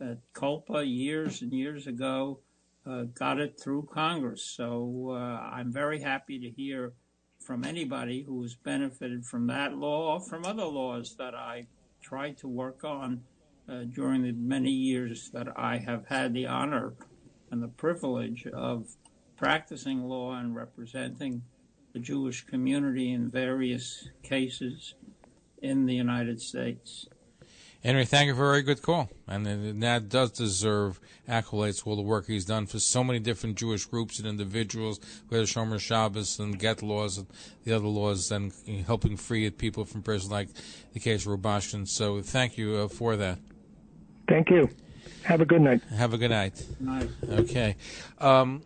at 0.00 0.18
COLPA 0.34 0.84
years 0.84 1.42
and 1.42 1.52
years 1.52 1.86
ago, 1.86 2.40
uh, 2.84 3.04
got 3.14 3.38
it 3.38 3.60
through 3.60 3.88
Congress. 3.92 4.44
So 4.44 5.10
uh, 5.10 5.14
I'm 5.14 5.72
very 5.72 6.00
happy 6.00 6.38
to 6.40 6.50
hear 6.50 6.92
from 7.38 7.64
anybody 7.64 8.22
who 8.22 8.42
has 8.42 8.54
benefited 8.54 9.24
from 9.24 9.46
that 9.48 9.76
law 9.76 10.14
or 10.14 10.20
from 10.20 10.44
other 10.44 10.64
laws 10.64 11.14
that 11.18 11.34
I 11.34 11.66
tried 12.00 12.38
to 12.38 12.48
work 12.48 12.84
on 12.84 13.22
uh, 13.68 13.84
during 13.84 14.22
the 14.22 14.32
many 14.32 14.70
years 14.70 15.30
that 15.30 15.48
I 15.56 15.78
have 15.78 16.06
had 16.08 16.34
the 16.34 16.46
honor 16.46 16.94
and 17.50 17.62
the 17.62 17.68
privilege 17.68 18.46
of 18.46 18.96
practicing 19.36 20.02
law 20.02 20.34
and 20.34 20.54
representing 20.54 21.42
the 21.92 21.98
Jewish 21.98 22.46
community 22.46 23.12
in 23.12 23.30
various 23.30 24.08
cases 24.22 24.94
in 25.60 25.86
the 25.86 25.94
United 25.94 26.40
States. 26.40 27.08
Henry, 27.82 28.04
thank 28.04 28.28
you 28.28 28.34
for 28.36 28.44
a 28.44 28.52
very 28.52 28.62
good 28.62 28.80
call. 28.80 29.10
And 29.26 29.80
Nat 29.80 30.08
does 30.08 30.30
deserve 30.30 31.00
accolades 31.28 31.82
for 31.82 31.90
all 31.90 31.96
the 31.96 32.02
work 32.02 32.26
he's 32.26 32.44
done 32.44 32.66
for 32.66 32.78
so 32.78 33.02
many 33.02 33.18
different 33.18 33.56
Jewish 33.56 33.86
groups 33.86 34.20
and 34.20 34.28
individuals, 34.28 35.00
whether 35.28 35.44
Shomer 35.44 35.80
Shabbos 35.80 36.38
and 36.38 36.56
Get 36.56 36.80
laws 36.80 37.18
and 37.18 37.26
the 37.64 37.72
other 37.72 37.88
laws, 37.88 38.30
and 38.30 38.52
helping 38.86 39.16
free 39.16 39.50
people 39.50 39.84
from 39.84 40.02
prison, 40.02 40.30
like 40.30 40.48
the 40.92 41.00
case 41.00 41.26
of 41.26 41.32
Rubashkin. 41.32 41.88
So 41.88 42.22
thank 42.22 42.56
you 42.56 42.76
uh, 42.76 42.88
for 42.88 43.16
that. 43.16 43.40
Thank 44.28 44.50
you. 44.50 44.68
Have 45.24 45.40
a 45.40 45.44
good 45.44 45.62
night. 45.62 45.82
Have 45.96 46.14
a 46.14 46.18
good 46.18 46.30
night. 46.30 46.64
Night. 46.78 47.08
Okay. 47.28 47.76
Um, 48.18 48.62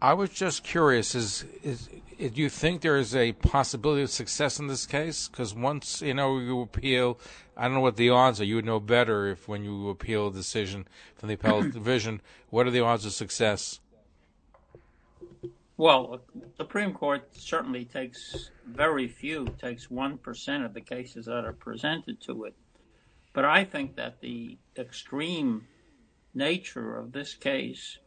I 0.00 0.14
was 0.14 0.30
just 0.30 0.64
curious: 0.64 1.14
is 1.14 1.44
is 1.62 1.90
do 2.18 2.40
you 2.40 2.48
think 2.48 2.80
there 2.80 2.96
is 2.96 3.14
a 3.14 3.32
possibility 3.32 4.02
of 4.02 4.10
success 4.10 4.58
in 4.58 4.66
this 4.66 4.86
case? 4.86 5.28
Because 5.28 5.54
once 5.54 6.00
you 6.02 6.14
know 6.14 6.38
you 6.38 6.60
appeal, 6.60 7.18
I 7.56 7.64
don't 7.64 7.74
know 7.74 7.80
what 7.80 7.96
the 7.96 8.10
odds 8.10 8.40
are. 8.40 8.44
You 8.44 8.56
would 8.56 8.64
know 8.64 8.80
better 8.80 9.28
if 9.28 9.48
when 9.48 9.64
you 9.64 9.88
appeal 9.90 10.28
a 10.28 10.32
decision 10.32 10.86
from 11.16 11.28
the 11.28 11.34
appellate 11.34 11.72
division. 11.74 12.20
What 12.50 12.66
are 12.66 12.70
the 12.70 12.80
odds 12.80 13.04
of 13.04 13.12
success? 13.12 13.80
Well, 15.76 16.22
the 16.34 16.48
Supreme 16.56 16.94
Court 16.94 17.28
certainly 17.32 17.84
takes 17.84 18.50
very 18.66 19.08
few, 19.08 19.54
takes 19.60 19.90
one 19.90 20.16
percent 20.16 20.64
of 20.64 20.72
the 20.72 20.80
cases 20.80 21.26
that 21.26 21.44
are 21.44 21.52
presented 21.52 22.20
to 22.22 22.44
it. 22.44 22.54
But 23.34 23.44
I 23.44 23.64
think 23.64 23.96
that 23.96 24.22
the 24.22 24.56
extreme 24.78 25.66
nature 26.32 26.96
of 26.96 27.12
this 27.12 27.34
case, 27.34 27.98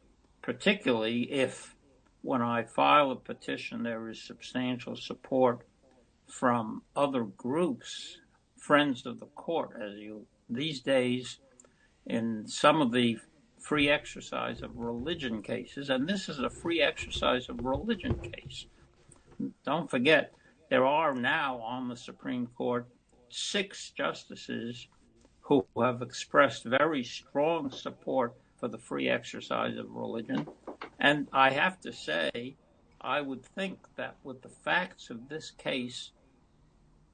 particularly 0.41 1.31
if 1.31 1.75
when 2.21 2.41
I 2.41 2.63
file 2.63 3.11
a 3.11 3.15
petition, 3.15 3.83
there 3.83 4.09
is 4.09 4.21
substantial 4.21 4.95
support 4.95 5.65
from 6.27 6.83
other 6.95 7.23
groups, 7.23 8.17
friends 8.57 9.05
of 9.05 9.19
the 9.19 9.25
court, 9.27 9.71
as 9.81 9.97
you 9.97 10.25
these 10.49 10.79
days 10.81 11.39
in 12.05 12.47
some 12.47 12.81
of 12.81 12.91
the 12.91 13.17
free 13.59 13.89
exercise 13.89 14.61
of 14.61 14.75
religion 14.75 15.41
cases, 15.41 15.89
and 15.89 16.07
this 16.07 16.29
is 16.29 16.39
a 16.39 16.49
free 16.49 16.81
exercise 16.81 17.49
of 17.49 17.63
religion 17.63 18.15
case. 18.19 18.65
Don't 19.65 19.89
forget, 19.89 20.33
there 20.69 20.85
are 20.85 21.13
now 21.13 21.57
on 21.59 21.87
the 21.87 21.95
Supreme 21.95 22.47
Court 22.47 22.87
six 23.29 23.91
justices 23.91 24.87
who 25.41 25.65
have 25.81 26.01
expressed 26.01 26.63
very 26.65 27.03
strong 27.03 27.71
support 27.71 28.33
for 28.59 28.67
the 28.67 28.77
free 28.77 29.09
exercise 29.09 29.77
of 29.77 29.91
religion. 29.91 30.47
And 30.99 31.27
I 31.31 31.51
have 31.51 31.79
to 31.81 31.93
say, 31.93 32.55
I 33.01 33.21
would 33.21 33.43
think 33.43 33.79
that 33.95 34.17
with 34.23 34.41
the 34.41 34.49
facts 34.49 35.09
of 35.09 35.29
this 35.29 35.51
case, 35.51 36.11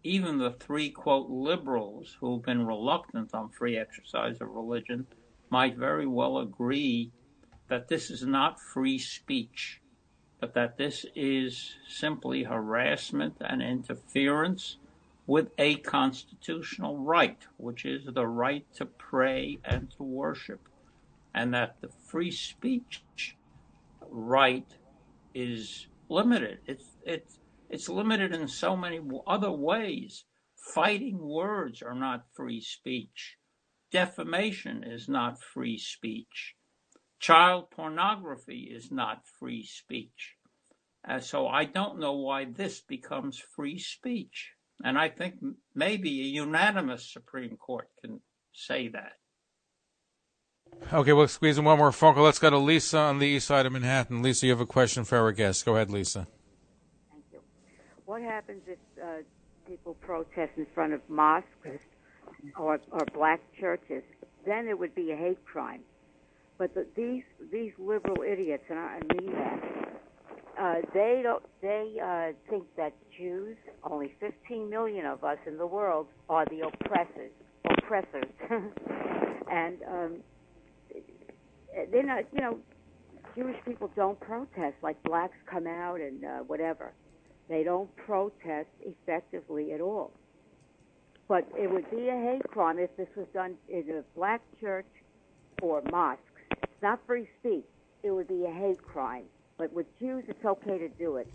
even 0.03 0.37
the 0.37 0.51
three, 0.51 0.89
quote, 0.89 1.29
liberals 1.29 2.17
who've 2.19 2.43
been 2.43 2.65
reluctant 2.65 3.33
on 3.33 3.49
free 3.49 3.77
exercise 3.77 4.37
of 4.41 4.49
religion 4.49 5.07
might 5.49 5.77
very 5.77 6.07
well 6.07 6.39
agree 6.39 7.11
that 7.67 7.87
this 7.87 8.09
is 8.09 8.23
not 8.23 8.59
free 8.59 8.97
speech, 8.97 9.81
but 10.39 10.53
that 10.53 10.77
this 10.77 11.05
is 11.15 11.75
simply 11.87 12.43
harassment 12.43 13.35
and 13.39 13.61
interference 13.61 14.77
with 15.27 15.47
a 15.57 15.75
constitutional 15.77 16.97
right, 16.99 17.39
which 17.57 17.85
is 17.85 18.05
the 18.13 18.27
right 18.27 18.65
to 18.75 18.85
pray 18.85 19.57
and 19.65 19.91
to 19.97 20.03
worship 20.03 20.67
and 21.35 21.53
that 21.53 21.75
the 21.81 21.89
free 22.07 22.31
speech 22.31 23.03
right 24.09 24.71
is 25.35 25.87
limited. 26.09 26.59
It's 26.65 26.85
it's 27.05 27.39
it's 27.69 27.89
limited 27.89 28.33
in 28.33 28.47
so 28.47 28.75
many 28.77 29.01
other 29.27 29.51
ways. 29.51 30.23
Fighting 30.73 31.19
words 31.19 31.81
are 31.83 31.93
not 31.93 32.23
free 32.33 32.61
speech. 32.61 33.35
Defamation 33.91 34.83
is 34.83 35.09
not 35.09 35.41
free 35.41 35.77
speech. 35.77 36.55
Child 37.19 37.69
pornography 37.69 38.71
is 38.73 38.91
not 38.91 39.27
free 39.39 39.63
speech. 39.63 40.35
Uh, 41.07 41.19
so 41.19 41.47
I 41.47 41.65
don't 41.65 41.99
know 41.99 42.13
why 42.13 42.45
this 42.45 42.81
becomes 42.81 43.43
free 43.55 43.77
speech. 43.77 44.51
And 44.83 44.97
I 44.97 45.09
think 45.09 45.35
maybe 45.75 46.21
a 46.21 46.41
unanimous 46.43 47.11
Supreme 47.11 47.57
Court 47.57 47.89
can 48.01 48.21
say 48.53 48.87
that. 48.89 49.13
Okay, 50.93 51.13
we'll 51.13 51.27
squeeze 51.27 51.57
in 51.57 51.65
one 51.65 51.77
more 51.77 51.91
phone 51.91 52.13
call. 52.13 52.23
Let's 52.23 52.39
go 52.39 52.49
to 52.49 52.57
Lisa 52.57 52.99
on 52.99 53.19
the 53.19 53.25
east 53.27 53.47
side 53.47 53.65
of 53.65 53.71
Manhattan. 53.71 54.21
Lisa, 54.21 54.45
you 54.45 54.51
have 54.51 54.61
a 54.61 54.65
question 54.65 55.03
for 55.03 55.17
our 55.17 55.31
guest. 55.31 55.65
Go 55.65 55.75
ahead, 55.75 55.89
Lisa. 55.89 56.27
Thank 57.11 57.23
you. 57.33 57.39
What 58.05 58.21
happens 58.21 58.61
if 58.67 58.77
uh, 59.01 59.23
people 59.67 59.95
protest 59.95 60.51
in 60.57 60.67
front 60.75 60.93
of 60.93 61.01
mosques 61.09 61.81
or, 62.57 62.79
or 62.91 63.05
black 63.13 63.41
churches? 63.59 64.03
Then 64.45 64.67
it 64.67 64.77
would 64.77 64.93
be 64.93 65.11
a 65.11 65.15
hate 65.15 65.43
crime. 65.43 65.81
But 66.57 66.73
the, 66.73 66.85
these 66.95 67.23
these 67.51 67.73
liberal 67.77 68.23
idiots, 68.23 68.63
and 68.69 68.79
I 68.79 68.99
mean 69.13 69.33
that, 69.33 69.59
uh, 70.57 70.75
they 70.93 71.19
don't. 71.21 71.43
They 71.61 71.97
uh, 72.01 72.33
think 72.49 72.63
that 72.77 72.93
Jews, 73.17 73.57
only 73.83 74.13
15 74.19 74.69
million 74.69 75.05
of 75.05 75.23
us 75.23 75.37
in 75.45 75.57
the 75.57 75.67
world, 75.67 76.07
are 76.29 76.45
the 76.45 76.61
oppressors. 76.61 77.31
Oppressors, 77.65 78.31
and 79.51 79.77
um, 79.89 80.17
they're 81.91 82.03
not. 82.03 82.23
You 82.33 82.41
know, 82.41 82.59
Jewish 83.35 83.57
people 83.65 83.91
don't 83.95 84.19
protest 84.19 84.75
like 84.81 85.01
blacks 85.03 85.37
come 85.45 85.67
out 85.67 85.99
and 85.99 86.23
uh, 86.23 86.39
whatever. 86.39 86.93
They 87.49 87.63
don't 87.63 87.93
protest 87.95 88.69
effectively 88.81 89.73
at 89.73 89.81
all. 89.81 90.11
But 91.27 91.47
it 91.57 91.69
would 91.69 91.89
be 91.89 92.09
a 92.09 92.19
hate 92.19 92.43
crime 92.51 92.79
if 92.79 92.95
this 92.97 93.07
was 93.15 93.27
done 93.33 93.55
in 93.67 93.83
a 93.89 94.03
black 94.17 94.41
church 94.61 94.85
or 95.61 95.81
mosque. 95.91 96.19
It's 96.51 96.81
not 96.81 96.99
free 97.07 97.27
speech. 97.39 97.65
It 98.03 98.11
would 98.11 98.27
be 98.27 98.45
a 98.45 98.51
hate 98.51 98.81
crime. 98.81 99.25
But 99.57 99.73
with 99.73 99.87
Jews, 99.99 100.23
it's 100.27 100.45
okay 100.45 100.77
to 100.77 100.89
do 100.89 101.17
it 101.17 101.27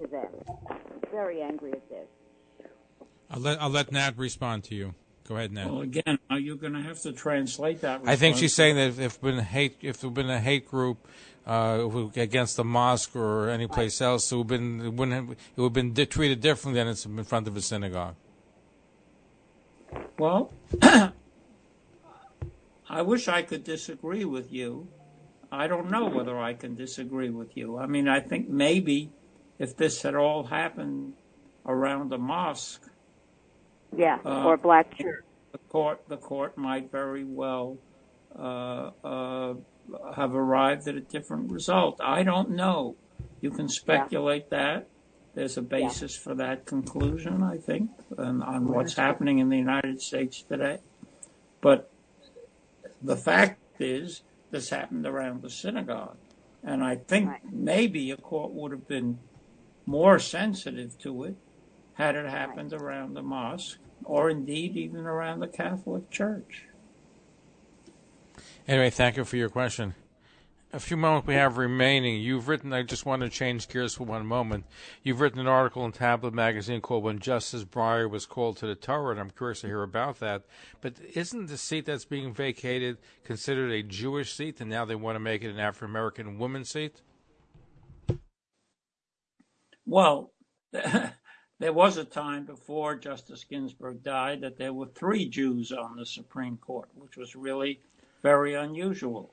to 0.00 0.06
them. 0.08 0.28
I'm 0.70 0.78
very 1.10 1.42
angry 1.42 1.72
at 1.72 1.88
this. 1.88 2.06
I'll 3.30 3.40
let 3.40 3.60
I'll 3.60 3.70
let 3.70 3.92
Nat 3.92 4.16
respond 4.16 4.64
to 4.64 4.74
you. 4.74 4.94
Go 5.28 5.36
ahead, 5.36 5.52
Nat. 5.52 5.66
Well, 5.70 5.80
again, 5.80 6.18
are 6.30 6.38
you 6.38 6.56
going 6.56 6.74
to 6.74 6.82
have 6.82 7.00
to 7.02 7.12
translate 7.12 7.80
that? 7.80 8.02
I 8.06 8.16
think 8.16 8.36
she's 8.36 8.54
saying 8.54 8.76
that 8.76 9.02
if, 9.02 9.20
been 9.20 9.38
hate, 9.38 9.78
if 9.82 10.00
there 10.00 10.10
been 10.10 10.30
a 10.30 10.40
hate 10.40 10.68
group 10.68 11.06
uh, 11.46 11.88
against 12.16 12.56
the 12.56 12.64
mosque 12.64 13.16
or 13.16 13.48
any 13.48 13.66
place 13.66 14.00
else, 14.00 14.30
it 14.30 14.36
would 14.36 14.46
been 14.46 14.80
it 14.80 14.92
wouldn't 14.92 15.14
have, 15.14 15.30
it 15.30 15.60
would 15.60 15.66
have 15.66 15.72
been 15.72 15.92
di- 15.92 16.06
treated 16.06 16.40
differently 16.40 16.80
than 16.80 16.88
it's 16.88 17.04
in 17.04 17.24
front 17.24 17.48
of 17.48 17.56
a 17.56 17.60
synagogue. 17.60 18.14
Well, 20.18 20.52
I 22.88 23.02
wish 23.02 23.26
I 23.28 23.42
could 23.42 23.64
disagree 23.64 24.24
with 24.24 24.52
you. 24.52 24.88
I 25.50 25.66
don't 25.66 25.90
know 25.90 26.06
whether 26.06 26.38
I 26.38 26.54
can 26.54 26.74
disagree 26.74 27.30
with 27.30 27.56
you. 27.56 27.78
I 27.78 27.86
mean, 27.86 28.08
I 28.08 28.20
think 28.20 28.48
maybe 28.48 29.10
if 29.58 29.76
this 29.76 30.02
had 30.02 30.14
all 30.14 30.44
happened 30.44 31.14
around 31.64 32.12
a 32.12 32.18
mosque, 32.18 32.82
Yeah, 33.94 34.18
uh, 34.24 34.44
or 34.44 34.56
black 34.56 34.96
church. 34.96 35.24
the 35.52 35.58
court 35.58 36.02
the 36.08 36.16
court 36.16 36.56
might 36.56 36.90
very 36.90 37.24
well 37.24 37.78
uh, 38.38 38.90
uh, 39.04 39.54
have 40.14 40.34
arrived 40.34 40.88
at 40.88 40.94
a 40.94 41.00
different 41.00 41.50
result. 41.50 42.00
I 42.02 42.22
don't 42.22 42.50
know. 42.50 42.96
You 43.40 43.50
can 43.50 43.68
speculate 43.68 44.50
that. 44.50 44.88
There's 45.34 45.58
a 45.58 45.62
basis 45.62 46.16
for 46.16 46.34
that 46.34 46.64
conclusion, 46.64 47.42
I 47.42 47.58
think, 47.58 47.90
and 48.16 48.42
on 48.42 48.68
what's 48.68 48.94
happening 48.94 49.38
in 49.38 49.50
the 49.50 49.58
United 49.58 50.00
States 50.00 50.42
today. 50.42 50.78
But 51.60 51.90
the 53.02 53.16
fact 53.16 53.60
is, 53.78 54.22
this 54.50 54.70
happened 54.70 55.06
around 55.06 55.42
the 55.42 55.50
synagogue, 55.50 56.16
and 56.64 56.82
I 56.82 56.96
think 56.96 57.30
maybe 57.52 58.10
a 58.10 58.16
court 58.16 58.52
would 58.52 58.72
have 58.72 58.88
been 58.88 59.18
more 59.84 60.18
sensitive 60.18 60.98
to 61.00 61.24
it 61.24 61.36
had 61.96 62.14
it 62.14 62.26
happened 62.26 62.72
around 62.72 63.14
the 63.14 63.22
mosque, 63.22 63.78
or 64.04 64.28
indeed 64.30 64.76
even 64.76 65.06
around 65.06 65.40
the 65.40 65.48
Catholic 65.48 66.10
Church. 66.10 66.64
Anyway, 68.68 68.90
thank 68.90 69.16
you 69.16 69.24
for 69.24 69.36
your 69.36 69.48
question. 69.48 69.94
A 70.72 70.80
few 70.80 70.96
moments 70.96 71.26
we 71.26 71.34
have 71.34 71.56
remaining. 71.56 72.20
You've 72.20 72.48
written, 72.48 72.72
I 72.72 72.82
just 72.82 73.06
want 73.06 73.22
to 73.22 73.30
change 73.30 73.68
gears 73.68 73.94
for 73.94 74.04
one 74.04 74.26
moment. 74.26 74.66
You've 75.02 75.20
written 75.20 75.38
an 75.38 75.46
article 75.46 75.86
in 75.86 75.92
Tablet 75.92 76.34
magazine 76.34 76.82
called 76.82 77.04
When 77.04 77.18
Justice 77.18 77.64
Breyer 77.64 78.10
Was 78.10 78.26
Called 78.26 78.58
to 78.58 78.66
the 78.66 78.74
Tower, 78.74 79.10
and 79.10 79.18
I'm 79.18 79.30
curious 79.30 79.62
to 79.62 79.68
hear 79.68 79.82
about 79.82 80.18
that. 80.20 80.42
But 80.82 80.94
isn't 81.14 81.46
the 81.46 81.56
seat 81.56 81.86
that's 81.86 82.04
being 82.04 82.34
vacated 82.34 82.98
considered 83.24 83.70
a 83.70 83.82
Jewish 83.82 84.34
seat, 84.34 84.60
and 84.60 84.68
now 84.68 84.84
they 84.84 84.96
want 84.96 85.16
to 85.16 85.20
make 85.20 85.42
it 85.42 85.50
an 85.50 85.60
African 85.60 85.88
American 85.88 86.38
woman 86.38 86.64
seat? 86.64 87.00
Well, 89.86 90.32
there 91.58 91.72
was 91.72 91.96
a 91.96 92.04
time 92.04 92.44
before 92.44 92.96
Justice 92.96 93.44
Ginsburg 93.44 94.02
died 94.02 94.42
that 94.42 94.58
there 94.58 94.72
were 94.72 94.86
three 94.86 95.28
Jews 95.28 95.72
on 95.72 95.96
the 95.96 96.06
Supreme 96.06 96.58
Court, 96.58 96.88
which 96.94 97.16
was 97.16 97.34
really 97.34 97.80
very 98.22 98.54
unusual. 98.54 99.32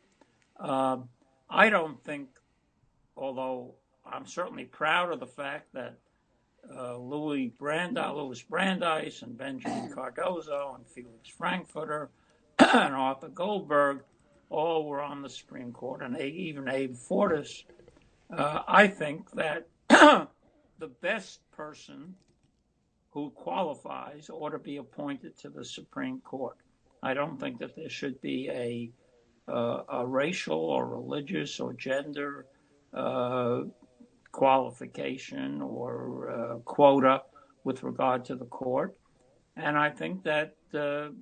Uh, 0.59 0.97
I 1.49 1.69
don't 1.69 2.01
think, 2.03 2.29
although 3.17 3.75
I'm 4.05 4.25
certainly 4.25 4.65
proud 4.65 5.11
of 5.11 5.19
the 5.19 5.27
fact 5.27 5.73
that 5.73 5.97
uh, 6.73 6.97
Louis 6.97 7.47
Brandeis, 7.47 8.13
Louis 8.15 8.41
Brandeis 8.43 9.21
and 9.21 9.37
Benjamin 9.37 9.91
Cardozo 9.91 10.75
and 10.75 10.87
Felix 10.87 11.27
Frankfurter 11.29 12.09
and 12.59 12.95
Arthur 12.95 13.27
Goldberg 13.27 14.03
all 14.49 14.85
were 14.85 15.01
on 15.01 15.21
the 15.21 15.29
Supreme 15.29 15.73
Court, 15.73 16.01
and 16.01 16.17
even 16.19 16.69
Abe 16.69 16.95
Fortas. 16.95 17.63
Uh, 18.31 18.61
I 18.67 18.87
think 18.87 19.31
that 19.31 19.67
the 19.89 20.87
best 21.01 21.39
person 21.55 22.15
who 23.11 23.29
qualifies 23.31 24.29
ought 24.31 24.49
to 24.49 24.59
be 24.59 24.77
appointed 24.77 25.37
to 25.37 25.49
the 25.49 25.63
Supreme 25.63 26.19
Court. 26.21 26.57
I 27.03 27.13
don't 27.13 27.39
think 27.39 27.59
that 27.59 27.75
there 27.75 27.89
should 27.89 28.19
be 28.21 28.49
a 28.49 28.91
uh, 29.51 29.83
a 29.89 30.07
racial 30.07 30.57
or 30.57 30.87
religious 30.87 31.59
or 31.59 31.73
gender 31.73 32.45
uh, 32.93 33.63
qualification 34.31 35.61
or 35.61 36.29
uh, 36.31 36.55
quota 36.59 37.21
with 37.65 37.83
regard 37.83 38.23
to 38.25 38.35
the 38.35 38.45
court, 38.45 38.95
and 39.57 39.77
I 39.77 39.89
think 39.89 40.23
that 40.23 40.55
the 40.71 41.13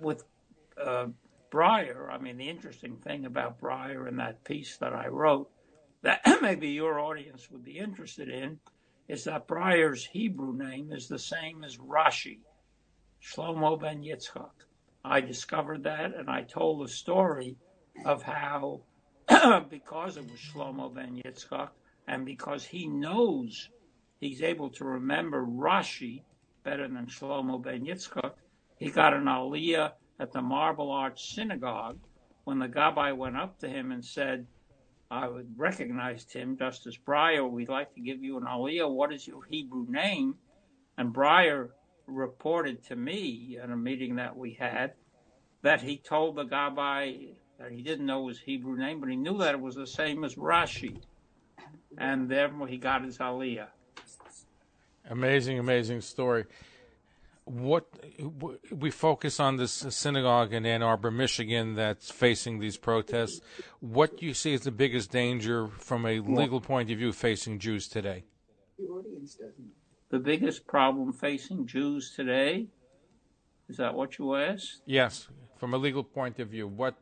with 0.00 0.24
Breyer, 1.52 2.12
I 2.12 2.18
mean, 2.18 2.36
the 2.36 2.48
interesting 2.48 2.96
thing 2.96 3.24
about 3.24 3.60
Breyer 3.60 4.08
in 4.08 4.16
that 4.16 4.42
piece 4.44 4.76
that 4.78 4.92
I 4.92 5.06
wrote 5.06 5.48
that 6.06 6.22
maybe 6.40 6.68
your 6.68 7.00
audience 7.00 7.50
would 7.50 7.64
be 7.64 7.78
interested 7.78 8.28
in 8.28 8.60
is 9.08 9.24
that 9.24 9.48
Breyer's 9.48 10.04
Hebrew 10.04 10.56
name 10.56 10.92
is 10.92 11.08
the 11.08 11.18
same 11.18 11.64
as 11.64 11.78
Rashi, 11.78 12.38
Shlomo 13.20 13.80
ben 13.80 14.02
Yitzchak. 14.02 14.52
I 15.04 15.20
discovered 15.20 15.82
that 15.82 16.14
and 16.16 16.30
I 16.30 16.42
told 16.42 16.84
the 16.84 16.88
story 16.88 17.56
of 18.04 18.22
how, 18.22 18.82
because 19.68 20.16
it 20.16 20.30
was 20.30 20.38
Shlomo 20.38 20.94
ben 20.94 21.20
Yitzchak 21.24 21.70
and 22.06 22.24
because 22.24 22.64
he 22.64 22.86
knows 22.86 23.68
he's 24.20 24.42
able 24.42 24.70
to 24.70 24.84
remember 24.84 25.44
Rashi 25.44 26.22
better 26.62 26.86
than 26.86 27.06
Shlomo 27.06 27.60
ben 27.60 27.84
Yitzchak, 27.84 28.34
he 28.78 28.90
got 28.90 29.12
an 29.12 29.24
aliyah 29.24 29.90
at 30.20 30.32
the 30.32 30.42
Marble 30.42 30.92
Arch 30.92 31.34
Synagogue 31.34 31.98
when 32.44 32.60
the 32.60 32.68
Gabbai 32.68 33.16
went 33.16 33.36
up 33.36 33.58
to 33.58 33.68
him 33.68 33.90
and 33.90 34.04
said, 34.04 34.46
I 35.10 35.28
recognized 35.56 36.32
him, 36.32 36.56
Justice 36.56 36.98
Breyer. 36.98 37.48
We'd 37.48 37.68
like 37.68 37.94
to 37.94 38.00
give 38.00 38.22
you 38.22 38.36
an 38.38 38.44
aliyah. 38.44 38.90
What 38.90 39.12
is 39.12 39.26
your 39.26 39.44
Hebrew 39.44 39.86
name? 39.88 40.34
And 40.98 41.14
Breyer 41.14 41.70
reported 42.06 42.84
to 42.84 42.96
me 42.96 43.58
in 43.62 43.70
a 43.70 43.76
meeting 43.76 44.16
that 44.16 44.36
we 44.36 44.54
had 44.54 44.94
that 45.62 45.80
he 45.80 45.98
told 45.98 46.36
the 46.36 46.44
Gabbai 46.44 47.34
that 47.58 47.70
he 47.70 47.82
didn't 47.82 48.06
know 48.06 48.28
his 48.28 48.38
Hebrew 48.38 48.76
name, 48.76 49.00
but 49.00 49.08
he 49.08 49.16
knew 49.16 49.38
that 49.38 49.54
it 49.54 49.60
was 49.60 49.74
the 49.74 49.86
same 49.86 50.24
as 50.24 50.34
Rashi. 50.34 51.00
And 51.98 52.28
therefore 52.28 52.66
he 52.66 52.76
got 52.76 53.04
his 53.04 53.18
aliyah. 53.18 53.68
Amazing, 55.08 55.58
amazing 55.58 56.00
story. 56.00 56.44
What 57.46 57.86
we 58.72 58.90
focus 58.90 59.38
on 59.38 59.56
this 59.56 59.72
synagogue 59.72 60.52
in 60.52 60.66
Ann 60.66 60.82
Arbor, 60.82 61.12
Michigan, 61.12 61.74
that's 61.76 62.10
facing 62.10 62.58
these 62.58 62.76
protests. 62.76 63.40
What 63.78 64.18
do 64.18 64.26
you 64.26 64.34
see 64.34 64.52
as 64.54 64.62
the 64.62 64.72
biggest 64.72 65.12
danger 65.12 65.68
from 65.68 66.06
a 66.06 66.18
legal 66.18 66.60
point 66.60 66.90
of 66.90 66.98
view 66.98 67.12
facing 67.12 67.60
Jews 67.60 67.86
today? 67.86 68.24
The 70.10 70.18
biggest 70.18 70.66
problem 70.66 71.12
facing 71.12 71.68
Jews 71.68 72.12
today 72.16 72.66
is 73.68 73.76
that 73.76 73.94
what 73.94 74.18
you 74.18 74.34
asked? 74.34 74.82
Yes, 74.84 75.28
from 75.56 75.72
a 75.72 75.78
legal 75.78 76.02
point 76.02 76.40
of 76.40 76.48
view. 76.48 76.66
What 76.66 76.96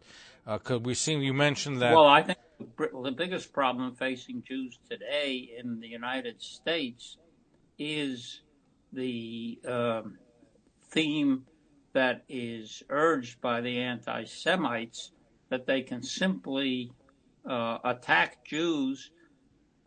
because 0.47 0.81
we 0.81 0.95
seen 0.95 1.23
you 1.23 1.33
mentioned 1.33 1.81
that. 1.81 1.95
Well, 1.95 2.07
I 2.07 2.23
think 2.23 2.39
the 2.77 3.15
biggest 3.17 3.53
problem 3.53 3.95
facing 3.95 4.43
Jews 4.47 4.79
today 4.91 5.51
in 5.59 5.81
the 5.81 5.89
United 5.89 6.43
States 6.43 7.17
is 7.79 8.43
the 8.93 9.59
um, 9.67 10.19
theme 10.95 11.45
that 11.93 12.25
is 12.29 12.83
urged 12.89 13.41
by 13.41 13.61
the 13.61 13.79
anti 13.79 14.25
Semites 14.25 15.11
that 15.51 15.67
they 15.67 15.83
can 15.83 16.03
simply 16.03 16.93
uh, 17.49 17.79
attack 17.85 18.45
Jews 18.45 19.11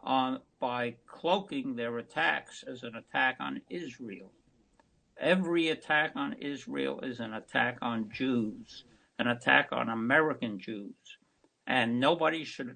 on 0.03 0.39
by 0.59 0.95
cloaking 1.07 1.75
their 1.75 1.97
attacks 1.97 2.63
as 2.67 2.83
an 2.83 2.95
attack 2.95 3.37
on 3.39 3.61
Israel. 3.69 4.31
Every 5.19 5.69
attack 5.69 6.11
on 6.15 6.33
Israel 6.33 6.99
is 7.01 7.19
an 7.19 7.33
attack 7.33 7.77
on 7.81 8.09
Jews, 8.11 8.85
an 9.17 9.27
attack 9.27 9.69
on 9.71 9.89
American 9.89 10.59
Jews, 10.59 11.17
and 11.65 11.99
nobody 11.99 12.43
should 12.43 12.75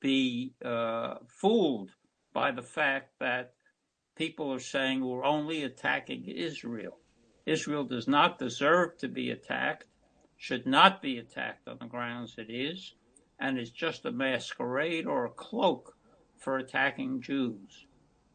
be 0.00 0.54
uh, 0.64 1.16
fooled 1.26 1.90
by 2.32 2.50
the 2.50 2.62
fact 2.62 3.18
that 3.20 3.54
people 4.16 4.52
are 4.52 4.60
saying 4.60 5.04
we're 5.04 5.24
only 5.24 5.64
attacking 5.64 6.24
Israel. 6.24 6.98
Israel 7.46 7.84
does 7.84 8.06
not 8.06 8.38
deserve 8.38 8.98
to 8.98 9.08
be 9.08 9.30
attacked, 9.30 9.84
should 10.36 10.66
not 10.66 11.02
be 11.02 11.18
attacked 11.18 11.68
on 11.68 11.78
the 11.80 11.86
grounds 11.86 12.34
it 12.38 12.50
is, 12.50 12.94
and 13.38 13.58
is 13.58 13.70
just 13.70 14.04
a 14.04 14.12
masquerade 14.12 15.06
or 15.06 15.24
a 15.24 15.30
cloak 15.30 15.96
for 16.38 16.58
attacking 16.58 17.22
Jews. 17.22 17.86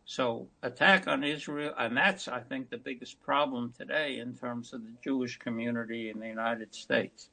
So, 0.07 0.49
attack 0.61 1.07
on 1.07 1.23
Israel, 1.23 1.73
and 1.77 1.97
that's, 1.97 2.27
I 2.27 2.41
think, 2.41 2.69
the 2.69 2.77
biggest 2.77 3.21
problem 3.23 3.73
today 3.75 4.19
in 4.19 4.35
terms 4.35 4.71
of 4.71 4.83
the 4.83 4.93
Jewish 5.03 5.39
community 5.39 6.11
in 6.11 6.19
the 6.19 6.27
United 6.27 6.75
States. 6.75 7.29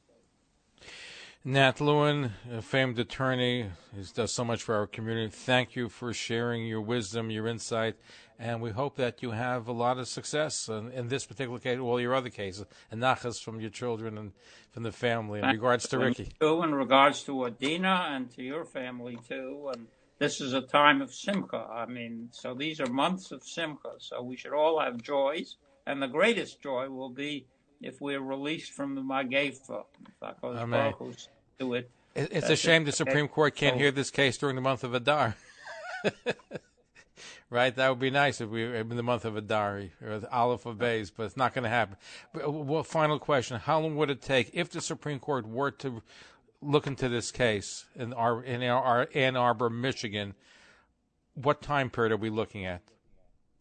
Nat 1.44 1.80
Lewin, 1.80 2.32
a 2.50 2.62
famed 2.62 2.98
attorney, 2.98 3.68
who 3.94 4.04
does 4.14 4.32
so 4.32 4.44
much 4.44 4.62
for 4.62 4.74
our 4.74 4.86
community. 4.86 5.28
Thank 5.28 5.76
you 5.76 5.88
for 5.88 6.14
sharing 6.14 6.66
your 6.66 6.80
wisdom, 6.80 7.30
your 7.30 7.46
insight, 7.46 7.96
and 8.42 8.60
we 8.60 8.70
hope 8.70 8.96
that 8.96 9.22
you 9.22 9.30
have 9.30 9.68
a 9.68 9.72
lot 9.72 9.98
of 9.98 10.08
success 10.08 10.68
in, 10.68 10.90
in 10.90 11.06
this 11.06 11.24
particular 11.24 11.60
case, 11.60 11.78
all 11.78 12.00
your 12.00 12.12
other 12.12 12.28
cases, 12.28 12.66
and 12.90 13.00
nachas 13.00 13.40
from 13.40 13.60
your 13.60 13.70
children 13.70 14.18
and 14.18 14.32
from 14.72 14.82
the 14.82 14.90
family. 14.90 15.38
In 15.38 15.46
regards 15.46 15.86
to 15.88 15.98
Ricky, 15.98 16.32
too, 16.40 16.62
in 16.64 16.74
regards 16.74 17.22
to 17.24 17.46
Adina 17.46 18.08
and 18.10 18.28
to 18.34 18.42
your 18.42 18.64
family 18.64 19.16
too, 19.28 19.70
and 19.72 19.86
this 20.18 20.40
is 20.40 20.54
a 20.54 20.60
time 20.60 21.00
of 21.00 21.14
simcha. 21.14 21.68
I 21.72 21.86
mean, 21.86 22.30
so 22.32 22.52
these 22.52 22.80
are 22.80 22.88
months 22.88 23.30
of 23.30 23.44
simcha. 23.44 23.92
So 23.98 24.20
we 24.22 24.36
should 24.36 24.52
all 24.52 24.80
have 24.80 25.00
joys, 25.00 25.56
and 25.86 26.02
the 26.02 26.08
greatest 26.08 26.60
joy 26.60 26.88
will 26.88 27.10
be 27.10 27.46
if 27.80 28.00
we're 28.00 28.20
released 28.20 28.72
from 28.72 28.96
the 28.96 29.02
Magefa. 29.02 29.84
Amen. 30.42 30.94
Do 31.60 31.74
it. 31.74 31.88
It's 32.16 32.50
a 32.50 32.56
shame 32.56 32.84
the 32.84 32.92
Supreme 32.92 33.28
Court 33.28 33.54
can't 33.54 33.76
hear 33.76 33.92
this 33.92 34.10
case 34.10 34.36
during 34.36 34.56
the 34.56 34.62
month 34.62 34.82
of 34.82 34.94
Adar. 34.94 35.36
right? 37.50 37.74
That 37.74 37.88
would 37.88 37.98
be 37.98 38.10
nice 38.10 38.40
if 38.40 38.48
we 38.48 38.64
were 38.64 38.74
in 38.74 38.88
the 38.96 39.02
month 39.02 39.24
of 39.24 39.34
Adari 39.34 39.90
or 40.02 40.20
Aleph 40.30 40.66
of 40.66 40.78
Bays, 40.78 41.10
but 41.10 41.24
it's 41.24 41.36
not 41.36 41.54
going 41.54 41.64
to 41.64 41.70
happen. 41.70 41.96
But, 42.32 42.52
well, 42.52 42.82
final 42.82 43.18
question: 43.18 43.58
How 43.58 43.80
long 43.80 43.96
would 43.96 44.10
it 44.10 44.22
take 44.22 44.50
if 44.52 44.70
the 44.70 44.80
Supreme 44.80 45.18
Court 45.18 45.46
were 45.46 45.70
to 45.72 46.02
look 46.60 46.86
into 46.86 47.08
this 47.08 47.30
case 47.30 47.86
in 47.96 48.12
our 48.12 48.42
in 48.42 48.62
our 48.62 49.08
Ann 49.14 49.36
Arbor, 49.36 49.70
Michigan? 49.70 50.34
What 51.34 51.62
time 51.62 51.90
period 51.90 52.12
are 52.12 52.16
we 52.18 52.30
looking 52.30 52.66
at? 52.66 52.82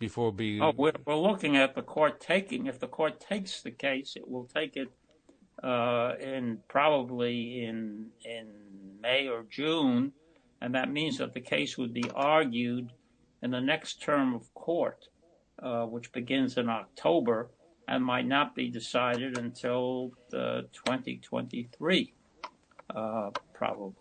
before 0.02 0.34
being. 0.34 0.62
Oh, 0.62 0.74
we're, 0.76 0.92
we're 1.06 1.16
looking 1.16 1.56
at 1.56 1.76
the 1.76 1.84
court 1.84 2.20
taking. 2.20 2.66
If 2.66 2.80
the 2.80 2.88
court 2.88 3.22
takes 3.22 3.62
the 3.62 3.72
case, 3.72 4.18
it 4.18 4.28
will 4.28 4.46
take 4.46 4.76
it 4.76 4.92
uh, 5.64 6.16
in 6.20 6.58
probably 6.68 7.64
in 7.64 8.08
in 8.26 8.48
May 9.00 9.30
or 9.30 9.46
June, 9.50 10.12
and 10.60 10.76
that 10.76 10.92
means 10.92 11.20
that 11.20 11.34
the 11.34 11.40
case 11.40 11.78
would 11.78 11.94
be 11.94 12.10
argued 12.14 12.92
in 13.42 13.52
the 13.52 13.62
next 13.62 14.02
term 14.02 14.34
of 14.34 14.54
court, 14.54 15.08
uh, 15.62 15.86
which 15.86 16.12
begins 16.12 16.58
in 16.58 16.70
October 16.70 17.50
and 17.88 18.04
might 18.04 18.28
not 18.28 18.56
be 18.56 18.70
decided 18.70 19.38
until 19.38 20.12
2023, 20.32 22.14
uh, 22.96 23.30
probably. 23.54 23.94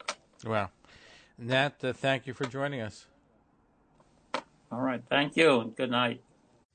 Wow. 0.44 0.70
Nat, 1.38 1.82
uh, 1.82 1.92
thank 1.92 2.26
you 2.26 2.34
for 2.34 2.44
joining 2.44 2.80
us. 2.80 3.06
All 4.70 4.80
right. 4.80 5.02
Thank 5.08 5.36
you 5.36 5.60
and 5.60 5.74
good 5.74 5.90
night. 5.90 6.20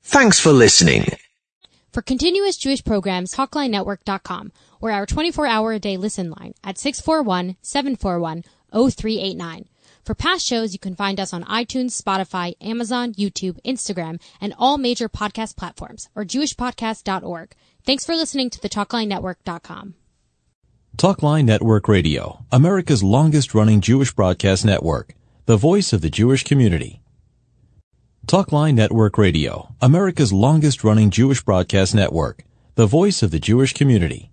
Thanks 0.02 0.38
for 0.38 0.52
listening. 0.52 1.06
For 1.92 2.02
continuous 2.02 2.58
Jewish 2.58 2.84
programs, 2.84 3.34
TalkLineNetwork.com 3.34 4.52
or 4.82 4.92
our 4.92 5.06
24-hour 5.06 5.72
a 5.72 5.78
day 5.78 5.96
listen 5.96 6.28
line 6.30 6.52
at 6.62 6.76
641-741-0389. 6.76 9.64
For 10.06 10.14
past 10.14 10.46
shows, 10.46 10.72
you 10.72 10.78
can 10.78 10.94
find 10.94 11.18
us 11.18 11.32
on 11.32 11.42
iTunes, 11.44 12.00
Spotify, 12.00 12.54
Amazon, 12.60 13.12
YouTube, 13.14 13.58
Instagram, 13.64 14.22
and 14.40 14.54
all 14.56 14.78
major 14.78 15.08
podcast 15.08 15.56
platforms 15.56 16.08
or 16.14 16.24
jewishpodcast.org. 16.24 17.56
Thanks 17.84 18.06
for 18.06 18.14
listening 18.14 18.48
to 18.50 18.60
the 18.60 18.68
TalkLineNetwork.com. 18.68 19.94
Talkline 20.96 21.44
Network 21.44 21.88
Radio, 21.88 22.44
America's 22.52 23.02
longest 23.02 23.52
running 23.52 23.80
Jewish 23.80 24.12
broadcast 24.12 24.64
network, 24.64 25.14
the 25.46 25.56
voice 25.56 25.92
of 25.92 26.02
the 26.02 26.08
Jewish 26.08 26.44
community. 26.44 27.02
Talkline 28.28 28.74
Network 28.74 29.18
Radio, 29.18 29.74
America's 29.82 30.32
longest 30.32 30.84
running 30.84 31.10
Jewish 31.10 31.42
broadcast 31.42 31.96
network, 31.96 32.44
the 32.76 32.86
voice 32.86 33.24
of 33.24 33.32
the 33.32 33.40
Jewish 33.40 33.72
community. 33.72 34.30